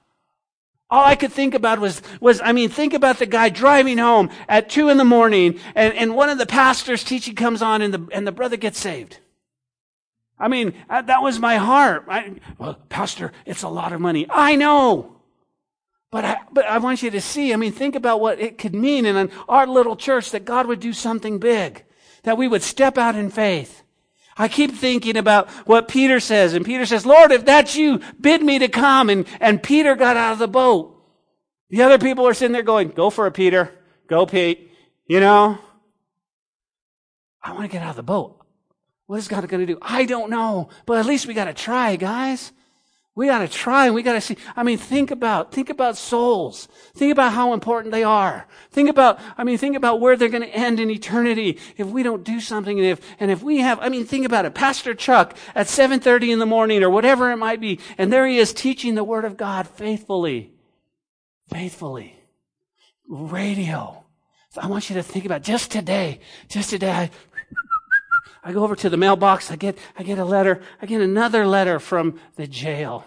All 0.89 1.03
I 1.03 1.15
could 1.15 1.31
think 1.31 1.55
about 1.55 1.79
was, 1.79 2.01
was, 2.19 2.41
I 2.41 2.51
mean, 2.51 2.69
think 2.69 2.93
about 2.93 3.17
the 3.17 3.25
guy 3.25 3.49
driving 3.49 3.97
home 3.97 4.29
at 4.47 4.69
two 4.69 4.89
in 4.89 4.97
the 4.97 5.05
morning 5.05 5.59
and, 5.73 5.93
and 5.93 6.15
one 6.15 6.29
of 6.29 6.37
the 6.37 6.45
pastors 6.45 7.03
teaching 7.03 7.33
comes 7.33 7.61
on 7.61 7.81
and 7.81 7.93
the, 7.93 8.07
and 8.11 8.27
the 8.27 8.31
brother 8.31 8.57
gets 8.57 8.77
saved. 8.77 9.19
I 10.37 10.49
mean, 10.49 10.73
uh, 10.89 11.01
that 11.03 11.23
was 11.23 11.39
my 11.39 11.55
heart. 11.55 12.05
I, 12.09 12.35
well, 12.57 12.75
pastor, 12.89 13.31
it's 13.45 13.63
a 13.63 13.69
lot 13.69 13.93
of 13.93 14.01
money. 14.01 14.27
I 14.29 14.57
know. 14.57 15.14
But 16.11 16.25
I, 16.25 16.37
but 16.51 16.65
I 16.65 16.77
want 16.77 17.03
you 17.03 17.11
to 17.11 17.21
see, 17.21 17.53
I 17.53 17.57
mean, 17.57 17.71
think 17.71 17.95
about 17.95 18.21
what 18.21 18.39
it 18.39 18.57
could 18.57 18.75
mean 18.75 19.05
in 19.05 19.29
our 19.49 19.67
little 19.67 19.95
church 19.95 20.31
that 20.31 20.45
God 20.45 20.67
would 20.67 20.79
do 20.79 20.93
something 20.93 21.39
big, 21.39 21.83
that 22.23 22.37
we 22.37 22.47
would 22.47 22.63
step 22.63 22.97
out 22.97 23.15
in 23.15 23.29
faith. 23.29 23.83
I 24.37 24.47
keep 24.47 24.71
thinking 24.71 25.17
about 25.17 25.49
what 25.67 25.87
Peter 25.87 26.19
says, 26.19 26.53
and 26.53 26.65
Peter 26.65 26.85
says, 26.85 27.05
Lord, 27.05 27.31
if 27.31 27.45
that's 27.45 27.75
you, 27.75 28.01
bid 28.19 28.43
me 28.43 28.59
to 28.59 28.67
come. 28.67 29.09
And, 29.09 29.25
and 29.39 29.63
Peter 29.63 29.95
got 29.95 30.17
out 30.17 30.33
of 30.33 30.39
the 30.39 30.47
boat. 30.47 30.91
The 31.69 31.81
other 31.81 31.97
people 31.97 32.27
are 32.27 32.33
sitting 32.33 32.53
there 32.53 32.61
going, 32.61 32.89
go 32.89 33.09
for 33.09 33.27
it, 33.27 33.31
Peter. 33.31 33.71
Go, 34.07 34.25
Pete. 34.25 34.71
You 35.07 35.19
know? 35.19 35.57
I 37.41 37.51
want 37.53 37.63
to 37.63 37.67
get 37.69 37.83
out 37.83 37.91
of 37.91 37.95
the 37.95 38.03
boat. 38.03 38.45
What 39.07 39.17
is 39.17 39.27
God 39.27 39.47
going 39.47 39.65
to 39.65 39.73
do? 39.73 39.79
I 39.81 40.05
don't 40.05 40.29
know, 40.29 40.69
but 40.85 40.97
at 40.97 41.05
least 41.05 41.27
we 41.27 41.33
got 41.33 41.45
to 41.45 41.53
try, 41.53 41.95
guys. 41.95 42.51
We 43.15 43.27
got 43.27 43.39
to 43.39 43.47
try 43.47 43.85
and 43.85 43.95
we 43.95 44.03
got 44.03 44.13
to 44.13 44.21
see. 44.21 44.35
I 44.57 44.63
mean, 44.63 44.77
think 44.77 45.09
about, 45.09 45.53
think 45.53 45.69
about 45.69 45.95
souls. 45.95 46.67
Think 46.93 47.13
about 47.13 47.31
how 47.31 47.53
important 47.53 47.93
they 47.93 48.03
are. 48.03 48.45
Think 48.71 48.89
about, 48.89 49.21
I 49.37 49.45
mean, 49.45 49.57
think 49.57 49.77
about 49.77 50.01
where 50.01 50.17
they're 50.17 50.27
going 50.27 50.43
to 50.43 50.49
end 50.49 50.81
in 50.81 50.91
eternity 50.91 51.57
if 51.77 51.87
we 51.87 52.03
don't 52.03 52.25
do 52.25 52.41
something. 52.41 52.77
And 52.77 52.85
if, 52.85 52.99
and 53.17 53.31
if 53.31 53.41
we 53.41 53.59
have, 53.59 53.79
I 53.79 53.87
mean, 53.87 54.05
think 54.05 54.25
about 54.25 54.43
it. 54.43 54.53
Pastor 54.53 54.93
Chuck 54.93 55.37
at 55.55 55.67
7.30 55.67 56.33
in 56.33 56.39
the 56.39 56.45
morning 56.45 56.83
or 56.83 56.89
whatever 56.89 57.31
it 57.31 57.37
might 57.37 57.61
be. 57.61 57.79
And 57.97 58.11
there 58.11 58.27
he 58.27 58.37
is 58.37 58.51
teaching 58.51 58.95
the 58.95 59.03
word 59.03 59.23
of 59.23 59.37
God 59.37 59.65
faithfully. 59.65 60.51
Faithfully. 61.49 62.19
Radio. 63.07 64.03
I 64.57 64.67
want 64.67 64.89
you 64.89 64.95
to 64.95 65.03
think 65.03 65.25
about 65.25 65.41
just 65.41 65.71
today, 65.71 66.19
just 66.47 66.69
today, 66.69 66.91
I, 66.91 67.11
I 68.45 68.53
go 68.53 68.63
over 68.63 68.75
to 68.75 68.89
the 68.91 68.95
mailbox. 68.95 69.49
I 69.49 69.55
get, 69.55 69.75
I 69.97 70.03
get 70.03 70.19
a 70.19 70.23
letter. 70.23 70.61
I 70.79 70.85
get 70.85 71.01
another 71.01 71.47
letter 71.47 71.79
from 71.79 72.19
the 72.35 72.45
jail. 72.45 73.05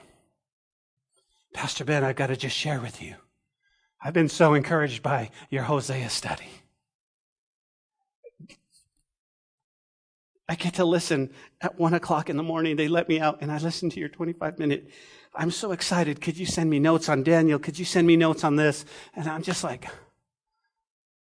Pastor 1.55 1.85
Ben, 1.85 2.03
I've 2.03 2.17
got 2.17 2.27
to 2.27 2.37
just 2.37 2.57
share 2.57 2.81
with 2.81 3.01
you. 3.01 3.15
I've 4.03 4.13
been 4.13 4.29
so 4.29 4.55
encouraged 4.55 5.01
by 5.01 5.31
your 5.49 5.63
Hosea 5.63 6.11
study. 6.11 6.49
I 10.49 10.57
get 10.57 10.75
to 10.75 10.85
listen 10.85 11.31
at 11.61 11.79
one 11.79 11.95
o'clock 11.95 12.29
in 12.29 12.37
the 12.37 12.43
morning. 12.43 12.75
They 12.75 12.89
let 12.89 13.09
me 13.09 13.21
out 13.21 13.39
and 13.41 13.53
I 13.53 13.59
listen 13.59 13.91
to 13.91 14.01
your 14.01 14.09
25 14.09 14.59
minute. 14.59 14.91
I'm 15.35 15.53
so 15.53 15.71
excited. 15.71 16.21
Could 16.21 16.37
you 16.37 16.47
send 16.47 16.69
me 16.69 16.81
notes 16.81 17.09
on 17.09 17.23
Daniel? 17.23 17.61
Could 17.61 17.79
you 17.79 17.85
send 17.85 18.09
me 18.09 18.17
notes 18.17 18.43
on 18.43 18.57
this? 18.57 18.85
And 19.15 19.29
I'm 19.29 19.43
just 19.43 19.63
like, 19.63 19.87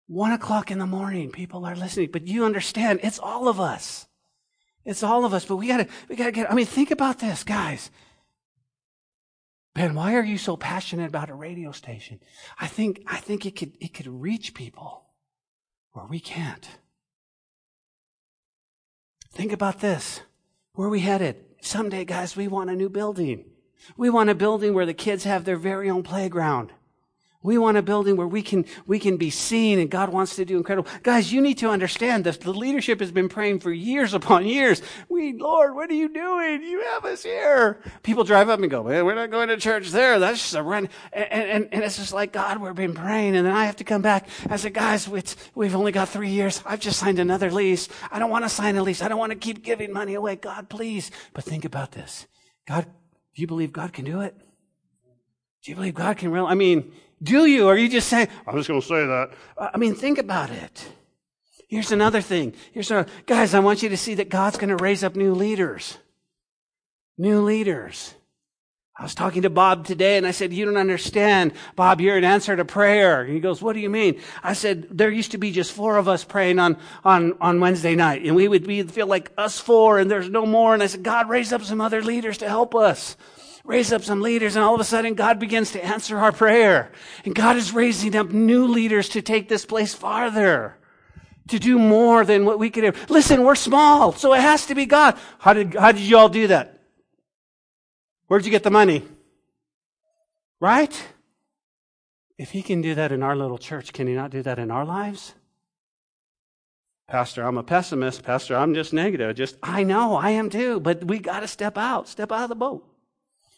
one 0.08 0.32
o'clock 0.32 0.72
in 0.72 0.80
the 0.80 0.86
morning, 0.86 1.32
people 1.32 1.66
are 1.66 1.76
listening. 1.76 2.10
But 2.12 2.28
you 2.28 2.46
understand, 2.46 3.00
it's 3.04 3.20
all 3.20 3.48
of 3.48 3.60
us. 3.60 4.08
It's 4.86 5.04
all 5.04 5.26
of 5.26 5.34
us. 5.34 5.46
But 5.46 5.58
we 5.58 5.68
gotta, 5.68 5.88
we 6.10 6.16
gotta 6.16 6.32
get, 6.32 6.52
I 6.52 6.56
mean, 6.56 6.66
think 6.66 6.92
about 6.92 7.20
this, 7.20 7.44
guys. 7.44 7.90
Ben, 9.76 9.96
why 9.96 10.16
are 10.16 10.24
you 10.24 10.38
so 10.38 10.56
passionate 10.56 11.08
about 11.08 11.30
a 11.30 11.34
radio 11.34 11.72
station? 11.72 12.20
I 12.60 12.68
think, 12.68 13.04
I 13.08 13.18
think 13.18 13.46
it 13.46 13.56
could, 13.56 13.74
it 13.80 13.94
could 13.94 14.08
reach 14.08 14.54
people 14.54 15.06
where 15.94 16.06
we 16.06 16.20
can't. 16.20 16.68
Think 19.32 19.52
about 19.52 19.80
this. 19.80 20.22
Where 20.74 20.88
are 20.88 20.92
we 20.92 21.00
headed? 21.00 21.44
Someday, 21.62 22.06
guys, 22.06 22.36
we 22.36 22.48
want 22.48 22.70
a 22.70 22.76
new 22.76 22.90
building. 22.90 23.46
We 23.98 24.10
want 24.10 24.30
a 24.30 24.36
building 24.36 24.74
where 24.74 24.86
the 24.86 24.94
kids 24.94 25.24
have 25.24 25.44
their 25.44 25.58
very 25.58 25.90
own 25.90 26.04
playground. 26.04 26.72
We 27.44 27.58
want 27.58 27.76
a 27.78 27.82
building 27.82 28.16
where 28.16 28.28
we 28.28 28.42
can, 28.42 28.66
we 28.88 29.00
can 29.00 29.18
be 29.18 29.30
seen 29.30 29.78
and 29.78 29.90
God 29.92 30.10
wants 30.10 30.38
to 30.38 30.46
do 30.46 30.56
incredible. 30.56 30.90
Guys, 31.04 31.32
you 31.32 31.42
need 31.42 31.58
to 31.60 31.70
understand 31.70 32.24
this. 32.24 32.38
The 32.38 32.54
leadership 32.54 33.02
has 33.02 33.12
been 33.12 33.28
praying 33.28 33.60
for 33.60 33.72
years 33.72 34.14
upon 34.14 34.46
years. 34.46 34.82
We, 35.10 35.34
Lord, 35.34 35.76
what 35.76 35.90
are 35.90 35.94
you 35.94 36.08
doing? 36.08 36.64
You 36.64 36.82
have 36.82 37.04
us 37.04 37.24
here. 37.24 37.82
People 38.02 38.24
drive 38.24 38.48
up 38.48 38.62
and 38.62 38.72
go, 38.72 38.82
man, 38.84 39.06
we're 39.06 39.14
not 39.14 39.30
going 39.30 39.50
to 39.50 39.58
church 39.58 39.90
there. 39.90 40.20
That's 40.20 40.40
just 40.40 40.56
a 40.56 40.64
run. 40.64 40.88
And, 41.12 41.32
and, 41.32 41.70
and 41.74 41.84
it's 41.84 41.98
just 41.98 42.14
like, 42.14 42.32
God, 42.32 42.60
we've 42.60 42.74
been 42.74 42.94
praying. 42.94 43.36
And 43.36 43.46
then 43.46 43.54
I 43.54 43.66
have 43.66 43.76
to 43.78 43.84
come 43.84 44.02
back. 44.02 44.30
I 44.50 44.56
said, 44.56 44.74
guys, 44.74 45.10
we've 45.10 45.76
only 45.76 45.92
got 45.92 46.08
three 46.08 46.30
years. 46.30 46.64
I've 46.66 46.80
just 46.80 46.98
signed 46.98 47.20
another 47.20 47.52
lease. 47.52 47.90
I 48.10 48.20
don't 48.20 48.30
want 48.30 48.46
to 48.46 48.50
sign 48.50 48.78
a 48.78 48.84
lease. 48.84 49.02
I 49.02 49.10
don't 49.10 49.20
want 49.20 49.34
to 49.34 49.38
keep 49.38 49.64
giving 49.64 49.92
money 49.92 50.14
away. 50.14 50.38
God, 50.38 50.70
please. 50.70 51.12
But 51.34 51.44
think 51.44 51.66
about 51.66 51.92
this. 51.92 52.26
God, 52.66 52.86
do 53.36 53.42
you 53.42 53.48
believe 53.48 53.74
God 53.74 53.92
can 53.92 54.06
do 54.06 54.22
it? 54.22 54.34
Do 55.64 55.72
you 55.72 55.76
believe 55.76 55.94
God 55.94 56.18
can 56.18 56.32
really? 56.32 56.48
I 56.48 56.56
mean, 56.56 56.94
do 57.24 57.46
you? 57.46 57.68
Are 57.68 57.78
you 57.78 57.90
just 57.90 58.10
saying, 58.10 58.28
I'm 58.46 58.58
just 58.58 58.68
going 58.68 58.82
to 58.82 58.88
say 58.88 59.06
that? 59.08 59.32
I 59.58 59.78
mean, 59.78 59.96
think 59.96 60.18
about 60.18 60.50
it. 60.50 60.88
Here's 61.68 61.92
another 61.92 62.22
thing. 62.22 62.54
Here's 62.72 62.92
a, 62.92 63.08
guys, 63.26 63.54
I 63.54 63.60
want 63.60 63.82
you 63.82 63.90
to 63.90 63.98
see 63.98 64.16
that 64.16 64.30
God's 64.30 64.58
going 64.58 64.70
to 64.70 64.84
raise 64.84 65.04
up 65.04 65.16
new 65.16 65.34
leaders. 65.34 65.98
New 67.18 67.42
leaders. 67.42 68.14
I 68.96 69.02
was 69.02 69.16
talking 69.16 69.42
to 69.42 69.50
Bob 69.50 69.88
today 69.88 70.18
and 70.18 70.28
I 70.28 70.32
said, 70.32 70.54
you 70.54 70.66
don't 70.66 70.78
understand. 70.78 71.54
Bob, 71.76 72.00
you're 72.00 72.18
an 72.18 72.24
answer 72.24 72.56
to 72.56 72.64
prayer. 72.64 73.22
And 73.22 73.34
he 73.34 73.40
goes, 73.40 73.60
what 73.60 73.74
do 73.74 73.80
you 73.80 73.90
mean? 73.90 74.22
I 74.44 74.54
said, 74.54 74.88
there 74.92 75.10
used 75.10 75.32
to 75.32 75.40
be 75.40 75.52
just 75.52 75.72
four 75.72 75.98
of 75.98 76.08
us 76.08 76.24
praying 76.24 76.60
on, 76.60 76.78
on, 77.04 77.36
on 77.42 77.60
Wednesday 77.60 77.96
night 77.96 78.24
and 78.24 78.36
we 78.36 78.48
would 78.48 78.68
be, 78.68 78.84
feel 78.84 79.08
like 79.08 79.32
us 79.36 79.60
four 79.60 79.98
and 79.98 80.12
there's 80.12 80.30
no 80.30 80.46
more. 80.46 80.76
And 80.76 80.84
I 80.84 80.88
said, 80.88 81.02
God, 81.02 81.28
raise 81.28 81.52
up 81.52 81.64
some 81.64 81.82
other 81.82 82.04
leaders 82.04 82.38
to 82.40 82.48
help 82.48 82.76
us. 82.76 83.18
Raise 83.64 83.94
up 83.94 84.04
some 84.04 84.22
leaders 84.22 84.56
and 84.56 84.64
all 84.64 84.76
of 84.76 84.82
a 84.82 84.84
sudden 84.84 85.14
God 85.14 85.40
begins 85.40 85.72
to 85.72 85.84
answer 85.84 86.18
our 86.18 86.32
prayer. 86.32 86.92
And 87.24 87.34
God 87.34 87.56
is 87.56 87.74
raising 87.74 88.16
up 88.16 88.30
new 88.30 88.68
leaders 88.68 89.10
to 89.10 89.22
take 89.22 89.48
this 89.48 89.66
place 89.66 89.94
farther. 89.94 90.78
To 91.50 91.60
do 91.60 91.78
more 91.78 92.24
than 92.24 92.46
what 92.46 92.58
we 92.58 92.70
could 92.70 92.94
do. 92.94 93.00
Listen, 93.10 93.44
we're 93.44 93.56
small, 93.56 94.14
so 94.14 94.34
it 94.34 94.40
has 94.40 94.66
to 94.68 94.76
be 94.76 94.86
God. 94.86 95.18
How 95.40 95.54
did, 95.54 95.76
how 95.76 95.92
did 95.92 96.02
you 96.02 96.18
all 96.18 96.30
do 96.30 96.48
that? 96.48 96.82
Where'd 98.28 98.46
you 98.46 98.52
get 98.52 98.64
the 98.64 98.72
money? 98.72 99.04
Right? 100.62 101.06
If 102.38 102.52
he 102.52 102.62
can 102.62 102.82
do 102.82 102.96
that 102.96 103.12
in 103.12 103.24
our 103.24 103.36
little 103.36 103.58
church, 103.58 103.92
can 103.92 104.08
he 104.08 104.14
not 104.14 104.32
do 104.32 104.42
that 104.42 104.58
in 104.58 104.72
our 104.72 104.86
lives? 104.86 105.34
Pastor, 107.10 107.44
I'm 107.44 107.58
a 107.58 107.64
pessimist. 107.64 108.24
Pastor, 108.24 108.56
I'm 108.56 108.74
just 108.74 108.94
negative. 108.94 109.36
Just, 109.36 109.58
I 109.62 109.84
know, 109.84 110.16
I 110.16 110.32
am 110.32 110.50
too, 110.50 110.80
but 110.80 111.04
we 111.04 111.20
got 111.20 111.42
to 111.42 111.48
step 111.48 111.78
out, 111.78 112.08
step 112.08 112.32
out 112.32 112.44
of 112.44 112.50
the 112.50 112.56
boat. 112.56 112.88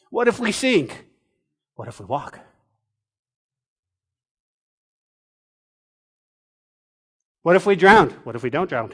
What 0.10 0.28
if 0.28 0.39
we 0.39 0.51
sink? 0.51 1.06
What 1.76 1.88
if 1.88 1.99
we 1.99 2.06
walk? 2.06 2.39
What 7.41 7.56
if 7.56 7.66
we 7.66 7.76
drown? 7.76 8.10
What 8.24 8.36
if 8.36 8.43
we 8.43 8.49
don't 8.49 8.70
drown? 8.70 8.93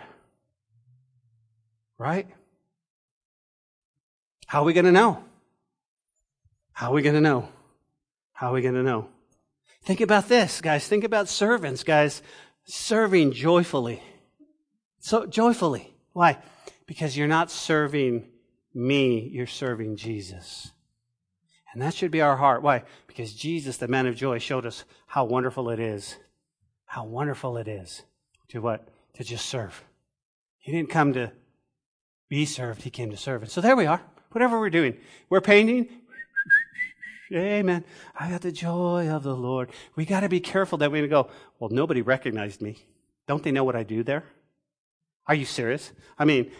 Right? 1.97 2.28
How 4.47 4.64
are 4.64 4.66
we 4.66 4.74
going 4.74 4.86
to 4.86 4.91
know? 4.91 5.24
How 6.74 6.91
are 6.91 6.93
we 6.93 7.01
going 7.01 7.16
to 7.16 7.22
know? 7.22 7.47
How 8.34 8.49
are 8.49 8.53
we 8.53 8.62
going 8.62 8.74
to 8.74 8.84
know? 8.84 9.07
Think 9.84 10.01
about 10.01 10.28
this, 10.28 10.62
guys. 10.62 10.88
Think 10.88 11.03
about 11.03 11.30
servants, 11.30 11.84
guys, 11.84 12.22
serving 12.66 13.32
joyfully. 13.32 14.03
So 14.99 15.26
joyfully. 15.26 15.93
Why? 16.14 16.39
Because 16.86 17.16
you're 17.16 17.28
not 17.28 17.49
serving 17.51 18.28
me, 18.74 19.30
you're 19.32 19.47
serving 19.47 19.95
Jesus. 19.95 20.72
And 21.74 21.82
that 21.82 21.93
should 21.93 22.11
be 22.11 22.22
our 22.22 22.36
heart. 22.36 22.61
Why? 22.61 22.84
Because 23.07 23.34
Jesus, 23.34 23.78
the 23.78 23.88
man 23.88 24.07
of 24.07 24.15
joy, 24.15 24.39
showed 24.39 24.65
us 24.65 24.84
how 25.07 25.24
wonderful 25.26 25.69
it 25.69 25.80
is. 25.80 26.17
How 26.86 27.05
wonderful 27.05 27.57
it 27.57 27.67
is 27.67 28.03
to 28.49 28.61
what? 28.61 28.89
To 29.13 29.24
just 29.24 29.45
serve. 29.45 29.84
He 30.59 30.72
didn't 30.72 30.89
come 30.89 31.13
to 31.13 31.32
be 32.30 32.45
served, 32.45 32.84
he 32.84 32.89
came 32.89 33.11
to 33.11 33.17
serve. 33.17 33.41
And 33.41 33.51
so 33.51 33.61
there 33.61 33.76
we 33.76 33.86
are. 33.86 34.01
Whatever 34.32 34.59
we're 34.59 34.69
doing. 34.69 34.97
We're 35.30 35.41
painting, 35.41 36.01
Amen. 37.34 37.86
I 38.19 38.30
got 38.30 38.41
the 38.41 38.51
joy 38.51 39.07
of 39.09 39.24
the 39.24 39.36
Lord. 39.36 39.72
We 39.95 40.05
got 40.05 40.22
to 40.22 40.30
be 40.30 40.41
careful 40.41 40.78
that 40.80 40.91
we 40.91 41.07
go, 41.07 41.30
well, 41.59 41.69
nobody 41.69 42.01
recognized 42.01 42.61
me. 42.61 42.86
Don't 43.28 43.41
they 43.41 43.51
know 43.51 43.63
what 43.63 43.76
I 43.76 43.84
do 43.84 44.03
there? 44.03 44.26
Are 45.28 45.36
you 45.36 45.45
serious? 45.45 45.93
I 46.19 46.26
mean, 46.26 46.51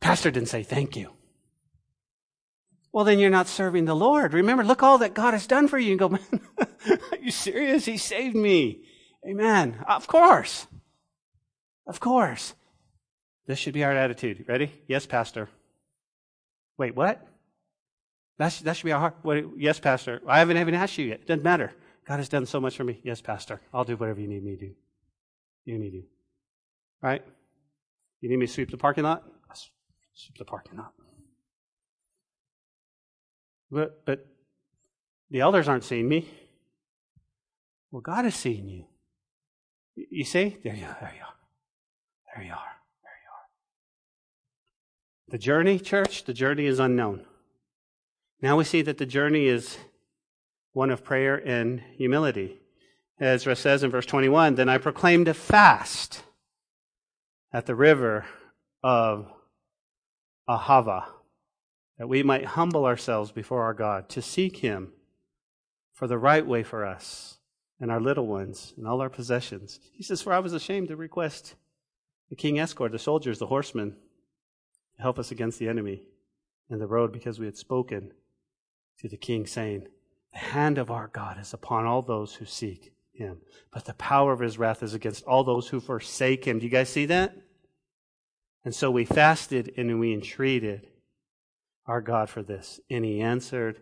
Pastor 0.00 0.30
didn't 0.30 0.48
say 0.48 0.64
thank 0.64 0.96
you. 0.96 1.12
Well, 2.92 3.04
then 3.04 3.18
you're 3.18 3.30
not 3.30 3.48
serving 3.48 3.86
the 3.86 3.96
Lord. 3.96 4.34
Remember, 4.34 4.62
look 4.64 4.82
all 4.82 4.98
that 4.98 5.14
God 5.14 5.32
has 5.32 5.46
done 5.46 5.66
for 5.66 5.78
you 5.78 5.92
and 5.92 5.98
go, 5.98 6.08
man, 6.10 6.20
are 6.88 7.18
you 7.20 7.30
serious? 7.30 7.86
He 7.86 7.96
saved 7.96 8.36
me. 8.36 8.82
Amen. 9.26 9.82
Of 9.88 10.06
course. 10.06 10.66
Of 11.86 12.00
course. 12.00 12.54
This 13.46 13.58
should 13.58 13.74
be 13.74 13.84
our 13.84 13.92
attitude. 13.92 14.44
Ready? 14.46 14.70
Yes, 14.86 15.06
Pastor. 15.06 15.48
Wait, 16.78 16.94
what? 16.94 17.26
That's, 18.38 18.60
that 18.60 18.76
should 18.76 18.84
be 18.84 18.92
our 18.92 19.00
heart. 19.00 19.16
What, 19.22 19.44
yes, 19.56 19.80
Pastor. 19.80 20.20
I 20.26 20.38
haven't 20.38 20.58
even 20.58 20.74
asked 20.74 20.98
you 20.98 21.06
yet. 21.06 21.20
It 21.20 21.26
doesn't 21.26 21.44
matter. 21.44 21.72
God 22.06 22.18
has 22.18 22.28
done 22.28 22.46
so 22.46 22.60
much 22.60 22.76
for 22.76 22.84
me. 22.84 23.00
Yes, 23.04 23.20
Pastor. 23.20 23.60
I'll 23.72 23.84
do 23.84 23.96
whatever 23.96 24.20
you 24.20 24.28
need 24.28 24.44
me 24.44 24.56
to 24.56 24.66
do. 24.66 24.74
You 25.64 25.78
need 25.78 25.90
to. 25.92 26.02
Right? 27.00 27.24
You 28.20 28.28
need 28.28 28.38
me 28.38 28.46
to 28.46 28.52
sweep 28.52 28.70
the 28.70 28.76
parking 28.76 29.04
lot? 29.04 29.22
I'll 29.48 29.56
sweep 30.14 30.38
the 30.38 30.44
parking 30.44 30.78
lot. 30.78 30.92
But, 33.72 34.04
but 34.04 34.26
the 35.30 35.40
elders 35.40 35.66
aren't 35.66 35.84
seeing 35.84 36.06
me. 36.06 36.28
Well, 37.90 38.02
God 38.02 38.26
is 38.26 38.34
seeing 38.34 38.68
you. 38.68 38.84
You 39.96 40.24
see? 40.24 40.58
There 40.62 40.74
you 40.74 40.84
are. 40.84 40.96
There 41.00 41.14
you 41.16 41.22
are. 41.22 41.34
There 42.34 42.44
you 42.44 42.52
are. 42.52 42.76
There 43.02 43.18
you 43.22 43.30
are. 43.32 43.46
The 45.30 45.38
journey, 45.38 45.78
church, 45.78 46.24
the 46.24 46.34
journey 46.34 46.66
is 46.66 46.78
unknown. 46.78 47.24
Now 48.42 48.56
we 48.58 48.64
see 48.64 48.82
that 48.82 48.98
the 48.98 49.06
journey 49.06 49.46
is 49.46 49.78
one 50.72 50.90
of 50.90 51.02
prayer 51.02 51.36
and 51.36 51.80
humility. 51.96 52.58
Ezra 53.18 53.56
says 53.56 53.82
in 53.82 53.90
verse 53.90 54.06
21 54.06 54.56
Then 54.56 54.68
I 54.68 54.78
proclaimed 54.78 55.28
a 55.28 55.34
fast 55.34 56.22
at 57.52 57.66
the 57.66 57.74
river 57.74 58.26
of 58.82 59.30
Ahava, 60.48 61.04
that 62.02 62.08
we 62.08 62.20
might 62.24 62.44
humble 62.44 62.84
ourselves 62.84 63.30
before 63.30 63.62
our 63.62 63.74
God, 63.74 64.08
to 64.08 64.20
seek 64.20 64.56
Him 64.56 64.92
for 65.92 66.08
the 66.08 66.18
right 66.18 66.44
way 66.44 66.64
for 66.64 66.84
us 66.84 67.38
and 67.78 67.92
our 67.92 68.00
little 68.00 68.26
ones 68.26 68.74
and 68.76 68.88
all 68.88 69.00
our 69.00 69.08
possessions. 69.08 69.78
He 69.92 70.02
says, 70.02 70.20
For 70.20 70.32
I 70.32 70.40
was 70.40 70.52
ashamed 70.52 70.88
to 70.88 70.96
request 70.96 71.54
the 72.28 72.34
king 72.34 72.58
escort, 72.58 72.90
the 72.90 72.98
soldiers, 72.98 73.38
the 73.38 73.46
horsemen, 73.46 73.94
to 74.96 75.02
help 75.02 75.16
us 75.16 75.30
against 75.30 75.60
the 75.60 75.68
enemy 75.68 76.02
in 76.68 76.80
the 76.80 76.88
road 76.88 77.12
because 77.12 77.38
we 77.38 77.46
had 77.46 77.56
spoken 77.56 78.10
to 78.98 79.08
the 79.08 79.16
king, 79.16 79.46
saying, 79.46 79.86
The 80.32 80.40
hand 80.40 80.78
of 80.78 80.90
our 80.90 81.06
God 81.06 81.38
is 81.38 81.54
upon 81.54 81.86
all 81.86 82.02
those 82.02 82.34
who 82.34 82.46
seek 82.46 82.92
him, 83.12 83.42
but 83.72 83.84
the 83.84 83.94
power 83.94 84.32
of 84.32 84.40
his 84.40 84.58
wrath 84.58 84.82
is 84.82 84.92
against 84.92 85.22
all 85.22 85.44
those 85.44 85.68
who 85.68 85.78
forsake 85.78 86.46
him. 86.46 86.58
Do 86.58 86.64
you 86.64 86.72
guys 86.72 86.88
see 86.88 87.06
that? 87.06 87.36
And 88.64 88.74
so 88.74 88.90
we 88.90 89.04
fasted 89.04 89.72
and 89.76 90.00
we 90.00 90.12
entreated 90.12 90.88
our 91.86 92.00
God 92.00 92.30
for 92.30 92.42
this, 92.42 92.80
and 92.90 93.04
he 93.04 93.20
answered 93.20 93.80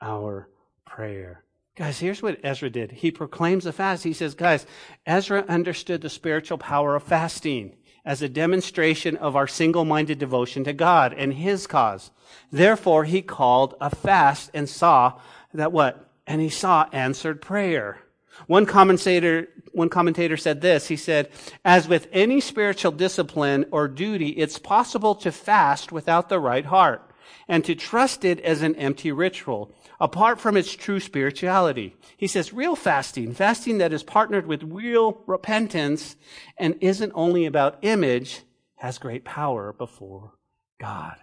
our 0.00 0.48
prayer. 0.84 1.44
Guys, 1.76 1.98
here's 1.98 2.22
what 2.22 2.40
Ezra 2.42 2.68
did. 2.68 2.92
He 2.92 3.10
proclaims 3.10 3.64
a 3.64 3.72
fast. 3.72 4.04
He 4.04 4.12
says, 4.12 4.34
guys, 4.34 4.66
Ezra 5.06 5.44
understood 5.48 6.02
the 6.02 6.10
spiritual 6.10 6.58
power 6.58 6.94
of 6.94 7.02
fasting 7.02 7.76
as 8.04 8.22
a 8.22 8.28
demonstration 8.28 9.16
of 9.16 9.36
our 9.36 9.46
single 9.46 9.84
minded 9.84 10.18
devotion 10.18 10.64
to 10.64 10.72
God 10.72 11.14
and 11.14 11.32
His 11.34 11.66
cause. 11.66 12.10
Therefore, 12.50 13.04
he 13.04 13.22
called 13.22 13.74
a 13.80 13.90
fast 13.90 14.50
and 14.54 14.68
saw 14.68 15.20
that 15.54 15.72
what? 15.72 16.10
And 16.26 16.40
he 16.40 16.48
saw 16.48 16.88
answered 16.92 17.40
prayer. 17.40 17.98
One 18.46 18.64
commentator, 18.64 19.48
one 19.72 19.88
commentator 19.88 20.36
said 20.36 20.60
this. 20.60 20.88
He 20.88 20.96
said, 20.96 21.30
as 21.64 21.88
with 21.88 22.08
any 22.12 22.40
spiritual 22.40 22.92
discipline 22.92 23.66
or 23.70 23.88
duty, 23.88 24.28
it's 24.30 24.58
possible 24.58 25.14
to 25.16 25.32
fast 25.32 25.92
without 25.92 26.28
the 26.28 26.38
right 26.38 26.64
heart 26.64 27.09
and 27.50 27.64
to 27.64 27.74
trust 27.74 28.24
it 28.24 28.38
as 28.40 28.62
an 28.62 28.76
empty 28.76 29.10
ritual 29.10 29.74
apart 29.98 30.40
from 30.40 30.56
its 30.56 30.72
true 30.72 31.00
spirituality. 31.00 31.96
He 32.16 32.28
says 32.28 32.52
real 32.52 32.76
fasting, 32.76 33.34
fasting 33.34 33.78
that 33.78 33.92
is 33.92 34.04
partnered 34.04 34.46
with 34.46 34.62
real 34.62 35.20
repentance 35.26 36.14
and 36.56 36.78
isn't 36.80 37.10
only 37.12 37.46
about 37.46 37.80
image, 37.82 38.42
has 38.76 38.98
great 38.98 39.24
power 39.24 39.72
before 39.72 40.34
God. 40.80 41.16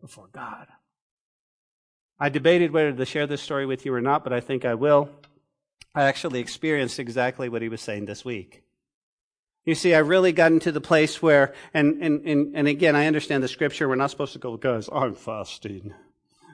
Before 0.00 0.28
God. 0.32 0.66
I 2.18 2.28
debated 2.28 2.72
whether 2.72 2.92
to 2.92 3.06
share 3.06 3.28
this 3.28 3.40
story 3.40 3.64
with 3.64 3.86
you 3.86 3.94
or 3.94 4.00
not, 4.00 4.24
but 4.24 4.32
I 4.32 4.40
think 4.40 4.64
I 4.64 4.74
will. 4.74 5.10
I 5.94 6.02
actually 6.02 6.40
experienced 6.40 6.98
exactly 6.98 7.48
what 7.48 7.62
he 7.62 7.68
was 7.68 7.80
saying 7.80 8.06
this 8.06 8.24
week. 8.24 8.64
You 9.64 9.74
see, 9.74 9.94
I 9.94 9.98
really 9.98 10.32
got 10.32 10.52
into 10.52 10.72
the 10.72 10.80
place 10.80 11.22
where, 11.22 11.54
and, 11.72 12.02
and, 12.02 12.26
and, 12.26 12.56
and 12.56 12.68
again, 12.68 12.96
I 12.96 13.06
understand 13.06 13.42
the 13.42 13.48
scripture. 13.48 13.88
We're 13.88 13.94
not 13.94 14.10
supposed 14.10 14.32
to 14.32 14.38
go, 14.38 14.56
guys, 14.56 14.88
I'm 14.92 15.14
fasting 15.14 15.94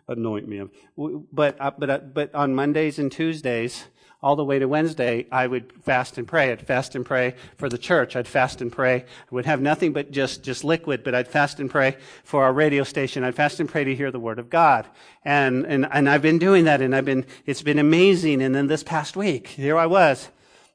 anoint 0.08 0.48
me. 0.48 0.62
But, 0.96 1.56
uh, 1.60 1.70
but, 1.78 1.90
uh, 1.90 1.98
but 1.98 2.34
on 2.34 2.54
Mondays 2.54 2.98
and 2.98 3.12
Tuesdays, 3.12 3.84
all 4.20 4.34
the 4.34 4.44
way 4.44 4.58
to 4.58 4.66
Wednesday, 4.66 5.26
I 5.30 5.46
would 5.46 5.72
fast 5.84 6.18
and 6.18 6.26
pray. 6.26 6.50
I'd 6.50 6.66
fast 6.66 6.96
and 6.96 7.06
pray 7.06 7.36
for 7.56 7.68
the 7.68 7.78
church. 7.78 8.16
I'd 8.16 8.26
fast 8.26 8.60
and 8.60 8.72
pray. 8.72 8.96
I 8.96 9.04
would 9.30 9.46
have 9.46 9.60
nothing 9.60 9.92
but 9.92 10.10
just, 10.10 10.42
just 10.42 10.64
liquid, 10.64 11.04
but 11.04 11.14
I'd 11.14 11.28
fast 11.28 11.60
and 11.60 11.70
pray 11.70 11.96
for 12.24 12.42
our 12.42 12.52
radio 12.52 12.82
station. 12.82 13.22
I'd 13.22 13.36
fast 13.36 13.60
and 13.60 13.68
pray 13.68 13.84
to 13.84 13.94
hear 13.94 14.10
the 14.10 14.18
word 14.18 14.40
of 14.40 14.50
God. 14.50 14.88
And, 15.24 15.64
and, 15.66 15.86
and 15.92 16.08
I've 16.08 16.22
been 16.22 16.38
doing 16.38 16.64
that 16.64 16.80
and 16.80 16.96
I've 16.96 17.04
been, 17.04 17.26
it's 17.46 17.62
been 17.62 17.78
amazing. 17.78 18.42
And 18.42 18.54
then 18.54 18.66
this 18.66 18.82
past 18.82 19.16
week, 19.16 19.46
here 19.46 19.78
I 19.78 19.86
was. 19.86 20.28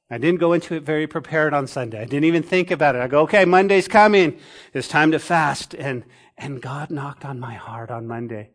I 0.09 0.17
didn't 0.17 0.39
go 0.39 0.53
into 0.53 0.75
it 0.75 0.83
very 0.83 1.07
prepared 1.07 1.53
on 1.53 1.65
Sunday. 1.65 1.99
I 1.99 2.05
didn't 2.05 2.25
even 2.25 2.43
think 2.43 2.71
about 2.71 2.95
it. 2.95 3.01
I 3.01 3.07
go, 3.07 3.21
okay, 3.21 3.45
Monday's 3.45 3.87
coming. 3.87 4.37
It's 4.73 4.87
time 4.87 5.11
to 5.11 5.19
fast. 5.19 5.73
And, 5.73 6.03
and 6.37 6.61
God 6.61 6.91
knocked 6.91 7.25
on 7.25 7.39
my 7.39 7.53
heart 7.53 7.89
on 7.89 8.07
Monday. 8.07 8.51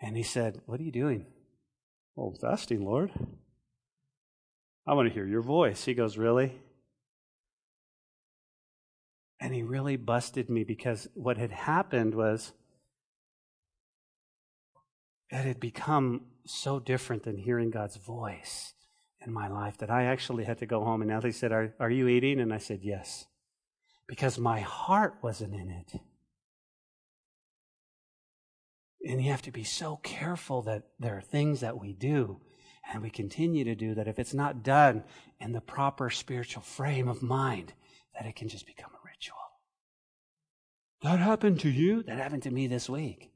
And 0.00 0.16
he 0.16 0.22
said, 0.22 0.60
What 0.66 0.80
are 0.80 0.82
you 0.82 0.92
doing? 0.92 1.26
Oh, 2.16 2.34
fasting, 2.40 2.84
Lord. 2.84 3.10
I 4.86 4.94
want 4.94 5.08
to 5.08 5.14
hear 5.14 5.26
your 5.26 5.42
voice. 5.42 5.84
He 5.84 5.94
goes, 5.94 6.18
Really? 6.18 6.60
And 9.40 9.54
he 9.54 9.62
really 9.62 9.96
busted 9.96 10.50
me 10.50 10.62
because 10.62 11.08
what 11.14 11.36
had 11.36 11.50
happened 11.50 12.14
was 12.14 12.52
it 15.30 15.44
had 15.44 15.58
become 15.58 16.26
so 16.44 16.78
different 16.78 17.22
than 17.22 17.38
hearing 17.38 17.70
God's 17.70 17.96
voice 17.96 18.74
in 19.26 19.32
my 19.32 19.48
life 19.48 19.78
that 19.78 19.90
I 19.90 20.04
actually 20.04 20.44
had 20.44 20.58
to 20.58 20.66
go 20.66 20.84
home. 20.84 21.02
And 21.02 21.10
Natalie 21.10 21.32
said, 21.32 21.52
Are, 21.52 21.74
are 21.78 21.90
you 21.90 22.08
eating? 22.08 22.40
And 22.40 22.52
I 22.52 22.58
said, 22.58 22.80
Yes. 22.82 23.26
Because 24.06 24.38
my 24.38 24.60
heart 24.60 25.16
wasn't 25.22 25.54
in 25.54 25.70
it. 25.70 26.00
And 29.04 29.22
you 29.22 29.30
have 29.30 29.42
to 29.42 29.50
be 29.50 29.64
so 29.64 29.98
careful 30.02 30.62
that 30.62 30.84
there 30.98 31.16
are 31.16 31.22
things 31.22 31.60
that 31.60 31.80
we 31.80 31.92
do 31.92 32.40
and 32.92 33.02
we 33.02 33.10
continue 33.10 33.64
to 33.64 33.74
do 33.74 33.94
that 33.94 34.08
if 34.08 34.18
it's 34.18 34.34
not 34.34 34.62
done 34.62 35.04
in 35.40 35.52
the 35.52 35.60
proper 35.60 36.10
spiritual 36.10 36.62
frame 36.62 37.08
of 37.08 37.22
mind, 37.22 37.72
that 38.14 38.26
it 38.26 38.36
can 38.36 38.48
just 38.48 38.66
become 38.66 38.90
a 38.92 39.08
ritual. 39.08 39.36
That 41.02 41.18
happened 41.18 41.60
to 41.60 41.70
you? 41.70 42.02
That 42.02 42.18
happened 42.18 42.42
to 42.44 42.50
me 42.50 42.66
this 42.66 42.88
week. 42.88 43.32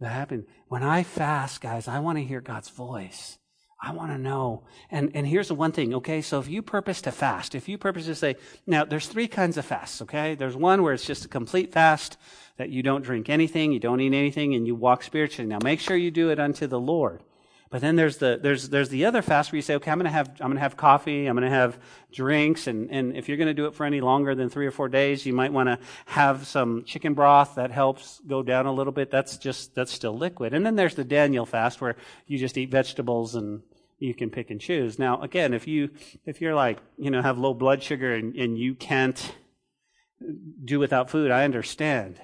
That 0.00 0.10
happened. 0.12 0.46
When 0.68 0.82
I 0.82 1.02
fast, 1.02 1.60
guys, 1.60 1.88
I 1.88 2.00
want 2.00 2.18
to 2.18 2.24
hear 2.24 2.40
God's 2.40 2.68
voice. 2.68 3.38
I 3.80 3.92
want 3.92 4.10
to 4.10 4.18
know. 4.18 4.62
And, 4.90 5.10
and 5.14 5.26
here's 5.26 5.48
the 5.48 5.54
one 5.54 5.72
thing, 5.72 5.94
okay? 5.94 6.22
So 6.22 6.40
if 6.40 6.48
you 6.48 6.62
purpose 6.62 7.02
to 7.02 7.12
fast, 7.12 7.54
if 7.54 7.68
you 7.68 7.76
purpose 7.76 8.06
to 8.06 8.14
say, 8.14 8.36
now 8.66 8.84
there's 8.84 9.06
three 9.06 9.28
kinds 9.28 9.58
of 9.58 9.66
fasts, 9.66 10.00
okay? 10.02 10.34
There's 10.34 10.56
one 10.56 10.82
where 10.82 10.94
it's 10.94 11.04
just 11.04 11.24
a 11.26 11.28
complete 11.28 11.72
fast 11.72 12.16
that 12.56 12.70
you 12.70 12.82
don't 12.82 13.02
drink 13.02 13.28
anything, 13.28 13.72
you 13.72 13.78
don't 13.78 14.00
eat 14.00 14.14
anything, 14.14 14.54
and 14.54 14.66
you 14.66 14.74
walk 14.74 15.02
spiritually. 15.02 15.48
Now 15.48 15.58
make 15.62 15.80
sure 15.80 15.96
you 15.96 16.10
do 16.10 16.30
it 16.30 16.40
unto 16.40 16.66
the 16.66 16.80
Lord. 16.80 17.22
But 17.68 17.80
then 17.80 17.96
there's 17.96 18.18
the 18.18 18.38
there's 18.40 18.68
there's 18.68 18.90
the 18.90 19.04
other 19.04 19.22
fast 19.22 19.50
where 19.50 19.56
you 19.56 19.62
say, 19.62 19.74
okay, 19.74 19.90
I'm 19.90 19.98
gonna 19.98 20.10
have 20.10 20.28
I'm 20.40 20.50
gonna 20.50 20.60
have 20.60 20.76
coffee, 20.76 21.26
I'm 21.26 21.34
gonna 21.34 21.50
have 21.50 21.78
drinks, 22.12 22.68
and, 22.68 22.90
and 22.90 23.16
if 23.16 23.28
you're 23.28 23.36
gonna 23.36 23.54
do 23.54 23.66
it 23.66 23.74
for 23.74 23.84
any 23.84 24.00
longer 24.00 24.34
than 24.34 24.48
three 24.48 24.66
or 24.66 24.70
four 24.70 24.88
days, 24.88 25.26
you 25.26 25.32
might 25.32 25.52
want 25.52 25.68
to 25.68 25.78
have 26.06 26.46
some 26.46 26.84
chicken 26.84 27.14
broth 27.14 27.56
that 27.56 27.72
helps 27.72 28.20
go 28.26 28.42
down 28.42 28.66
a 28.66 28.72
little 28.72 28.92
bit. 28.92 29.10
That's 29.10 29.36
just 29.36 29.74
that's 29.74 29.92
still 29.92 30.16
liquid. 30.16 30.54
And 30.54 30.64
then 30.64 30.76
there's 30.76 30.94
the 30.94 31.04
Daniel 31.04 31.44
fast 31.44 31.80
where 31.80 31.96
you 32.26 32.38
just 32.38 32.56
eat 32.56 32.70
vegetables 32.70 33.34
and 33.34 33.62
you 33.98 34.14
can 34.14 34.30
pick 34.30 34.50
and 34.50 34.60
choose. 34.60 34.98
Now 34.98 35.20
again, 35.20 35.52
if 35.52 35.66
you 35.66 35.90
if 36.24 36.40
you're 36.40 36.54
like, 36.54 36.78
you 36.98 37.10
know, 37.10 37.20
have 37.20 37.38
low 37.38 37.52
blood 37.52 37.82
sugar 37.82 38.14
and, 38.14 38.36
and 38.36 38.56
you 38.56 38.74
can't 38.74 39.34
do 40.64 40.78
without 40.78 41.10
food, 41.10 41.30
I 41.30 41.44
understand. 41.44 42.20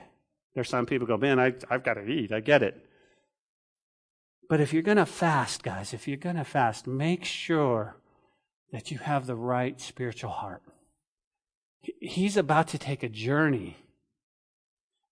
There's 0.54 0.68
some 0.68 0.86
people 0.86 1.06
go, 1.06 1.16
man, 1.16 1.40
I, 1.40 1.54
I've 1.70 1.82
got 1.82 1.94
to 1.94 2.06
eat. 2.06 2.32
I 2.32 2.40
get 2.40 2.62
it. 2.62 2.86
But 4.48 4.60
if 4.60 4.72
you're 4.72 4.82
going 4.82 4.98
to 4.98 5.06
fast, 5.06 5.62
guys, 5.62 5.94
if 5.94 6.06
you're 6.06 6.16
going 6.16 6.36
to 6.36 6.44
fast, 6.44 6.86
make 6.86 7.24
sure 7.24 7.96
that 8.72 8.90
you 8.90 8.98
have 8.98 9.26
the 9.26 9.36
right 9.36 9.80
spiritual 9.80 10.30
heart. 10.30 10.62
He's 12.00 12.36
about 12.36 12.68
to 12.68 12.78
take 12.78 13.02
a 13.02 13.08
journey 13.08 13.76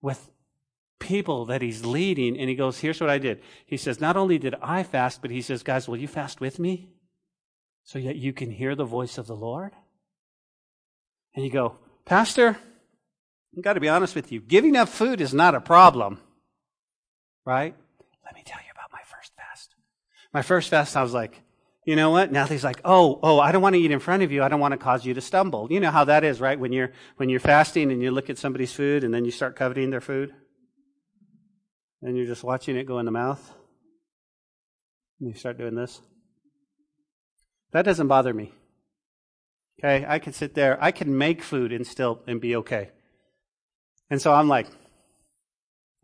with 0.03 0.31
people 0.99 1.47
that 1.47 1.62
he's 1.62 1.85
leading, 1.85 2.39
and 2.39 2.49
he 2.49 2.55
goes, 2.55 2.78
Here's 2.78 3.01
what 3.01 3.11
I 3.11 3.18
did. 3.18 3.41
He 3.66 3.76
says, 3.76 4.01
Not 4.01 4.16
only 4.16 4.39
did 4.39 4.55
I 4.62 4.83
fast, 4.83 5.22
but 5.22 5.31
he 5.31 5.43
says, 5.43 5.62
Guys, 5.62 5.89
will 5.89 5.97
you 5.97 6.09
fast 6.09 6.41
with 6.41 6.59
me? 6.59 6.91
So 7.85 7.99
that 8.01 8.16
you 8.16 8.33
can 8.33 8.51
hear 8.51 8.74
the 8.74 8.85
voice 8.85 9.18
of 9.18 9.26
the 9.26 9.35
Lord? 9.35 9.72
And 11.35 11.45
you 11.45 11.51
go, 11.51 11.76
Pastor, 12.05 12.57
I've 13.57 13.64
got 13.64 13.74
to 13.74 13.81
be 13.81 13.89
honest 13.89 14.14
with 14.14 14.31
you. 14.31 14.41
Giving 14.41 14.76
up 14.76 14.89
food 14.89 15.20
is 15.20 15.35
not 15.35 15.55
a 15.55 15.61
problem, 15.61 16.20
right? 17.45 17.74
Let 18.24 18.35
me 18.35 18.43
tell 18.45 18.61
you 18.64 18.70
my 20.33 20.43
first 20.43 20.68
fast, 20.68 20.97
I 20.97 21.03
was 21.03 21.12
like, 21.12 21.43
you 21.87 21.97
know 21.97 22.11
what? 22.11 22.31
Natalie's 22.31 22.62
like, 22.62 22.81
oh, 22.85 23.18
oh, 23.22 23.41
I 23.41 23.53
don't 23.53 23.62
want 23.62 23.74
to 23.74 23.81
eat 23.81 23.91
in 23.91 24.01
front 24.01 24.22
of 24.22 24.31
you. 24.31 24.43
I 24.43 24.49
don't 24.49 24.61
want 24.61 24.72
to 24.72 24.78
cause 24.78 25.05
you 25.05 25.14
to 25.14 25.20
stumble. 25.20 25.68
You 25.70 25.81
know 25.81 25.91
how 25.91 26.05
that 26.05 26.24
is, 26.24 26.41
right? 26.41 26.59
When 26.59 26.72
you're, 26.72 26.93
when 27.16 27.28
you're 27.28 27.41
fasting 27.41 27.91
and 27.91 28.03
you 28.03 28.11
look 28.11 28.31
at 28.31 28.39
somebody's 28.39 28.72
food 28.72 29.03
and 29.03 29.12
then 29.12 29.24
you 29.24 29.31
start 29.31 29.57
coveting 29.57 29.91
their 29.91 30.01
food. 30.01 30.33
And 32.03 32.16
you're 32.16 32.26
just 32.26 32.45
watching 32.45 32.76
it 32.76 32.87
go 32.87 32.99
in 32.99 33.07
the 33.07 33.11
mouth. 33.11 33.55
And 35.20 35.31
you 35.31 35.35
start 35.35 35.59
doing 35.59 35.74
this. 35.74 36.01
That 37.72 37.85
doesn't 37.85 38.09
bother 38.09 38.33
me. 38.35 38.53
Okay, 39.78 40.05
I 40.07 40.18
can 40.18 40.33
sit 40.33 40.55
there. 40.55 40.83
I 40.83 40.93
can 40.93 41.16
make 41.16 41.43
food 41.43 41.72
and 41.72 41.87
still 41.87 42.20
and 42.26 42.41
be 42.41 42.57
okay. 42.57 42.91
And 44.11 44.20
so 44.20 44.35
I'm 44.35 44.49
like, 44.49 44.66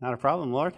not 0.01 0.13
a 0.13 0.17
problem, 0.17 0.51
Lord. 0.51 0.73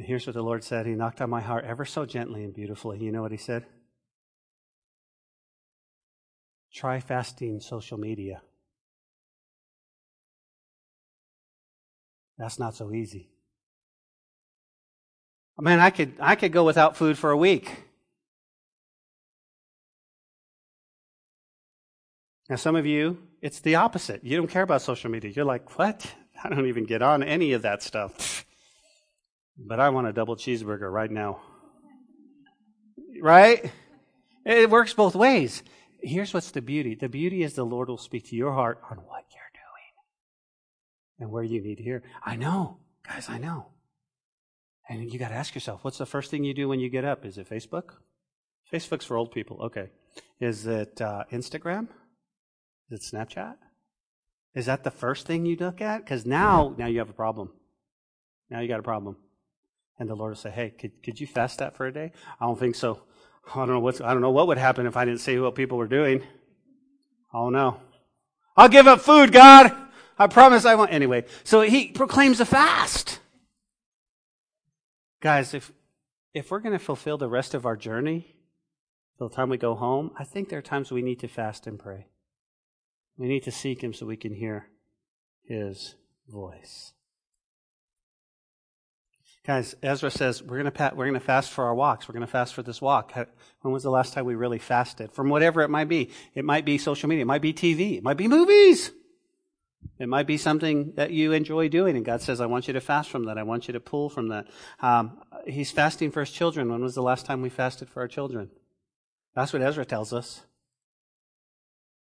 And 0.00 0.08
here's 0.08 0.26
what 0.26 0.32
the 0.32 0.40
Lord 0.40 0.64
said. 0.64 0.86
He 0.86 0.94
knocked 0.94 1.20
on 1.20 1.28
my 1.28 1.42
heart 1.42 1.66
ever 1.66 1.84
so 1.84 2.06
gently 2.06 2.42
and 2.42 2.54
beautifully. 2.54 2.96
You 3.00 3.12
know 3.12 3.20
what 3.20 3.32
he 3.32 3.36
said? 3.36 3.66
Try 6.72 7.00
fasting 7.00 7.60
social 7.60 7.98
media. 7.98 8.40
That's 12.38 12.58
not 12.58 12.74
so 12.74 12.94
easy. 12.94 13.28
I 15.58 15.62
mean, 15.68 15.80
I 15.80 15.90
could, 15.90 16.14
I 16.18 16.34
could 16.34 16.52
go 16.52 16.64
without 16.64 16.96
food 16.96 17.18
for 17.18 17.30
a 17.30 17.36
week. 17.36 17.70
Now, 22.48 22.56
some 22.56 22.74
of 22.74 22.86
you, 22.86 23.18
it's 23.42 23.60
the 23.60 23.74
opposite. 23.74 24.24
You 24.24 24.38
don't 24.38 24.48
care 24.48 24.62
about 24.62 24.80
social 24.80 25.10
media. 25.10 25.30
You're 25.30 25.44
like, 25.44 25.78
what? 25.78 26.10
I 26.42 26.48
don't 26.48 26.68
even 26.68 26.86
get 26.86 27.02
on 27.02 27.22
any 27.22 27.52
of 27.52 27.60
that 27.60 27.82
stuff. 27.82 28.46
But 29.66 29.78
I 29.78 29.90
want 29.90 30.06
a 30.06 30.12
double 30.12 30.36
cheeseburger 30.36 30.90
right 30.90 31.10
now. 31.10 31.40
Right? 33.20 33.70
It 34.44 34.70
works 34.70 34.94
both 34.94 35.14
ways. 35.14 35.62
Here's 36.02 36.32
what's 36.32 36.50
the 36.50 36.62
beauty 36.62 36.94
the 36.94 37.08
beauty 37.08 37.42
is 37.42 37.54
the 37.54 37.64
Lord 37.64 37.88
will 37.88 37.98
speak 37.98 38.28
to 38.30 38.36
your 38.36 38.52
heart 38.52 38.80
on 38.90 38.96
what 38.98 39.24
you're 39.34 39.52
doing 39.52 39.92
and 41.18 41.30
where 41.30 41.42
you 41.42 41.60
need 41.60 41.76
to 41.76 41.82
hear. 41.82 42.02
I 42.24 42.36
know, 42.36 42.78
guys, 43.06 43.28
I 43.28 43.38
know. 43.38 43.66
And 44.88 45.12
you 45.12 45.18
got 45.18 45.28
to 45.28 45.34
ask 45.34 45.54
yourself 45.54 45.84
what's 45.84 45.98
the 45.98 46.06
first 46.06 46.30
thing 46.30 46.42
you 46.42 46.54
do 46.54 46.68
when 46.68 46.80
you 46.80 46.88
get 46.88 47.04
up? 47.04 47.26
Is 47.26 47.36
it 47.36 47.48
Facebook? 47.48 47.96
Facebook's 48.72 49.04
for 49.04 49.16
old 49.16 49.32
people. 49.32 49.60
Okay. 49.64 49.90
Is 50.40 50.66
it 50.66 51.00
uh, 51.00 51.24
Instagram? 51.30 51.88
Is 52.90 53.00
it 53.00 53.14
Snapchat? 53.14 53.56
Is 54.54 54.66
that 54.66 54.84
the 54.84 54.90
first 54.90 55.26
thing 55.26 55.44
you 55.44 55.56
look 55.56 55.80
at? 55.80 56.04
Because 56.04 56.24
now, 56.24 56.74
now 56.78 56.86
you 56.86 56.98
have 56.98 57.10
a 57.10 57.14
problem. 57.14 57.50
Now 58.48 58.60
you 58.60 58.68
got 58.68 58.80
a 58.80 58.84
problem. 58.84 59.16
And 60.00 60.08
the 60.08 60.16
Lord 60.16 60.30
will 60.30 60.36
say, 60.36 60.50
Hey, 60.50 60.70
could, 60.70 61.02
could 61.02 61.20
you 61.20 61.26
fast 61.28 61.58
that 61.58 61.76
for 61.76 61.86
a 61.86 61.92
day? 61.92 62.10
I 62.40 62.46
don't 62.46 62.58
think 62.58 62.74
so. 62.74 63.02
I 63.54 63.58
don't 63.58 63.68
know 63.68 63.80
what's, 63.80 64.00
I 64.00 64.12
don't 64.12 64.22
know 64.22 64.30
what 64.30 64.48
would 64.48 64.58
happen 64.58 64.86
if 64.86 64.96
I 64.96 65.04
didn't 65.04 65.20
see 65.20 65.38
what 65.38 65.54
people 65.54 65.78
were 65.78 65.86
doing. 65.86 66.22
Oh 67.32 67.50
no. 67.50 67.80
I'll 68.56 68.68
give 68.68 68.88
up 68.88 69.00
food, 69.00 69.32
God. 69.32 69.72
I 70.18 70.26
promise 70.26 70.64
I 70.64 70.74
won't. 70.74 70.92
Anyway, 70.92 71.24
so 71.44 71.60
he 71.60 71.88
proclaims 71.88 72.40
a 72.40 72.44
fast. 72.44 73.20
Guys, 75.20 75.54
if, 75.54 75.70
if 76.34 76.50
we're 76.50 76.60
going 76.60 76.78
to 76.78 76.84
fulfill 76.84 77.18
the 77.18 77.28
rest 77.28 77.54
of 77.54 77.64
our 77.64 77.76
journey, 77.76 78.36
the 79.18 79.28
time 79.28 79.50
we 79.50 79.58
go 79.58 79.74
home, 79.74 80.10
I 80.18 80.24
think 80.24 80.48
there 80.48 80.58
are 80.58 80.62
times 80.62 80.90
we 80.90 81.02
need 81.02 81.20
to 81.20 81.28
fast 81.28 81.66
and 81.66 81.78
pray. 81.78 82.06
We 83.18 83.28
need 83.28 83.42
to 83.44 83.50
seek 83.50 83.82
him 83.82 83.92
so 83.92 84.06
we 84.06 84.16
can 84.16 84.34
hear 84.34 84.68
his 85.44 85.94
voice. 86.26 86.92
Guys, 89.46 89.74
Ezra 89.82 90.10
says 90.10 90.42
we're 90.42 90.62
going 90.62 90.70
to 90.70 90.92
we're 90.94 91.06
going 91.06 91.14
to 91.14 91.20
fast 91.20 91.50
for 91.50 91.64
our 91.64 91.74
walks. 91.74 92.06
We're 92.06 92.12
going 92.12 92.26
to 92.26 92.30
fast 92.30 92.52
for 92.52 92.62
this 92.62 92.82
walk. 92.82 93.12
When 93.62 93.72
was 93.72 93.82
the 93.82 93.90
last 93.90 94.12
time 94.12 94.26
we 94.26 94.34
really 94.34 94.58
fasted? 94.58 95.12
From 95.12 95.30
whatever 95.30 95.62
it 95.62 95.70
might 95.70 95.88
be. 95.88 96.10
It 96.34 96.44
might 96.44 96.66
be 96.66 96.76
social 96.76 97.08
media. 97.08 97.22
It 97.22 97.26
might 97.26 97.40
be 97.40 97.54
TV. 97.54 97.96
It 97.96 98.02
might 98.02 98.18
be 98.18 98.28
movies. 98.28 98.92
It 99.98 100.08
might 100.08 100.26
be 100.26 100.36
something 100.36 100.92
that 100.96 101.10
you 101.10 101.32
enjoy 101.32 101.68
doing, 101.70 101.96
and 101.96 102.04
God 102.04 102.20
says, 102.20 102.38
"I 102.40 102.46
want 102.46 102.66
you 102.66 102.74
to 102.74 102.82
fast 102.82 103.08
from 103.08 103.24
that. 103.24 103.38
I 103.38 103.42
want 103.42 103.66
you 103.66 103.72
to 103.72 103.80
pull 103.80 104.10
from 104.10 104.28
that." 104.28 104.46
Um, 104.80 105.22
he's 105.46 105.70
fasting 105.70 106.10
for 106.10 106.20
his 106.20 106.30
children. 106.30 106.70
When 106.70 106.82
was 106.82 106.94
the 106.94 107.02
last 107.02 107.24
time 107.24 107.40
we 107.40 107.48
fasted 107.48 107.88
for 107.88 108.00
our 108.00 108.08
children? 108.08 108.50
That's 109.34 109.54
what 109.54 109.62
Ezra 109.62 109.86
tells 109.86 110.12
us. 110.12 110.42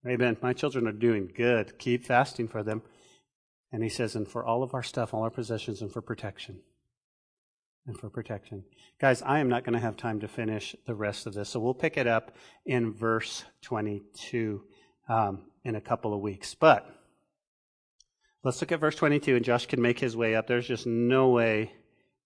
Amen. 0.07 0.37
My 0.43 0.53
children 0.53 0.87
are 0.87 0.93
doing 0.93 1.33
good. 1.35 1.79
Keep 1.79 2.05
fasting 2.05 2.49
for 2.49 2.62
them. 2.62 2.83
And 3.72 3.83
he 3.83 3.89
says, 3.89 4.14
and 4.14 4.29
for 4.29 4.45
all 4.45 4.62
of 4.62 4.75
our 4.75 4.83
stuff, 4.83 5.14
all 5.14 5.22
our 5.22 5.31
possessions, 5.31 5.81
and 5.81 5.91
for 5.91 6.03
protection 6.03 6.61
and 7.87 7.99
for 7.99 8.09
protection. 8.09 8.64
Guys, 8.99 9.22
I 9.22 9.41
am 9.41 9.49
not 9.49 9.64
going 9.64 9.74
to 9.74 9.80
have 9.80 9.97
time 9.97 10.20
to 10.20 10.28
finish 10.28 10.74
the 10.87 10.95
rest 10.95 11.26
of 11.26 11.35
this, 11.35 11.51
so 11.51 11.61
we'll 11.61 11.74
pick 11.74 11.97
it 11.97 12.07
up 12.07 12.37
in 12.64 12.93
verse 12.93 13.45
22 13.62 14.62
um, 15.09 15.43
in 15.64 15.76
a 15.76 15.80
couple 15.80 16.14
of 16.14 16.20
weeks. 16.20 16.55
But 16.55 16.89
let's 18.43 18.61
look 18.61 18.72
at 18.72 18.80
verse 18.80 18.97
22, 18.97 19.37
and 19.37 19.45
Josh 19.45 19.66
can 19.66 19.82
make 19.82 19.99
his 19.99 20.16
way 20.16 20.35
up. 20.35 20.47
There's 20.47 20.68
just 20.68 20.87
no 20.87 21.28
way. 21.28 21.72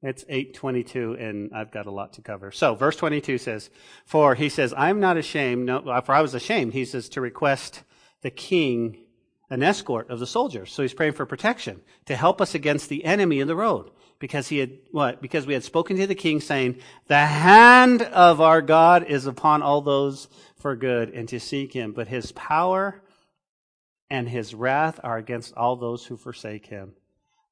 It's 0.01 0.25
822, 0.29 1.15
and 1.15 1.51
I've 1.53 1.73
got 1.73 1.87
a 1.87 1.91
lot 1.91 2.13
to 2.15 2.23
cover. 2.23 2.53
So, 2.53 2.77
verse 2.77 2.95
22 2.95 3.39
says, 3.39 3.69
For 4.05 4.37
he 4.37 4.49
says, 4.49 4.73
I'm 4.77 5.01
not 5.01 5.17
ashamed, 5.17 5.67
no, 5.67 5.81
for 6.05 6.15
I 6.15 6.23
was 6.23 6.35
ashamed, 6.35 6.73
he 6.73 6.85
says, 6.85 7.09
to 7.11 7.21
request 7.21 7.83
the 8.23 8.31
king 8.31 8.99
an 9.51 9.63
escort 9.63 10.11
of 10.11 10.21
the 10.21 10.27
soldiers. 10.27 10.73
So 10.73 10.83
he's 10.83 10.95
praying 10.95 11.15
for 11.15 11.27
protection 11.27 11.81
to 12.07 12.17
help 12.17 12.41
us 12.41 12.55
against 12.55 12.89
the 12.89 13.05
enemy 13.05 13.41
in 13.41 13.49
the 13.49 13.57
road 13.57 13.91
because 14.19 14.49
he 14.49 14.59
had 14.59 14.73
what? 14.91 15.23
Because 15.23 15.47
we 15.47 15.55
had 15.55 15.65
spoken 15.65 15.97
to 15.97 16.07
the 16.07 16.15
king 16.15 16.41
saying, 16.41 16.81
the 17.07 17.27
hand 17.27 18.03
of 18.03 18.41
our 18.41 18.63
God 18.63 19.05
is 19.05 19.27
upon 19.27 19.63
all 19.63 19.81
those 19.81 20.29
for 20.57 20.75
good 20.75 21.11
and 21.11 21.29
to 21.29 21.39
seek 21.39 21.73
him, 21.73 21.93
but 21.93 22.09
his 22.09 22.33
power 22.33 23.01
and 24.11 24.29
his 24.29 24.55
wrath 24.55 24.99
are 25.03 25.19
against 25.19 25.55
all 25.55 25.77
those 25.77 26.07
who 26.07 26.17
forsake 26.17 26.67
him. 26.67 26.95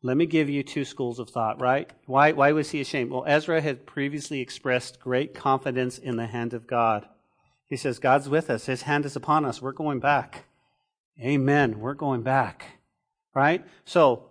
let 0.03 0.17
me 0.17 0.27
give 0.27 0.49
you 0.49 0.63
two 0.63 0.85
schools 0.85 1.19
of 1.19 1.31
thought, 1.31 1.61
right? 1.61 1.91
Why, 2.07 2.33
why 2.33 2.53
was 2.53 2.71
he 2.71 2.81
ashamed? 2.81 3.11
Well, 3.11 3.25
Ezra 3.27 3.61
had 3.61 3.87
previously 3.87 4.41
expressed 4.41 5.01
great 5.01 5.35
confidence 5.35 5.99
in 5.99 6.17
the 6.17 6.27
hand 6.27 6.55
of 6.55 6.67
God. 6.67 7.07
He 7.67 7.77
says, 7.77 7.99
God's 7.99 8.29
with 8.29 8.49
us. 8.49 8.67
His 8.67 8.83
hand 8.83 9.05
is 9.05 9.17
upon 9.17 9.45
us. 9.45 9.61
We're 9.61 9.73
going 9.73 9.99
back. 9.99 10.45
Amen. 11.21 11.81
We're 11.81 11.95
going 11.95 12.23
back. 12.23 12.67
Right? 13.35 13.65
So, 13.85 14.31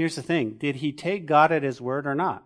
here's 0.00 0.16
the 0.16 0.22
thing. 0.22 0.52
Did 0.52 0.76
he 0.76 0.92
take 0.92 1.26
God 1.26 1.52
at 1.52 1.62
his 1.62 1.78
word 1.78 2.06
or 2.06 2.14
not? 2.14 2.42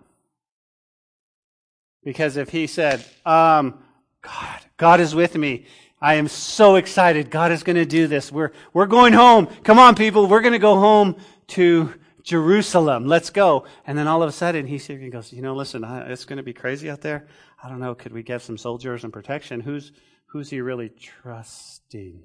Because 2.03 2.37
if 2.37 2.49
he 2.49 2.67
said, 2.67 3.05
um, 3.25 3.79
God, 4.23 4.61
God 4.77 4.99
is 4.99 5.15
with 5.15 5.37
me. 5.37 5.67
I 6.01 6.15
am 6.15 6.27
so 6.27 6.75
excited. 6.75 7.31
God 7.31 7.53
is 7.53 7.63
going 7.63 7.77
to 7.77 7.87
do 7.87 8.09
this. 8.09 8.33
We're, 8.33 8.51
we're 8.73 8.87
going 8.87 9.13
home. 9.13 9.47
Come 9.63 9.79
on, 9.79 9.95
people. 9.95 10.27
We're 10.27 10.41
going 10.41 10.55
to 10.55 10.59
go 10.59 10.81
home 10.81 11.15
to 11.49 11.95
Jerusalem. 12.25 13.07
Let's 13.07 13.31
go. 13.31 13.67
And 13.87 13.97
then 13.97 14.09
all 14.09 14.25
of 14.25 14.29
a 14.29 14.33
sudden 14.33 14.67
he 14.67 14.79
goes, 15.09 15.33
you 15.33 15.41
know, 15.41 15.55
listen, 15.55 15.85
it's 15.85 16.25
going 16.25 16.39
to 16.39 16.43
be 16.43 16.55
crazy 16.55 16.91
out 16.91 17.03
there. 17.03 17.29
I 17.63 17.69
don't 17.69 17.79
know. 17.79 17.95
Could 17.95 18.13
we 18.13 18.25
get 18.25 18.43
some 18.43 18.59
soldiers 18.59 19.05
and 19.05 19.13
protection? 19.13 19.61
Who's, 19.61 19.93
who's 20.27 20.51
he 20.51 20.61
really 20.61 20.89
trusting? 20.89 22.21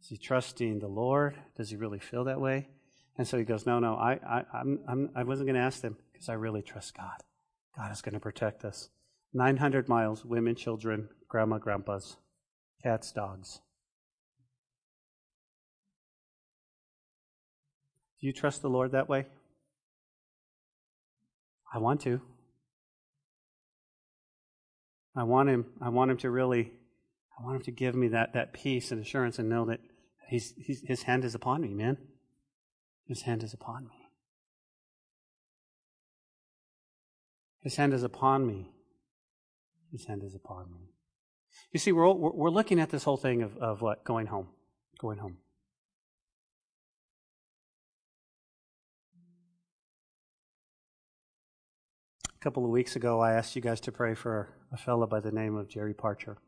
Is 0.00 0.08
he 0.08 0.16
trusting 0.16 0.78
the 0.78 0.86
Lord? 0.86 1.34
Does 1.56 1.68
he 1.70 1.74
really 1.74 1.98
feel 1.98 2.22
that 2.26 2.40
way? 2.40 2.68
And 3.18 3.26
so 3.26 3.38
he 3.38 3.44
goes, 3.44 3.66
no, 3.66 3.78
no, 3.78 3.94
I, 3.94 4.12
I, 4.14 4.44
I'm, 4.52 4.80
I'm, 4.88 5.10
I 5.14 5.22
wasn't 5.22 5.46
going 5.46 5.56
to 5.56 5.62
ask 5.62 5.80
them 5.80 5.96
because 6.12 6.28
I 6.28 6.34
really 6.34 6.62
trust 6.62 6.96
God. 6.96 7.22
God 7.76 7.90
is 7.92 8.02
going 8.02 8.14
to 8.14 8.20
protect 8.20 8.64
us. 8.64 8.90
900 9.32 9.88
miles, 9.88 10.24
women, 10.24 10.54
children, 10.54 11.08
grandma, 11.28 11.58
grandpas, 11.58 12.16
cats, 12.82 13.12
dogs. 13.12 13.60
Do 18.20 18.26
you 18.26 18.32
trust 18.32 18.62
the 18.62 18.70
Lord 18.70 18.92
that 18.92 19.08
way? 19.08 19.26
I 21.72 21.78
want 21.78 22.00
to. 22.02 22.20
I 25.14 25.22
want 25.24 25.48
him 25.48 25.66
I 25.80 25.88
want 25.88 26.10
him 26.10 26.18
to 26.18 26.30
really 26.30 26.72
I 27.38 27.44
want 27.44 27.56
him 27.56 27.62
to 27.62 27.70
give 27.70 27.94
me 27.94 28.08
that, 28.08 28.32
that 28.32 28.52
peace 28.52 28.92
and 28.92 29.00
assurance 29.00 29.38
and 29.38 29.48
know 29.48 29.66
that 29.66 29.80
he's, 30.28 30.54
he's, 30.56 30.82
his 30.86 31.02
hand 31.02 31.24
is 31.24 31.34
upon 31.34 31.60
me, 31.60 31.74
man. 31.74 31.98
His 33.06 33.22
hand 33.22 33.42
is 33.42 33.54
upon 33.54 33.84
me. 33.84 34.08
His 37.60 37.76
hand 37.76 37.94
is 37.94 38.02
upon 38.02 38.46
me. 38.46 38.70
His 39.92 40.04
hand 40.04 40.22
is 40.22 40.34
upon 40.34 40.72
me. 40.72 40.90
You 41.72 41.78
see, 41.78 41.92
we're, 41.92 42.12
we're 42.12 42.50
looking 42.50 42.80
at 42.80 42.90
this 42.90 43.04
whole 43.04 43.16
thing 43.16 43.42
of, 43.42 43.56
of 43.58 43.80
what? 43.80 44.04
Going 44.04 44.26
home. 44.26 44.48
Going 44.98 45.18
home. 45.18 45.38
A 52.34 52.38
couple 52.40 52.64
of 52.64 52.70
weeks 52.70 52.94
ago, 52.96 53.20
I 53.20 53.32
asked 53.32 53.56
you 53.56 53.62
guys 53.62 53.80
to 53.82 53.92
pray 53.92 54.14
for 54.14 54.48
a 54.72 54.76
fellow 54.76 55.06
by 55.06 55.20
the 55.20 55.32
name 55.32 55.56
of 55.56 55.68
Jerry 55.68 55.94
Parcher. 55.94 56.38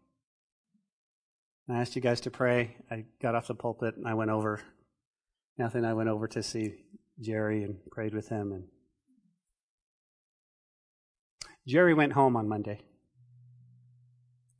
I 1.69 1.81
asked 1.81 1.97
you 1.97 2.03
guys 2.03 2.21
to 2.23 2.31
pray. 2.31 2.77
I 2.91 3.05
got 3.21 3.35
off 3.35 3.49
the 3.49 3.55
pulpit 3.55 3.97
and 3.97 4.07
I 4.07 4.15
went 4.15 4.31
over. 4.31 4.63
Nothing. 5.59 5.85
I 5.85 5.93
went 5.93 6.09
over 6.09 6.29
to 6.29 6.43
see 6.43 6.77
Jerry 7.21 7.65
and 7.65 7.79
prayed 7.91 8.15
with 8.15 8.29
him. 8.29 8.53
And 8.53 8.69
Jerry 11.67 11.95
went 11.95 12.13
home 12.13 12.37
on 12.37 12.49
Monday. 12.49 12.81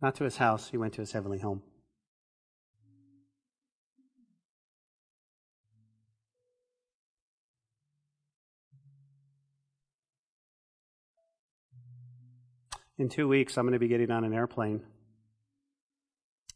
Not 0.03 0.17
to 0.17 0.25
his 0.25 0.37
house. 0.37 0.69
He 0.71 0.77
went 0.77 0.95
to 0.95 1.01
his 1.01 1.13
heavenly 1.13 1.39
home. 1.39 1.63
In 12.99 13.09
two 13.09 13.29
weeks, 13.29 13.57
I'm 13.57 13.65
going 13.65 13.75
to 13.75 13.79
be 13.79 13.87
getting 13.87 14.11
on 14.11 14.25
an 14.25 14.35
airplane 14.35 14.83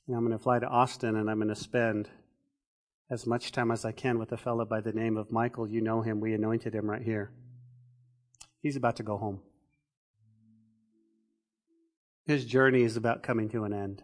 and 0.08 0.16
I'm 0.16 0.26
going 0.26 0.36
to 0.36 0.42
fly 0.42 0.58
to 0.58 0.66
Austin 0.66 1.16
and 1.16 1.30
I'm 1.30 1.38
going 1.38 1.48
to 1.48 1.54
spend 1.54 2.10
as 3.12 3.26
much 3.26 3.52
time 3.52 3.70
as 3.70 3.84
I 3.84 3.92
can 3.92 4.18
with 4.18 4.32
a 4.32 4.38
fellow 4.38 4.64
by 4.64 4.80
the 4.80 4.94
name 4.94 5.18
of 5.18 5.30
Michael. 5.30 5.68
You 5.68 5.82
know 5.82 6.00
him. 6.00 6.18
We 6.18 6.32
anointed 6.32 6.74
him 6.74 6.90
right 6.90 7.02
here. 7.02 7.30
He's 8.62 8.74
about 8.74 8.96
to 8.96 9.02
go 9.02 9.18
home. 9.18 9.40
His 12.24 12.46
journey 12.46 12.82
is 12.82 12.96
about 12.96 13.22
coming 13.22 13.50
to 13.50 13.64
an 13.64 13.74
end. 13.74 14.02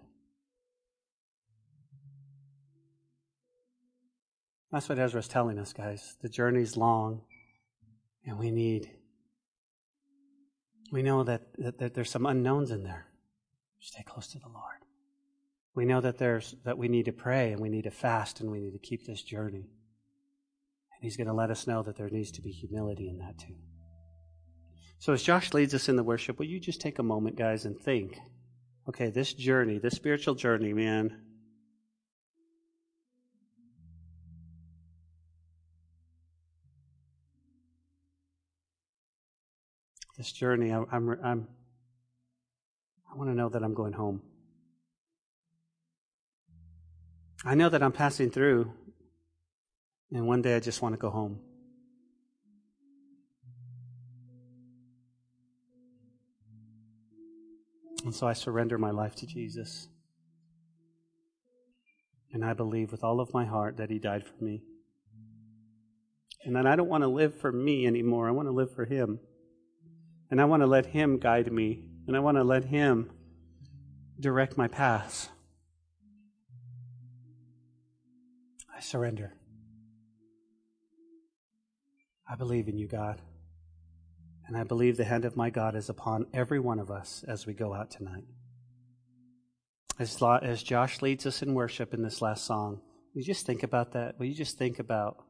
That's 4.71 4.91
what 4.91 4.99
Ezra's 4.99 5.27
telling 5.27 5.59
us, 5.59 5.73
guys. 5.73 6.17
The 6.21 6.29
journey's 6.29 6.77
long, 6.77 7.23
and 8.27 8.39
we 8.39 8.51
need, 8.51 8.91
we 10.93 11.03
know 11.03 11.25
that, 11.25 11.45
that, 11.57 11.79
that 11.79 11.95
there's 11.95 12.11
some 12.11 12.27
unknowns 12.27 12.71
in 12.71 12.83
there. 12.83 13.07
Stay 13.81 14.03
close 14.03 14.27
to 14.33 14.39
the 14.39 14.49
Lord. 14.49 14.85
We 15.79 15.85
know 15.85 16.01
that 16.01 16.19
there's 16.19 16.57
that 16.65 16.77
we 16.77 16.89
need 16.89 17.05
to 17.05 17.13
pray 17.13 17.53
and 17.53 17.61
we 17.61 17.69
need 17.69 17.85
to 17.85 17.93
fast 17.93 18.41
and 18.41 18.51
we 18.51 18.59
need 18.59 18.73
to 18.73 18.81
keep 18.81 19.07
this 19.07 19.23
journey. 19.23 19.59
And 19.61 21.03
he's 21.03 21.17
going 21.17 21.29
to 21.29 21.33
let 21.33 21.53
us 21.53 21.69
know 21.69 21.85
that 21.85 21.97
there 21.97 22.11
needs 22.11 22.33
to 22.33 22.43
be 22.43 22.51
humility 22.51 23.09
in 23.09 23.19
that 23.19 23.39
too. 23.39 23.55
So 24.99 25.13
as 25.13 25.23
Josh 25.23 25.55
leads 25.55 25.75
us 25.75 25.89
in 25.89 25.95
the 25.95 26.03
worship, 26.03 26.41
will 26.41 26.47
you 26.47 26.59
just 26.59 26.81
take 26.81 26.99
a 26.99 27.05
moment, 27.05 27.37
guys, 27.37 27.65
and 27.65 27.79
think, 27.79 28.19
okay, 28.89 29.11
this 29.11 29.33
journey, 29.33 29.79
this 29.79 29.95
spiritual 29.95 30.35
journey, 30.35 30.73
man, 30.73 31.17
this 40.17 40.33
journey, 40.33 40.73
I, 40.73 40.83
I'm, 40.91 41.09
I'm, 41.23 41.49
I 43.13 43.17
want 43.17 43.31
to 43.31 43.37
know 43.37 43.49
that 43.49 43.63
I'm 43.63 43.75
going 43.75 43.93
home. 43.93 44.23
I 47.49 47.55
know 47.55 47.71
that 47.71 47.83
I'm 47.83 47.93
passing 47.93 48.31
through, 48.31 48.71
and 50.13 50.27
one 50.27 50.43
day 50.43 50.55
I 50.55 50.61
just 50.61 50.83
want 50.83 50.93
to 50.93 50.99
go 50.99 51.09
home. 51.09 51.41
And 58.05 58.15
so 58.15 58.27
I 58.27 58.35
surrender 58.35 58.77
my 58.77 58.91
life 58.91 59.15
to 59.17 59.27
Jesus. 59.27 59.89
And 62.35 62.45
I 62.45 62.53
believe 62.53 62.93
with 62.93 63.03
all 63.03 63.19
of 63.19 63.33
my 63.33 63.47
heart 63.47 63.79
that 63.79 63.89
He 63.89 63.99
died 63.99 64.27
for 64.27 64.45
me. 64.45 64.61
And 66.45 66.55
that 66.55 66.67
I 66.67 66.77
don't 66.77 66.91
want 66.91 67.03
to 67.03 67.09
live 67.09 67.35
for 67.41 67.51
me 67.51 67.87
anymore. 67.87 68.29
I 68.29 68.33
want 68.33 68.49
to 68.49 68.53
live 68.53 68.75
for 68.75 68.85
Him. 68.85 69.21
And 70.31 70.39
I 70.39 70.45
want 70.45 70.63
to 70.63 70.67
let 70.67 70.85
Him 70.85 71.19
guide 71.19 71.51
me. 71.51 71.83
And 72.07 72.15
I 72.15 72.21
want 72.21 72.37
to 72.37 72.45
let 72.45 72.67
Him 72.67 73.11
direct 74.21 74.59
my 74.59 74.69
paths. 74.69 75.31
I 78.79 78.81
surrender. 78.81 79.35
I 82.31 82.37
believe 82.37 82.69
in 82.69 82.79
you, 82.79 82.87
God. 82.87 83.21
And 84.47 84.57
I 84.57 84.63
believe 84.63 84.97
the 84.97 85.05
hand 85.05 85.25
of 85.25 85.37
my 85.37 85.51
God 85.51 85.75
is 85.75 85.89
upon 85.89 86.27
every 86.33 86.61
one 86.61 86.79
of 86.79 86.89
us 86.89 87.25
as 87.27 87.45
we 87.45 87.55
go 87.55 87.75
out 87.75 87.91
tonight. 87.91 88.23
As, 89.99 90.23
as 90.43 90.63
Josh 90.63 91.03
leads 91.03 91.27
us 91.27 91.43
in 91.43 91.55
worship 91.55 91.93
in 91.93 92.05
this 92.05 92.23
last 92.23 92.45
song, 92.45 92.81
will 93.13 93.21
you 93.21 93.25
just 93.25 93.47
think 93.47 93.65
about 93.65 93.95
that? 93.95 94.17
Will 94.17 94.27
you 94.27 94.35
just 94.35 94.59
think 94.59 94.79
about 94.79 95.25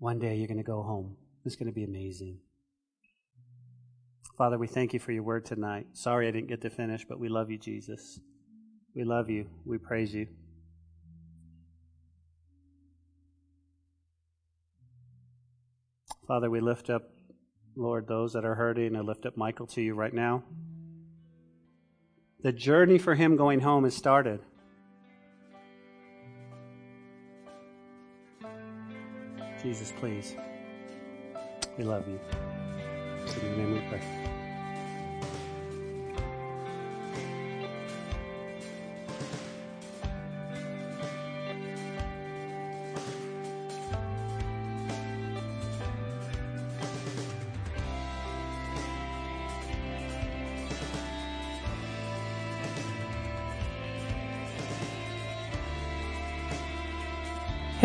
one 0.00 0.18
day 0.18 0.34
you're 0.34 0.48
going 0.48 0.56
to 0.56 0.64
go 0.64 0.82
home? 0.82 1.16
It's 1.44 1.54
going 1.54 1.68
to 1.68 1.72
be 1.72 1.84
amazing. 1.84 2.40
Father, 4.36 4.58
we 4.58 4.66
thank 4.66 4.92
you 4.92 4.98
for 4.98 5.12
your 5.12 5.22
word 5.22 5.44
tonight. 5.44 5.86
Sorry 5.92 6.26
I 6.26 6.32
didn't 6.32 6.48
get 6.48 6.62
to 6.62 6.70
finish, 6.70 7.04
but 7.08 7.20
we 7.20 7.28
love 7.28 7.48
you, 7.48 7.58
Jesus. 7.58 8.18
We 8.92 9.04
love 9.04 9.30
you. 9.30 9.46
We 9.64 9.78
praise 9.78 10.12
you. 10.12 10.26
Father, 16.26 16.50
we 16.50 16.60
lift 16.60 16.90
up, 16.90 17.08
Lord, 17.76 18.08
those 18.08 18.32
that 18.32 18.44
are 18.44 18.56
hurting. 18.56 18.96
I 18.96 19.00
lift 19.00 19.26
up 19.26 19.36
Michael 19.36 19.66
to 19.68 19.80
you 19.80 19.94
right 19.94 20.12
now. 20.12 20.42
The 22.42 22.52
journey 22.52 22.98
for 22.98 23.14
him 23.14 23.36
going 23.36 23.60
home 23.60 23.84
has 23.84 23.94
started. 23.94 24.40
Jesus, 29.62 29.92
please. 30.00 30.34
We 31.78 31.84
love 31.84 32.06
you. 32.08 32.18
in 33.36 33.46
your 33.46 33.56
name 33.56 33.74
we 33.74 33.80
pray. 33.88 34.35